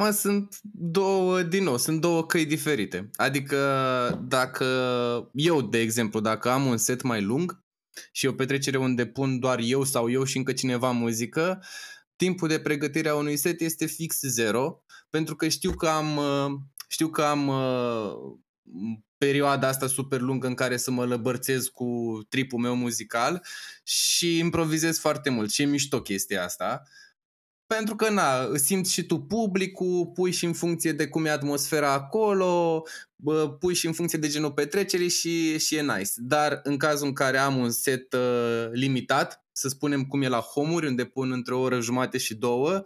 Mă, 0.00 0.10
sunt 0.10 0.58
două, 0.72 1.42
din 1.42 1.64
nou, 1.64 1.78
sunt 1.78 2.00
două 2.00 2.26
căi 2.26 2.46
diferite. 2.46 3.10
Adică 3.14 3.56
dacă 4.28 4.64
eu, 5.32 5.62
de 5.62 5.78
exemplu, 5.78 6.20
dacă 6.20 6.50
am 6.50 6.66
un 6.66 6.76
set 6.76 7.02
mai 7.02 7.22
lung 7.22 7.64
și 8.12 8.26
o 8.26 8.32
petrecere 8.32 8.78
unde 8.78 9.06
pun 9.06 9.38
doar 9.38 9.58
eu 9.62 9.84
sau 9.84 10.10
eu 10.10 10.24
și 10.24 10.36
încă 10.36 10.52
cineva 10.52 10.90
muzică, 10.90 11.64
timpul 12.16 12.48
de 12.48 12.60
pregătire 12.60 13.08
a 13.08 13.14
unui 13.14 13.36
set 13.36 13.60
este 13.60 13.86
fix 13.86 14.20
zero, 14.20 14.82
pentru 15.10 15.36
că 15.36 15.48
știu 15.48 15.70
că 15.70 15.88
am, 15.88 16.20
știu 16.88 17.08
că 17.08 17.22
am 17.22 17.50
perioada 19.18 19.68
asta 19.68 19.86
super 19.86 20.20
lungă 20.20 20.46
în 20.46 20.54
care 20.54 20.76
să 20.76 20.90
mă 20.90 21.04
lăbărțez 21.04 21.66
cu 21.66 22.20
tripul 22.28 22.58
meu 22.58 22.74
muzical 22.74 23.46
și 23.84 24.38
improvizez 24.38 24.98
foarte 24.98 25.30
mult 25.30 25.50
și 25.50 25.62
e 25.62 25.64
mișto 25.64 26.00
chestia 26.02 26.44
asta. 26.44 26.82
Pentru 27.76 27.96
că, 27.96 28.10
na, 28.10 28.56
simți 28.56 28.92
și 28.92 29.02
tu 29.02 29.18
publicul, 29.18 30.10
pui 30.14 30.32
și 30.32 30.44
în 30.44 30.52
funcție 30.52 30.92
de 30.92 31.08
cum 31.08 31.24
e 31.24 31.30
atmosfera 31.30 31.92
acolo, 31.92 32.82
bă, 33.16 33.50
pui 33.50 33.74
și 33.74 33.86
în 33.86 33.92
funcție 33.92 34.18
de 34.18 34.28
genul 34.28 34.52
petrecerii 34.52 35.08
și, 35.08 35.58
și 35.58 35.76
e 35.76 35.82
nice. 35.82 36.10
Dar 36.16 36.60
în 36.62 36.76
cazul 36.76 37.06
în 37.06 37.12
care 37.12 37.38
am 37.38 37.56
un 37.56 37.70
set 37.70 38.12
uh, 38.12 38.68
limitat, 38.72 39.44
să 39.52 39.68
spunem 39.68 40.04
cum 40.04 40.22
e 40.22 40.28
la 40.28 40.38
homuri, 40.38 40.86
unde 40.86 41.04
pun 41.04 41.32
între 41.32 41.54
o 41.54 41.60
oră 41.60 41.80
jumate 41.80 42.18
și 42.18 42.34
două, 42.34 42.82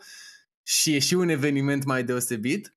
și 0.63 0.95
e 0.95 0.99
și 0.99 1.15
un 1.15 1.29
eveniment 1.29 1.85
mai 1.85 2.05
deosebit, 2.05 2.77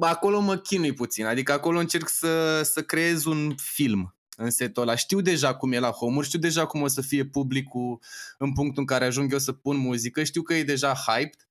acolo 0.00 0.40
mă 0.40 0.56
chinui 0.56 0.92
puțin, 0.92 1.24
adică 1.24 1.52
acolo 1.52 1.78
încerc 1.78 2.08
să, 2.08 2.62
să 2.62 2.82
creez 2.82 3.24
un 3.24 3.54
film 3.56 4.15
în 4.36 4.50
setul 4.50 4.82
ăla. 4.82 4.94
Știu 4.94 5.20
deja 5.20 5.54
cum 5.54 5.72
e 5.72 5.78
la 5.78 5.90
homuri, 5.90 6.26
știu 6.26 6.38
deja 6.38 6.66
cum 6.66 6.82
o 6.82 6.86
să 6.86 7.00
fie 7.00 7.26
publicul 7.26 8.02
în 8.38 8.52
punctul 8.52 8.80
în 8.80 8.86
care 8.86 9.04
ajung 9.04 9.32
eu 9.32 9.38
să 9.38 9.52
pun 9.52 9.76
muzică, 9.76 10.24
știu 10.24 10.42
că 10.42 10.54
e 10.54 10.64
deja 10.64 10.94
hyped 10.94 11.48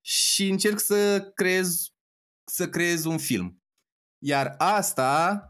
și 0.00 0.48
încerc 0.48 0.80
să 0.80 1.30
creez, 1.34 1.88
să 2.44 2.68
creez 2.68 3.04
un 3.04 3.18
film. 3.18 3.62
Iar 4.18 4.54
asta 4.58 5.44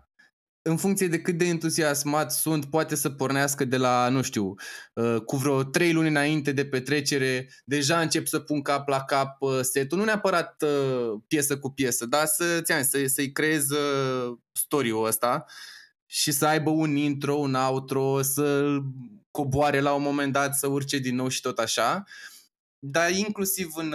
în 0.63 0.77
funcție 0.77 1.09
de 1.09 1.21
cât 1.21 1.39
de 1.39 1.45
entuziasmat 1.45 2.33
sunt, 2.33 2.65
poate 2.65 2.95
să 2.95 3.11
pornească 3.11 3.65
de 3.65 3.77
la, 3.77 4.09
nu 4.09 4.23
știu, 4.23 4.55
uh, 4.95 5.21
cu 5.25 5.37
vreo 5.37 5.65
trei 5.65 5.93
luni 5.93 6.09
înainte 6.09 6.53
de 6.53 6.67
petrecere, 6.67 7.49
deja 7.65 8.01
încep 8.01 8.27
să 8.27 8.39
pun 8.39 8.63
cap 8.63 8.89
la 8.89 9.05
cap 9.05 9.41
uh, 9.41 9.61
setul, 9.61 9.99
nu 9.99 10.05
neapărat 10.05 10.63
uh, 10.63 11.21
piesă 11.29 11.59
cu 11.59 11.71
piesă, 11.71 12.07
dar 12.07 12.27
să, 12.27 12.61
ți 12.61 12.91
să, 12.91 13.05
să-i 13.07 13.33
creez 13.33 13.67
story-ul 14.53 15.07
ăsta 15.07 15.45
și 16.13 16.33
să 16.33 16.47
aibă 16.47 16.71
un 16.71 16.97
intro, 16.97 17.35
un 17.35 17.55
outro, 17.55 18.23
să 18.23 18.79
coboare 19.31 19.81
la 19.81 19.95
un 19.95 20.03
moment 20.03 20.33
dat, 20.33 20.55
să 20.55 20.67
urce 20.67 20.99
din 20.99 21.15
nou 21.15 21.29
și 21.29 21.41
tot 21.41 21.59
așa. 21.59 22.05
Dar 22.79 23.11
inclusiv 23.11 23.73
în, 23.75 23.95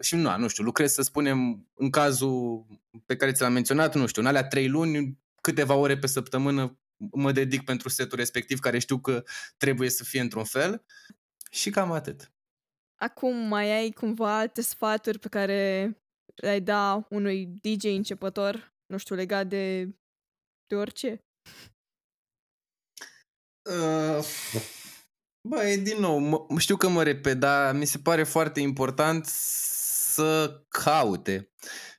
și 0.00 0.14
nu, 0.14 0.38
nu 0.38 0.48
știu, 0.48 0.64
lucrez 0.64 0.92
să 0.92 1.02
spunem 1.02 1.68
în 1.74 1.90
cazul 1.90 2.66
pe 3.06 3.16
care 3.16 3.32
ți 3.32 3.42
l-am 3.42 3.52
menționat, 3.52 3.94
nu 3.94 4.06
știu, 4.06 4.22
în 4.22 4.28
alea 4.28 4.48
trei 4.48 4.68
luni 4.68 5.18
câteva 5.40 5.74
ore 5.74 5.98
pe 5.98 6.06
săptămână 6.06 6.78
mă 6.96 7.32
dedic 7.32 7.64
pentru 7.64 7.88
setul 7.88 8.18
respectiv, 8.18 8.58
care 8.58 8.78
știu 8.78 8.98
că 8.98 9.24
trebuie 9.56 9.90
să 9.90 10.04
fie 10.04 10.20
într-un 10.20 10.44
fel 10.44 10.84
și 11.50 11.70
cam 11.70 11.92
atât. 11.92 12.32
Acum 12.94 13.36
mai 13.36 13.70
ai 13.70 13.90
cumva 13.90 14.38
alte 14.38 14.60
sfaturi 14.60 15.18
pe 15.18 15.28
care 15.28 15.92
le-ai 16.34 16.60
da 16.60 17.06
unui 17.10 17.46
DJ 17.46 17.84
începător, 17.84 18.74
nu 18.86 18.96
știu, 18.96 19.14
legat 19.14 19.46
de, 19.46 19.84
de 20.66 20.74
orice? 20.74 21.24
Uh, 23.62 24.24
băi, 25.48 25.78
din 25.78 25.96
nou, 25.98 26.18
mă, 26.18 26.58
știu 26.58 26.76
că 26.76 26.88
mă 26.88 27.02
repet, 27.02 27.38
dar 27.38 27.74
mi 27.74 27.84
se 27.84 27.98
pare 27.98 28.22
foarte 28.22 28.60
important 28.60 29.26
să 29.26 30.60
caute 30.68 31.50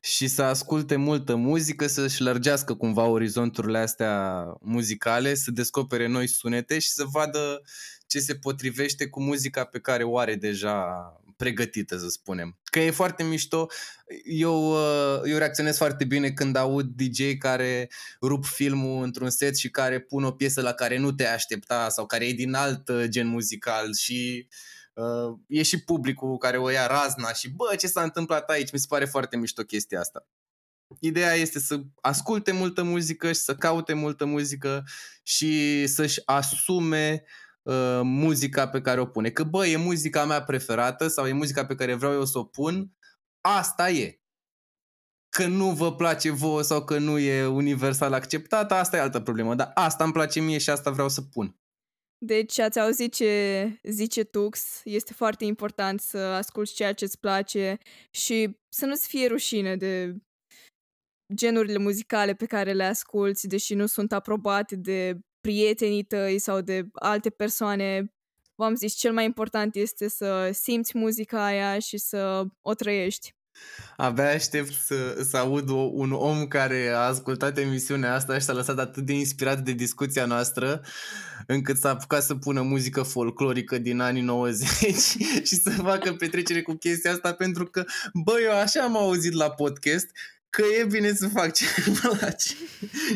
și 0.01 0.27
să 0.27 0.43
asculte 0.43 0.95
multă 0.95 1.35
muzică, 1.35 1.87
să-și 1.87 2.21
lărgească 2.21 2.75
cumva 2.75 3.05
orizonturile 3.05 3.77
astea 3.77 4.45
muzicale, 4.61 5.33
să 5.35 5.51
descopere 5.51 6.07
noi 6.07 6.27
sunete 6.27 6.79
și 6.79 6.89
să 6.89 7.03
vadă 7.03 7.61
ce 8.07 8.19
se 8.19 8.35
potrivește 8.35 9.07
cu 9.07 9.21
muzica 9.21 9.63
pe 9.63 9.79
care 9.79 10.03
o 10.03 10.17
are 10.17 10.35
deja 10.35 10.85
pregătită, 11.35 11.97
să 11.97 12.07
spunem. 12.07 12.59
Că 12.63 12.79
e 12.79 12.91
foarte 12.91 13.23
mișto. 13.23 13.67
Eu, 14.23 14.71
uh, 14.71 15.21
eu 15.25 15.37
reacționez 15.37 15.77
foarte 15.77 16.05
bine 16.05 16.31
când 16.31 16.55
aud 16.55 16.85
DJ 16.85 17.37
care 17.37 17.89
rup 18.21 18.45
filmul 18.45 19.03
într-un 19.03 19.29
set 19.29 19.57
și 19.57 19.69
care 19.69 19.99
pun 19.99 20.23
o 20.23 20.31
piesă 20.31 20.61
la 20.61 20.73
care 20.73 20.97
nu 20.97 21.11
te 21.11 21.27
aștepta 21.27 21.89
sau 21.89 22.05
care 22.05 22.27
e 22.27 22.33
din 22.33 22.53
alt 22.53 22.87
uh, 22.87 23.03
gen 23.07 23.27
muzical 23.27 23.93
și 23.93 24.47
uh, 24.49 24.55
uh, 24.95 25.37
e 25.47 25.63
și 25.63 25.83
publicul 25.83 26.37
care 26.37 26.57
o 26.57 26.69
ia 26.69 26.87
razna 26.87 27.33
și 27.33 27.49
bă, 27.49 27.75
ce 27.77 27.87
s-a 27.87 28.01
întâmplat 28.01 28.49
aici, 28.49 28.71
mi 28.71 28.79
se 28.79 28.85
pare 28.89 29.05
foarte 29.05 29.37
mișto 29.37 29.63
chestia 29.63 29.99
asta. 29.99 30.27
Ideea 30.99 31.33
este 31.33 31.59
să 31.59 31.81
asculte 32.01 32.51
multă 32.51 32.83
muzică 32.83 33.27
și 33.27 33.39
să 33.39 33.55
caute 33.55 33.93
multă 33.93 34.25
muzică 34.25 34.83
și 35.23 35.85
să-și 35.87 36.21
asume 36.25 37.23
uh, 37.23 37.44
muzica 38.03 38.67
pe 38.67 38.81
care 38.81 38.99
o 38.99 39.05
pune. 39.05 39.29
Că 39.29 39.43
bă, 39.43 39.67
e 39.67 39.77
muzica 39.77 40.25
mea 40.25 40.43
preferată 40.43 41.07
sau 41.07 41.27
e 41.27 41.31
muzica 41.31 41.65
pe 41.65 41.75
care 41.75 41.93
vreau 41.93 42.13
eu 42.13 42.25
să 42.25 42.37
o 42.37 42.43
pun, 42.43 42.91
asta 43.41 43.89
e. 43.89 44.19
Că 45.29 45.47
nu 45.47 45.71
vă 45.71 45.95
place 45.95 46.31
vouă 46.31 46.61
sau 46.61 46.83
că 46.85 46.97
nu 46.97 47.17
e 47.17 47.45
universal 47.45 48.13
acceptată, 48.13 48.73
asta 48.73 48.97
e 48.97 48.99
altă 48.99 49.19
problemă. 49.19 49.55
Dar 49.55 49.71
asta 49.73 50.03
îmi 50.03 50.13
place 50.13 50.39
mie 50.39 50.57
și 50.57 50.69
asta 50.69 50.91
vreau 50.91 51.09
să 51.09 51.21
pun. 51.21 51.55
Deci 52.25 52.59
ați 52.59 52.79
auzit 52.79 53.13
ce 53.13 53.79
zice 53.83 54.23
Tux, 54.23 54.81
este 54.83 55.13
foarte 55.13 55.45
important 55.45 55.99
să 55.99 56.17
asculti 56.17 56.73
ceea 56.73 56.93
ce 56.93 57.03
îți 57.03 57.19
place 57.19 57.77
și 58.11 58.57
să 58.69 58.85
nu-ți 58.85 59.07
fie 59.07 59.27
rușine 59.27 59.75
de 59.75 60.15
genurile 61.33 61.77
muzicale 61.77 62.33
pe 62.33 62.45
care 62.45 62.73
le 62.73 62.83
asculti, 62.83 63.47
deși 63.47 63.73
nu 63.73 63.85
sunt 63.85 64.11
aprobate 64.11 64.75
de 64.75 65.19
prietenii 65.45 66.03
tăi 66.03 66.39
sau 66.39 66.61
de 66.61 66.87
alte 66.93 67.29
persoane 67.29 68.13
v-am 68.55 68.75
zis, 68.75 68.93
cel 68.93 69.13
mai 69.13 69.25
important 69.25 69.75
este 69.75 70.09
să 70.09 70.49
simți 70.53 70.97
muzica 70.97 71.45
aia 71.45 71.79
și 71.79 71.97
să 71.97 72.43
o 72.61 72.73
trăiești. 72.73 73.35
Abia 73.95 74.29
aștept 74.29 74.73
să, 74.85 75.23
să 75.29 75.37
aud 75.37 75.69
o, 75.69 75.75
un 75.75 76.11
om 76.11 76.47
care 76.47 76.87
a 76.87 76.99
ascultat 76.99 77.57
emisiunea 77.57 78.13
asta 78.13 78.33
și 78.33 78.45
s-a 78.45 78.53
lăsat 78.53 78.79
atât 78.79 79.05
de 79.05 79.13
inspirat 79.13 79.59
de 79.59 79.71
discuția 79.71 80.25
noastră 80.25 80.81
încât 81.47 81.77
s-a 81.77 81.89
apucat 81.89 82.23
să 82.23 82.35
pună 82.35 82.61
muzică 82.61 83.01
folclorică 83.01 83.77
din 83.77 83.99
anii 83.99 84.21
90 84.21 84.69
și 85.47 85.55
să 85.55 85.69
facă 85.69 86.13
petrecere 86.13 86.61
cu 86.61 86.73
chestia 86.73 87.11
asta 87.11 87.33
pentru 87.33 87.65
că, 87.65 87.85
bă, 88.13 88.33
eu 88.43 88.51
așa 88.51 88.83
am 88.83 88.97
auzit 88.97 89.33
la 89.33 89.49
podcast 89.49 90.07
că 90.49 90.63
e 90.79 90.85
bine 90.85 91.13
să 91.13 91.27
fac 91.27 91.53
ce 91.53 91.65
îmi 91.85 91.95
place 91.95 92.55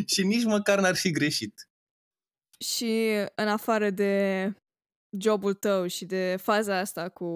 și 0.06 0.24
nici 0.24 0.44
măcar 0.44 0.80
n-ar 0.80 0.96
fi 0.96 1.12
greșit. 1.12 1.69
Și 2.66 3.10
în 3.36 3.47
afară 3.47 3.89
de 3.89 4.53
jobul 5.20 5.53
tău 5.53 5.88
și 5.88 6.05
de 6.05 6.38
faza 6.41 6.78
asta 6.78 7.10
cu 7.10 7.28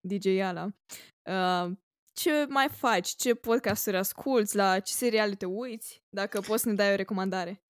DJ-ala, 0.00 0.68
uh, 1.22 1.72
ce 2.12 2.46
mai 2.48 2.68
faci? 2.68 3.08
Ce 3.08 3.34
podcasturi 3.34 3.96
asculti? 3.96 4.56
La 4.56 4.78
ce 4.78 4.92
seriale 4.92 5.34
te 5.34 5.46
uiți? 5.46 6.02
Dacă 6.08 6.40
poți 6.40 6.62
să 6.62 6.68
ne 6.68 6.74
dai 6.74 6.92
o 6.92 6.96
recomandare. 6.96 7.60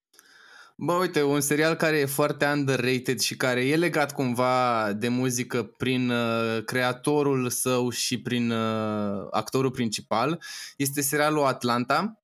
Bă, 0.79 0.93
uite, 0.93 1.23
un 1.23 1.41
serial 1.41 1.75
care 1.75 1.99
e 1.99 2.07
foarte 2.07 2.47
underrated 2.47 3.21
și 3.21 3.37
care 3.37 3.67
e 3.67 3.77
legat 3.77 4.13
cumva 4.13 4.93
de 4.93 5.09
muzică 5.09 5.63
prin 5.63 6.11
uh, 6.11 6.65
creatorul 6.65 7.51
său 7.51 7.91
și 7.91 8.21
prin 8.21 8.51
uh, 8.51 9.27
actorul 9.31 9.71
principal 9.71 10.43
este 10.77 11.01
serialul 11.01 11.45
Atlanta 11.45 12.21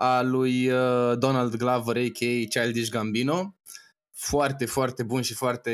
a 0.00 0.22
lui 0.22 0.70
uh, 0.70 1.18
Donald 1.18 1.56
Glover, 1.56 1.96
a.k.a. 1.96 2.60
Childish 2.60 2.90
Gambino. 2.90 3.54
Foarte, 4.12 4.66
foarte 4.66 5.02
bun 5.02 5.22
și 5.22 5.34
foarte 5.34 5.72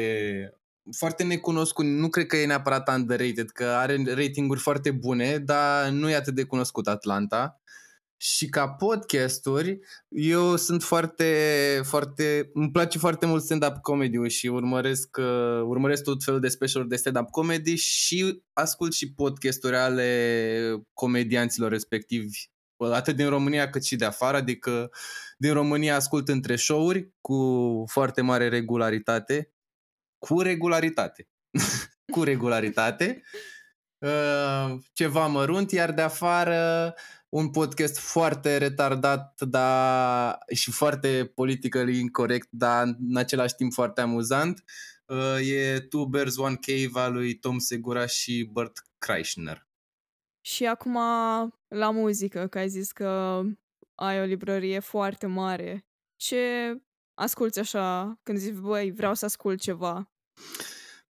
foarte 0.96 1.22
necunoscut, 1.22 1.84
nu 1.84 2.08
cred 2.08 2.26
că 2.26 2.36
e 2.36 2.46
neapărat 2.46 2.88
underrated, 2.88 3.50
că 3.50 3.64
are 3.64 4.02
ratinguri 4.14 4.60
foarte 4.60 4.90
bune, 4.90 5.38
dar 5.38 5.88
nu 5.88 6.10
e 6.10 6.14
atât 6.14 6.34
de 6.34 6.44
cunoscut 6.44 6.86
Atlanta. 6.86 7.58
Și 8.16 8.48
ca 8.48 8.68
podcasturi, 8.68 9.78
eu 10.08 10.56
sunt 10.56 10.82
foarte, 10.82 11.34
foarte, 11.82 12.50
îmi 12.54 12.70
place 12.70 12.98
foarte 12.98 13.26
mult 13.26 13.42
stand-up 13.42 13.76
comedy 13.76 14.28
și 14.28 14.46
urmăresc, 14.46 15.16
uh, 15.18 15.60
urmăresc 15.62 16.02
tot 16.02 16.24
felul 16.24 16.40
de 16.40 16.48
special 16.48 16.86
de 16.86 16.96
stand-up 16.96 17.30
comedy 17.30 17.74
și 17.74 18.42
ascult 18.52 18.92
și 18.92 19.14
podcasturi 19.14 19.76
ale 19.76 20.86
comedianților 20.92 21.70
respectivi, 21.70 22.53
atât 22.92 23.16
din 23.16 23.28
România 23.28 23.70
cât 23.70 23.84
și 23.84 23.96
de 23.96 24.04
afară, 24.04 24.36
adică 24.36 24.90
din 25.38 25.52
România 25.52 25.96
ascult 25.96 26.28
între 26.28 26.56
show-uri 26.56 27.10
cu 27.20 27.84
foarte 27.86 28.20
mare 28.20 28.48
regularitate 28.48 29.54
cu 30.18 30.40
regularitate. 30.40 31.28
cu 32.14 32.22
regularitate. 32.22 33.22
Uh, 33.98 34.78
ceva 34.92 35.26
mărunt, 35.26 35.70
iar 35.70 35.92
de 35.92 36.02
afară 36.02 36.94
un 37.28 37.50
podcast 37.50 37.98
foarte 37.98 38.56
retardat 38.56 39.40
dar 39.40 40.38
și 40.54 40.70
foarte 40.70 41.32
politically 41.34 41.98
incorrect, 41.98 42.48
dar 42.50 42.82
în 43.08 43.16
același 43.16 43.54
timp 43.54 43.72
foarte 43.72 44.00
amuzant. 44.00 44.64
Uh, 45.06 45.48
e 45.48 45.80
Two 45.80 46.06
Bears, 46.06 46.36
One 46.36 46.58
Cave 46.60 47.06
al 47.06 47.12
lui 47.12 47.34
Tom 47.34 47.58
Segura 47.58 48.06
și 48.06 48.50
Bert 48.52 48.82
Kreischer. 48.98 49.66
Și 50.46 50.66
acum 50.66 50.94
la 51.68 51.90
muzică, 51.90 52.46
că 52.46 52.58
ai 52.58 52.68
zis 52.68 52.92
că 52.92 53.42
ai 53.94 54.20
o 54.20 54.24
librărie 54.24 54.78
foarte 54.78 55.26
mare. 55.26 55.86
Ce 56.16 56.74
asculti 57.14 57.58
așa 57.58 58.18
când 58.22 58.38
zici, 58.38 58.54
băi, 58.54 58.90
vreau 58.90 59.14
să 59.14 59.24
ascult 59.24 59.60
ceva? 59.60 60.10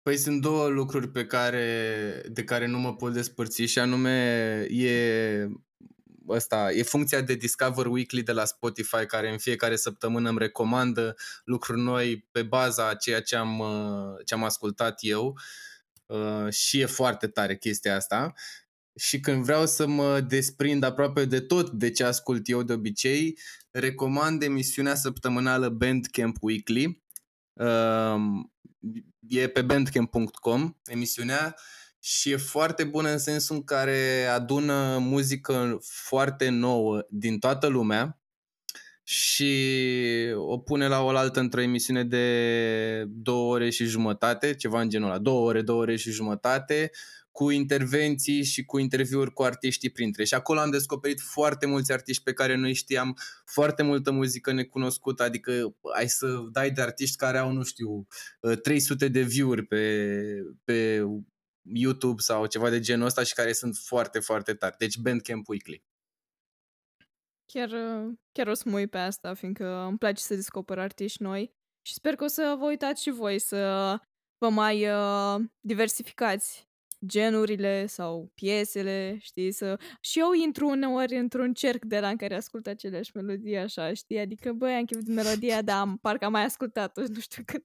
Păi 0.02 0.16
sunt 0.16 0.40
două 0.40 0.68
lucruri 0.68 1.08
pe 1.08 1.26
care, 1.26 2.22
de 2.28 2.44
care 2.44 2.66
nu 2.66 2.78
mă 2.78 2.94
pot 2.94 3.12
despărți 3.12 3.62
și 3.62 3.78
anume 3.78 4.66
e 4.70 5.48
asta, 6.28 6.72
e 6.72 6.82
funcția 6.82 7.20
de 7.20 7.34
Discover 7.34 7.86
Weekly 7.86 8.22
de 8.22 8.32
la 8.32 8.44
Spotify 8.44 9.06
care 9.06 9.30
în 9.30 9.38
fiecare 9.38 9.76
săptămână 9.76 10.28
îmi 10.28 10.38
recomandă 10.38 11.16
lucruri 11.44 11.80
noi 11.80 12.28
pe 12.30 12.42
baza 12.42 12.88
a 12.88 12.94
ceea 12.94 13.22
ce 13.22 13.36
am, 13.36 13.62
ce 14.24 14.34
am 14.34 14.44
ascultat 14.44 14.98
eu 15.00 15.38
uh, 16.06 16.52
și 16.52 16.80
e 16.80 16.86
foarte 16.86 17.26
tare 17.26 17.56
chestia 17.56 17.96
asta. 17.96 18.32
Și 18.94 19.20
când 19.20 19.44
vreau 19.44 19.66
să 19.66 19.86
mă 19.86 20.20
desprind 20.20 20.82
aproape 20.82 21.24
de 21.24 21.40
tot 21.40 21.70
de 21.70 21.90
ce 21.90 22.04
ascult 22.04 22.48
eu 22.48 22.62
de 22.62 22.72
obicei, 22.72 23.38
recomand 23.70 24.42
emisiunea 24.42 24.94
săptămânală 24.94 25.68
Bandcamp 25.68 26.36
Weekly. 26.40 27.02
Um, 27.52 28.52
e 29.28 29.48
pe 29.48 29.62
bandcamp.com 29.62 30.74
emisiunea 30.84 31.56
și 32.00 32.30
e 32.30 32.36
foarte 32.36 32.84
bună 32.84 33.10
în 33.10 33.18
sensul 33.18 33.56
în 33.56 33.64
care 33.64 34.24
adună 34.24 34.98
muzică 34.98 35.78
foarte 35.82 36.48
nouă 36.48 37.06
din 37.08 37.38
toată 37.38 37.66
lumea 37.66 38.22
și 39.02 39.54
o 40.36 40.58
pune 40.58 40.88
la 40.88 41.02
oaltă 41.02 41.40
într-o 41.40 41.60
emisiune 41.60 42.04
de 42.04 43.04
două 43.08 43.52
ore 43.52 43.70
și 43.70 43.84
jumătate, 43.84 44.54
ceva 44.54 44.80
în 44.80 44.88
genul 44.88 45.08
ăla, 45.08 45.18
două 45.18 45.48
ore, 45.48 45.62
două 45.62 45.80
ore 45.80 45.96
și 45.96 46.10
jumătate, 46.10 46.90
cu 47.32 47.50
intervenții 47.50 48.42
și 48.42 48.64
cu 48.64 48.78
interviuri 48.78 49.32
cu 49.32 49.42
artiștii 49.42 49.90
printre. 49.90 50.24
Și 50.24 50.34
acolo 50.34 50.60
am 50.60 50.70
descoperit 50.70 51.20
foarte 51.20 51.66
mulți 51.66 51.92
artiști 51.92 52.22
pe 52.22 52.32
care 52.32 52.54
noi 52.54 52.72
știam, 52.72 53.18
foarte 53.44 53.82
multă 53.82 54.10
muzică 54.10 54.52
necunoscută, 54.52 55.22
adică 55.22 55.76
ai 55.94 56.08
să 56.08 56.44
dai 56.52 56.70
de 56.70 56.80
artiști 56.82 57.16
care 57.16 57.38
au, 57.38 57.52
nu 57.52 57.62
știu, 57.62 58.06
300 58.62 59.08
de 59.08 59.20
view-uri 59.20 59.66
pe, 59.66 60.14
pe 60.64 61.06
YouTube 61.74 62.20
sau 62.20 62.46
ceva 62.46 62.70
de 62.70 62.80
genul 62.80 63.06
ăsta 63.06 63.22
și 63.22 63.34
care 63.34 63.52
sunt 63.52 63.76
foarte, 63.76 64.18
foarte 64.18 64.54
tari. 64.54 64.76
Deci 64.78 64.98
Bandcamp 64.98 65.48
Weekly. 65.48 65.84
Chiar, 67.52 67.70
chiar 68.32 68.46
o 68.46 68.54
să 68.54 68.68
mă 68.68 68.78
uit 68.78 68.90
pe 68.90 68.98
asta, 68.98 69.34
fiindcă 69.34 69.86
îmi 69.88 69.98
place 69.98 70.22
să 70.22 70.34
descoper 70.34 70.78
artiști 70.78 71.22
noi 71.22 71.52
și 71.86 71.94
sper 71.94 72.14
că 72.14 72.24
o 72.24 72.26
să 72.26 72.56
vă 72.58 72.64
uitați 72.64 73.02
și 73.02 73.10
voi 73.10 73.38
să 73.38 73.96
vă 74.38 74.48
mai 74.48 74.88
uh, 74.88 75.40
diversificați 75.60 76.70
genurile 77.06 77.86
sau 77.86 78.30
piesele, 78.34 79.18
știi, 79.20 79.52
să... 79.52 79.78
Și 80.00 80.18
eu 80.18 80.32
intru 80.32 80.68
uneori 80.68 81.16
într-un 81.16 81.52
cerc 81.52 81.84
de 81.84 82.00
la 82.00 82.08
în 82.08 82.16
care 82.16 82.34
ascult 82.34 82.66
aceleași 82.66 83.10
melodii 83.14 83.56
așa, 83.56 83.92
știi, 83.92 84.18
adică, 84.18 84.52
băi, 84.52 84.74
am 84.74 84.84
chef 84.84 85.00
de 85.02 85.12
melodia, 85.12 85.62
dar 85.62 85.80
am, 85.80 85.96
parcă 85.96 86.24
am 86.24 86.32
mai 86.32 86.44
ascultat-o, 86.44 87.00
nu 87.00 87.20
știu 87.20 87.42
cât. 87.46 87.64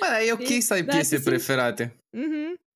Bă, 0.00 0.24
e 0.26 0.32
ok 0.32 0.62
să 0.62 0.72
ai 0.72 0.82
da, 0.82 0.92
piese 0.92 1.20
preferate. 1.20 1.96
Mm-hmm. 2.16 2.68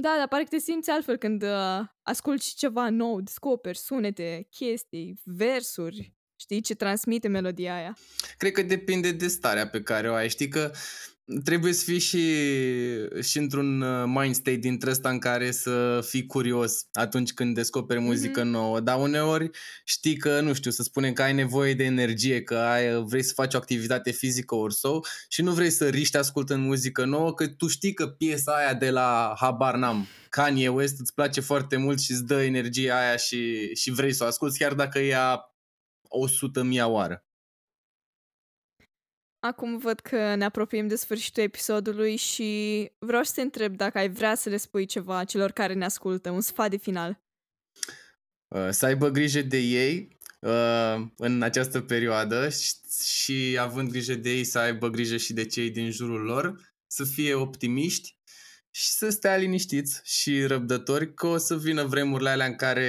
Da, 0.00 0.14
dar 0.18 0.28
pare 0.28 0.42
că 0.42 0.48
te 0.48 0.58
simți 0.58 0.90
altfel 0.90 1.16
când 1.16 1.42
uh, 1.42 1.80
asculti 2.02 2.54
ceva 2.54 2.88
nou, 2.88 3.20
descoperi 3.20 3.78
sunete, 3.78 4.46
chestii, 4.50 5.20
versuri, 5.24 6.14
știi, 6.40 6.60
ce 6.60 6.74
transmite 6.74 7.28
melodia 7.28 7.74
aia. 7.74 7.96
Cred 8.38 8.52
că 8.52 8.62
depinde 8.62 9.12
de 9.12 9.28
starea 9.28 9.68
pe 9.68 9.82
care 9.82 10.10
o 10.10 10.14
ai. 10.14 10.28
Știi 10.28 10.48
că 10.48 10.72
trebuie 11.44 11.72
să 11.72 11.84
fii 11.84 11.98
și, 11.98 12.22
și 13.22 13.38
într-un 13.38 13.80
uh, 13.80 14.04
mind 14.06 14.34
state 14.34 14.56
dintre 14.56 14.90
ăsta 14.90 15.08
în 15.08 15.18
care 15.18 15.50
să 15.50 16.04
fii 16.08 16.26
curios 16.26 16.86
atunci 16.92 17.32
când 17.32 17.54
descoperi 17.54 18.00
muzică 18.00 18.40
mm-hmm. 18.40 18.50
nouă, 18.50 18.80
dar 18.80 19.00
uneori 19.00 19.50
știi 19.84 20.16
că, 20.16 20.40
nu 20.40 20.52
știu, 20.52 20.70
să 20.70 20.82
spunem 20.82 21.12
că 21.12 21.22
ai 21.22 21.32
nevoie 21.32 21.74
de 21.74 21.84
energie, 21.84 22.42
că 22.42 22.54
ai, 22.54 23.04
vrei 23.04 23.22
să 23.22 23.32
faci 23.34 23.54
o 23.54 23.56
activitate 23.56 24.10
fizică 24.10 24.54
ori 24.54 24.74
sau 24.74 25.04
și 25.28 25.42
nu 25.42 25.52
vrei 25.52 25.70
să 25.70 25.88
riști 25.88 26.16
ascultând 26.16 26.64
muzică 26.64 27.04
nouă, 27.04 27.34
că 27.34 27.48
tu 27.48 27.66
știi 27.66 27.94
că 27.94 28.06
piesa 28.06 28.52
aia 28.52 28.74
de 28.74 28.90
la 28.90 29.34
Habar 29.36 29.76
N-am, 29.76 30.06
Kanye 30.28 30.68
West 30.68 31.00
îți 31.00 31.14
place 31.14 31.40
foarte 31.40 31.76
mult 31.76 32.00
și 32.00 32.12
îți 32.12 32.24
dă 32.24 32.42
energia 32.42 32.98
aia 32.98 33.16
și, 33.16 33.74
și 33.74 33.90
vrei 33.90 34.12
să 34.12 34.24
o 34.24 34.26
asculti 34.26 34.58
chiar 34.58 34.74
dacă 34.74 34.98
e 34.98 35.16
a 35.16 35.40
100 36.08 36.62
mii 36.62 36.80
oară. 36.80 37.24
Acum 39.44 39.78
văd 39.78 40.00
că 40.00 40.34
ne 40.34 40.44
apropiem 40.44 40.86
de 40.86 40.96
sfârșitul 40.96 41.42
episodului 41.42 42.16
și 42.16 42.90
vreau 42.98 43.22
să 43.22 43.32
te 43.34 43.40
întreb 43.40 43.76
dacă 43.76 43.98
ai 43.98 44.08
vrea 44.08 44.34
să 44.34 44.48
le 44.48 44.56
spui 44.56 44.86
ceva 44.86 45.24
celor 45.24 45.50
care 45.50 45.72
ne 45.72 45.84
ascultă, 45.84 46.30
un 46.30 46.40
sfat 46.40 46.70
de 46.70 46.76
final. 46.76 47.20
Uh, 48.48 48.68
să 48.70 48.86
aibă 48.86 49.08
grijă 49.08 49.40
de 49.40 49.58
ei 49.58 50.18
uh, 50.40 51.06
în 51.16 51.42
această 51.42 51.80
perioadă 51.80 52.48
și, 52.48 52.72
și 53.04 53.58
având 53.60 53.90
grijă 53.90 54.14
de 54.14 54.30
ei 54.30 54.44
să 54.44 54.58
aibă 54.58 54.88
grijă 54.88 55.16
și 55.16 55.32
de 55.32 55.46
cei 55.46 55.70
din 55.70 55.90
jurul 55.90 56.20
lor, 56.20 56.74
să 56.86 57.04
fie 57.04 57.34
optimiști 57.34 58.18
și 58.70 58.88
să 58.88 59.10
stea 59.10 59.36
liniștiți 59.36 60.00
și 60.04 60.44
răbdători 60.44 61.14
că 61.14 61.26
o 61.26 61.36
să 61.36 61.58
vină 61.58 61.84
vremurile 61.84 62.30
alea 62.30 62.46
în 62.46 62.56
care 62.56 62.88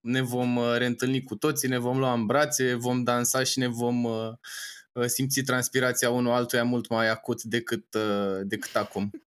ne 0.00 0.20
vom 0.20 0.56
uh, 0.56 0.74
reîntâlni 0.76 1.22
cu 1.22 1.36
toții, 1.36 1.68
ne 1.68 1.78
vom 1.78 1.98
lua 1.98 2.12
în 2.12 2.26
brațe, 2.26 2.74
vom 2.74 3.02
dansa 3.02 3.42
și 3.42 3.58
ne 3.58 3.68
vom 3.68 4.04
uh, 4.04 4.32
Uh, 4.32 4.83
simți 5.06 5.40
transpirația 5.40 6.10
unul 6.10 6.32
altuia 6.32 6.64
mult 6.64 6.88
mai 6.88 7.08
acut 7.08 7.42
decât, 7.42 7.94
uh, 7.94 8.40
decât 8.42 8.76
acum. 8.76 9.10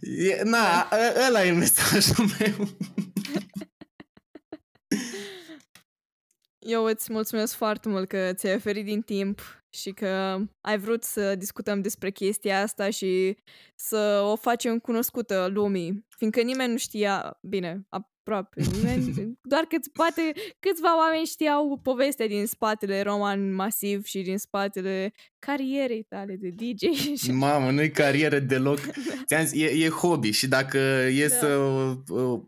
e, 0.00 0.42
na, 0.44 0.88
ăla 1.26 1.44
e 1.44 1.52
mesajul 1.52 2.26
meu. 2.38 2.68
Eu 6.58 6.84
îți 6.84 7.12
mulțumesc 7.12 7.54
foarte 7.54 7.88
mult 7.88 8.08
că 8.08 8.32
ți-ai 8.32 8.54
oferit 8.54 8.84
din 8.84 9.02
timp 9.02 9.40
și 9.70 9.90
că 9.90 10.38
ai 10.60 10.78
vrut 10.78 11.02
să 11.02 11.34
discutăm 11.34 11.80
despre 11.80 12.10
chestia 12.10 12.60
asta 12.60 12.90
și 12.90 13.36
să 13.74 14.20
o 14.24 14.36
facem 14.36 14.78
cunoscută 14.78 15.46
lumii, 15.46 16.06
fiindcă 16.16 16.40
nimeni 16.40 16.72
nu 16.72 16.78
știa, 16.78 17.38
bine, 17.42 17.86
aproape 18.26 18.62
nimeni, 18.76 19.38
doar 19.42 19.64
câți, 19.64 19.90
poate 19.90 20.32
câțiva 20.58 20.98
oameni 20.98 21.26
știau 21.26 21.80
povestea 21.82 22.26
din 22.26 22.46
spatele 22.46 23.02
Roman 23.02 23.54
Masiv 23.54 24.04
și 24.04 24.20
din 24.22 24.38
spatele 24.38 25.12
carierei 25.38 26.02
tale 26.02 26.36
de 26.40 26.48
DJ. 26.48 26.82
Mamă, 27.28 27.70
nu-i 27.70 27.90
carieră 27.90 28.38
deloc. 28.38 28.78
Ți-am 29.26 29.44
zis, 29.44 29.62
e, 29.62 29.84
e 29.84 29.88
hobby 29.88 30.30
și 30.30 30.48
dacă 30.48 30.78
e 31.14 31.26
da. 31.26 31.34
să 31.34 31.46
uh, 32.08 32.40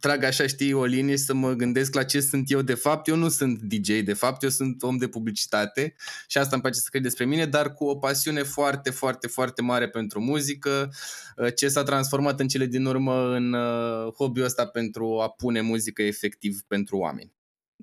trag 0.00 0.22
așa, 0.22 0.46
știi, 0.46 0.72
o 0.72 0.84
linie 0.84 1.16
și 1.16 1.22
să 1.22 1.34
mă 1.34 1.52
gândesc 1.52 1.94
la 1.94 2.04
ce 2.04 2.20
sunt 2.20 2.50
eu 2.50 2.62
de 2.62 2.74
fapt. 2.74 3.06
Eu 3.06 3.16
nu 3.16 3.28
sunt 3.28 3.60
DJ 3.60 4.00
de 4.00 4.12
fapt, 4.12 4.42
eu 4.42 4.48
sunt 4.48 4.82
om 4.82 4.96
de 4.96 5.08
publicitate 5.08 5.94
și 6.26 6.38
asta 6.38 6.50
îmi 6.52 6.62
place 6.62 6.78
să 6.78 6.88
cred 6.90 7.02
despre 7.02 7.24
mine, 7.24 7.46
dar 7.46 7.74
cu 7.74 7.84
o 7.84 7.96
pasiune 7.96 8.42
foarte, 8.42 8.90
foarte, 8.90 9.26
foarte 9.26 9.62
mare 9.62 9.88
pentru 9.88 10.20
muzică, 10.20 10.90
uh, 11.36 11.54
ce 11.54 11.68
s-a 11.68 11.82
transformat 11.82 12.40
în 12.40 12.48
cele 12.48 12.66
din 12.66 12.84
urmă 12.84 13.34
în 13.34 13.52
uh, 13.52 14.12
hobby-ul 14.12 14.46
ăsta 14.46 14.66
pentru 14.66 15.20
a 15.20 15.28
pune 15.28 15.60
muzică 15.60 16.02
efectiv 16.02 16.60
pentru 16.66 16.96
oameni. 16.96 17.34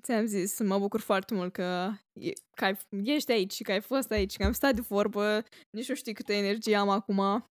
Ți-am 0.02 0.26
zis, 0.26 0.58
mă 0.58 0.78
bucur 0.78 1.00
foarte 1.00 1.34
mult 1.34 1.52
că, 1.52 1.90
e, 2.12 2.32
că 2.56 2.64
ai, 2.64 2.78
ești 3.02 3.32
aici 3.32 3.52
și 3.52 3.62
că 3.62 3.72
ai 3.72 3.80
fost 3.80 4.10
aici, 4.10 4.36
că 4.36 4.44
am 4.44 4.52
stat 4.52 4.74
de 4.74 4.82
vorbă, 4.88 5.44
nici 5.70 5.88
nu 5.88 5.94
știi 5.94 6.12
câtă 6.12 6.32
energie 6.32 6.76
am 6.76 6.88
acum. 6.88 7.20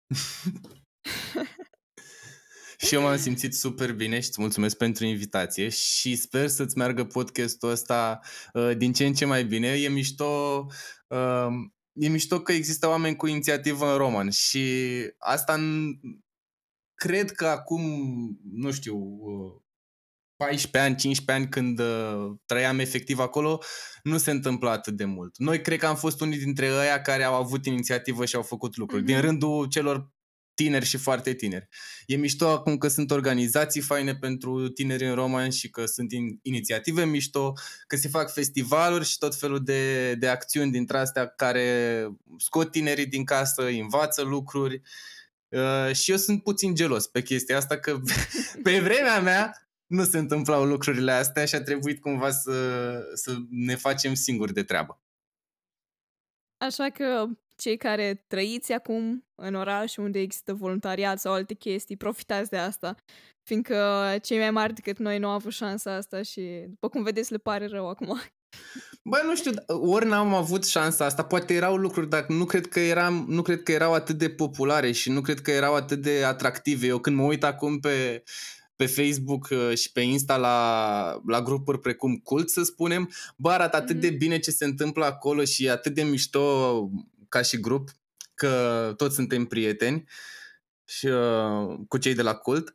Și 2.86 2.94
eu 2.94 3.02
m-am 3.02 3.16
simțit 3.16 3.54
super 3.54 3.92
bine 3.92 4.20
și 4.20 4.28
îți 4.28 4.40
mulțumesc 4.40 4.76
pentru 4.76 5.04
invitație 5.04 5.68
și 5.68 6.16
sper 6.16 6.48
să-ți 6.48 6.76
meargă 6.76 7.04
podcastul 7.04 7.70
ăsta 7.70 8.20
uh, 8.52 8.76
din 8.76 8.92
ce 8.92 9.06
în 9.06 9.14
ce 9.14 9.24
mai 9.24 9.44
bine. 9.44 9.68
E 9.68 9.88
mișto, 9.88 10.66
uh, 11.06 11.48
e 11.92 12.08
mișto 12.08 12.40
că 12.40 12.52
există 12.52 12.88
oameni 12.88 13.16
cu 13.16 13.26
inițiativă 13.26 13.90
în 13.90 13.96
roman 13.96 14.30
și 14.30 14.64
asta 15.18 15.52
în, 15.52 15.94
cred 16.94 17.30
că 17.30 17.46
acum, 17.46 17.82
nu 18.52 18.70
știu, 18.72 18.96
uh, 18.96 19.60
14 20.36 20.90
ani, 20.90 20.96
15 20.96 21.44
ani 21.44 21.48
când 21.48 21.78
uh, 21.78 22.36
trăiam 22.46 22.78
efectiv 22.78 23.18
acolo, 23.18 23.62
nu 24.02 24.18
se 24.18 24.30
întâmplă 24.30 24.70
atât 24.70 24.96
de 24.96 25.04
mult. 25.04 25.38
Noi 25.38 25.60
cred 25.60 25.78
că 25.78 25.86
am 25.86 25.96
fost 25.96 26.20
unii 26.20 26.38
dintre 26.38 26.70
ăia 26.72 27.00
care 27.00 27.22
au 27.22 27.34
avut 27.34 27.66
inițiativă 27.66 28.24
și 28.24 28.36
au 28.36 28.42
făcut 28.42 28.76
lucruri. 28.76 29.02
Mm-hmm. 29.02 29.06
Din 29.06 29.20
rândul 29.20 29.66
celor 29.68 30.10
tineri 30.54 30.84
și 30.84 30.96
foarte 30.96 31.34
tineri. 31.34 31.68
E 32.06 32.16
mișto 32.16 32.48
acum 32.48 32.78
că 32.78 32.88
sunt 32.88 33.10
organizații 33.10 33.80
faine 33.80 34.14
pentru 34.14 34.68
tineri 34.68 35.06
în 35.06 35.14
roman 35.14 35.50
și 35.50 35.70
că 35.70 35.86
sunt 35.86 36.12
in, 36.12 36.38
inițiative 36.42 37.04
mișto, 37.04 37.52
că 37.86 37.96
se 37.96 38.08
fac 38.08 38.32
festivaluri 38.32 39.04
și 39.04 39.18
tot 39.18 39.34
felul 39.34 39.64
de, 39.64 40.14
de 40.14 40.28
acțiuni 40.28 40.70
dintre 40.70 40.98
astea 40.98 41.26
care 41.26 42.08
scot 42.38 42.70
tinerii 42.70 43.06
din 43.06 43.24
casă, 43.24 43.66
învață 43.66 44.22
lucruri. 44.22 44.82
Uh, 45.48 45.94
și 45.94 46.10
eu 46.10 46.16
sunt 46.16 46.42
puțin 46.42 46.74
gelos 46.74 47.06
pe 47.06 47.22
chestia 47.22 47.56
asta 47.56 47.78
că 47.78 48.00
pe 48.62 48.78
vremea 48.78 49.20
mea 49.20 49.66
nu 49.86 50.04
se 50.04 50.18
întâmplau 50.18 50.64
lucrurile 50.64 51.12
astea 51.12 51.44
și 51.44 51.54
a 51.54 51.62
trebuit 51.62 52.00
cumva 52.00 52.30
să, 52.30 52.52
să 53.14 53.36
ne 53.50 53.74
facem 53.74 54.14
singuri 54.14 54.52
de 54.52 54.62
treabă. 54.62 55.00
Așa 56.56 56.88
că 56.88 57.26
cei 57.56 57.76
care 57.76 58.24
trăiți 58.26 58.72
acum 58.72 59.26
în 59.34 59.54
oraș 59.54 59.96
unde 59.96 60.18
există 60.18 60.54
voluntariat 60.54 61.20
sau 61.20 61.32
alte 61.32 61.54
chestii, 61.54 61.96
profitați 61.96 62.50
de 62.50 62.56
asta, 62.56 62.94
fiindcă 63.42 64.08
cei 64.22 64.38
mai 64.38 64.50
mari 64.50 64.74
decât 64.74 64.98
noi 64.98 65.18
nu 65.18 65.28
au 65.28 65.34
avut 65.34 65.52
șansa 65.52 65.94
asta 65.94 66.22
și, 66.22 66.64
după 66.68 66.88
cum 66.88 67.02
vedeți, 67.02 67.32
le 67.32 67.38
pare 67.38 67.66
rău 67.66 67.88
acum. 67.88 68.20
Bă, 69.04 69.22
nu 69.24 69.36
știu, 69.36 69.52
ori 69.66 70.06
n-am 70.06 70.34
avut 70.34 70.64
șansa 70.64 71.04
asta, 71.04 71.24
poate 71.24 71.54
erau 71.54 71.76
lucruri, 71.76 72.08
dar 72.08 72.26
nu 72.28 72.44
cred 72.44 72.66
că 72.66 72.80
eram, 72.80 73.24
nu 73.28 73.42
cred 73.42 73.62
că 73.62 73.72
erau 73.72 73.92
atât 73.92 74.18
de 74.18 74.30
populare 74.30 74.92
și 74.92 75.10
nu 75.10 75.20
cred 75.20 75.40
că 75.40 75.50
erau 75.50 75.74
atât 75.74 76.02
de 76.02 76.24
atractive. 76.24 76.86
Eu 76.86 76.98
când 76.98 77.16
mă 77.16 77.22
uit 77.22 77.44
acum 77.44 77.78
pe 77.78 78.22
pe 78.76 78.86
Facebook 78.86 79.48
uh, 79.50 79.76
și 79.76 79.92
pe 79.92 80.00
Insta 80.00 80.36
la, 80.36 81.20
la 81.26 81.42
grupuri 81.42 81.80
precum 81.80 82.16
Cult, 82.16 82.48
să 82.50 82.62
spunem, 82.62 83.10
bă, 83.36 83.50
arată 83.50 83.76
atât 83.76 84.00
de 84.00 84.08
mhm. 84.08 84.18
bine 84.18 84.38
ce 84.38 84.50
se 84.50 84.64
întâmplă 84.64 85.04
acolo 85.04 85.44
și 85.44 85.68
atât 85.68 85.94
de 85.94 86.02
mișto 86.02 86.90
ca 87.32 87.42
și 87.42 87.60
grup, 87.60 87.88
că 88.34 88.92
toți 88.96 89.14
suntem 89.14 89.44
prieteni 89.44 90.04
și 90.84 91.06
uh, 91.06 91.78
cu 91.88 91.98
cei 91.98 92.14
de 92.14 92.22
la 92.22 92.34
Cult, 92.34 92.74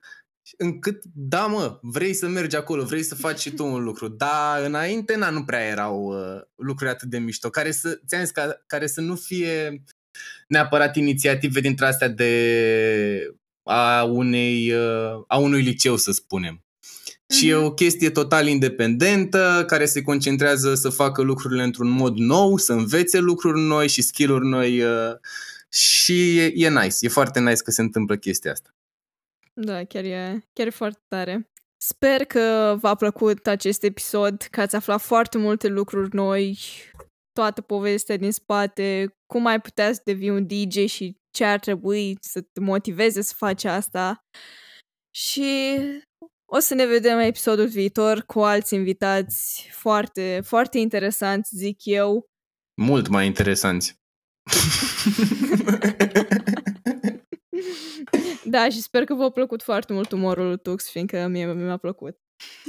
încât, 0.58 1.04
da 1.14 1.46
mă, 1.46 1.80
vrei 1.82 2.14
să 2.14 2.28
mergi 2.28 2.56
acolo, 2.56 2.84
vrei 2.84 3.04
să 3.04 3.16
faci 3.16 3.40
și 3.40 3.52
tu 3.52 3.66
un 3.66 3.84
lucru, 3.84 4.08
dar 4.08 4.64
înainte 4.64 5.16
na, 5.16 5.30
nu 5.30 5.44
prea 5.44 5.66
erau 5.66 6.04
uh, 6.04 6.42
lucruri 6.56 6.92
atât 6.92 7.10
de 7.10 7.20
mișto, 7.20 7.50
care 7.50 7.72
să, 7.72 8.00
ți-am 8.08 8.22
zis, 8.22 8.32
ca, 8.32 8.64
care 8.68 8.88
să 8.88 9.02
nu 9.02 9.16
fie 9.16 9.84
neapărat 10.48 10.96
inițiative 10.96 11.60
dintre 11.60 11.86
astea 11.86 12.08
de 12.08 13.36
a, 13.64 14.04
unei, 14.04 14.72
uh, 14.72 15.24
a 15.28 15.38
unui 15.38 15.62
liceu, 15.62 15.96
să 15.96 16.12
spunem. 16.12 16.67
Mm-hmm. 17.28 17.38
Și 17.38 17.50
e 17.50 17.56
mhm. 17.56 17.66
o 17.66 17.74
chestie 17.74 18.10
total 18.10 18.48
independentă, 18.48 19.64
care 19.68 19.86
se 19.86 20.02
concentrează 20.02 20.76
să 20.76 20.90
facă 20.90 21.22
lucrurile 21.22 21.64
într-un 21.64 21.90
mod 21.90 22.16
nou, 22.16 22.58
să 22.58 22.74
învețe 22.74 23.20
lucruri 23.20 23.60
noi 23.60 23.88
și 23.88 24.02
skill-uri 24.02 24.48
noi 24.48 24.82
uh, 24.82 25.16
și 25.70 26.40
e, 26.40 26.52
e 26.56 26.70
nice, 26.70 26.96
e 27.00 27.08
foarte 27.08 27.40
nice 27.40 27.62
că 27.62 27.72
se 27.72 27.82
întâmplă 27.82 28.18
chestia 28.18 28.52
asta. 28.52 28.70
Da, 29.54 29.84
chiar 29.84 30.04
e, 30.04 30.44
chiar 30.54 30.68
e 30.68 30.70
foarte 30.70 31.00
tare. 31.08 31.50
Sper 31.78 32.26
că 32.26 32.78
v-a 32.82 32.96
plăcut 32.96 33.48
acest 33.48 33.84
episod, 33.84 34.42
că 34.52 34.62
ați 34.62 34.76
aflat 34.76 35.02
foarte 35.02 35.38
multe 35.38 35.68
lucruri 35.68 36.16
noi, 36.16 36.60
toată 37.32 37.62
povestea 37.62 38.18
din 38.18 38.32
spate, 38.32 39.16
cum 39.26 39.46
ai 39.46 39.62
putea 39.62 39.94
să 39.94 40.02
devii 40.04 40.30
un 40.30 40.48
DJ 40.48 40.86
și 40.86 41.18
ce 41.32 41.44
ar 41.44 41.60
trebui 41.60 42.18
să 42.22 42.42
te 42.42 42.60
motiveze 42.60 43.22
să 43.22 43.34
faci 43.38 43.64
asta. 43.64 44.20
Și 45.16 45.80
o 46.50 46.60
să 46.60 46.74
ne 46.74 46.86
vedem 46.86 47.20
episodul 47.20 47.68
viitor 47.68 48.22
cu 48.22 48.40
alți 48.40 48.76
invitați 48.76 49.70
foarte, 49.72 50.42
foarte 50.46 50.78
interesanți, 50.78 51.56
zic 51.56 51.80
eu. 51.84 52.30
Mult 52.82 53.08
mai 53.08 53.26
interesanți. 53.26 53.96
da, 58.44 58.70
și 58.70 58.82
sper 58.82 59.04
că 59.04 59.14
v-a 59.14 59.30
plăcut 59.30 59.64
foarte 59.64 59.94
mult 59.94 60.12
umorul 60.12 60.48
lui 60.48 60.58
Tux, 60.58 60.90
fiindcă 60.90 61.28
mie 61.28 61.54
mi-a 61.54 61.78
plăcut. 61.78 62.18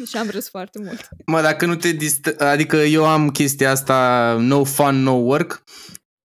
Și 0.06 0.16
am 0.16 0.28
râs 0.28 0.48
foarte 0.48 0.78
mult. 0.78 1.08
Mă, 1.26 1.40
dacă 1.40 1.66
nu 1.66 1.76
te 1.76 1.92
dist... 1.92 2.26
Adică 2.26 2.76
eu 2.76 3.06
am 3.06 3.30
chestia 3.30 3.70
asta 3.70 4.36
no 4.40 4.64
fun, 4.64 5.02
no 5.02 5.12
work 5.12 5.62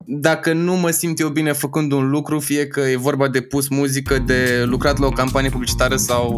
dacă 0.06 0.54
nu 0.54 0.76
mă 0.76 0.90
simt 0.90 1.20
eu 1.20 1.30
bine 1.30 1.52
făcând 1.52 1.92
un 1.92 2.10
lucru, 2.10 2.40
fie 2.40 2.68
că 2.68 2.80
e 2.80 2.98
vorba 2.98 3.28
de 3.28 3.42
pus 3.42 3.68
muzică, 3.68 4.24
de 4.26 4.64
lucrat 4.66 4.98
la 4.98 5.06
o 5.06 5.10
campanie 5.10 5.50
publicitară 5.50 5.96
sau 5.96 6.34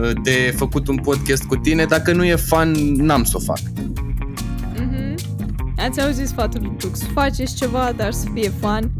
uh, 0.00 0.10
de 0.22 0.54
făcut 0.56 0.88
un 0.88 0.96
podcast 0.96 1.44
cu 1.44 1.56
tine, 1.56 1.84
dacă 1.84 2.12
nu 2.12 2.24
e 2.24 2.36
fan, 2.36 2.72
n-am 2.96 3.24
să 3.24 3.36
o 3.36 3.40
fac. 3.40 3.58
Mm-hmm. 4.76 5.14
Ați 5.76 6.00
auzit 6.00 6.26
sfatul 6.26 6.60
lui 6.60 6.72
Tux. 6.78 7.00
Faceți 7.12 7.54
ceva, 7.54 7.92
dar 7.96 8.12
să 8.12 8.26
fie 8.34 8.52
fan 8.60 8.90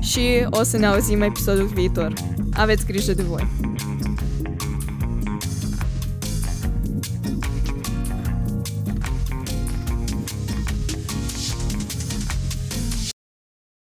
și 0.00 0.46
o 0.50 0.62
să 0.62 0.76
ne 0.76 0.86
auzim 0.86 1.22
episodul 1.22 1.70
viitor. 1.74 2.12
Aveți 2.52 2.86
grijă 2.86 3.12
de 3.12 3.22
voi! 3.22 3.48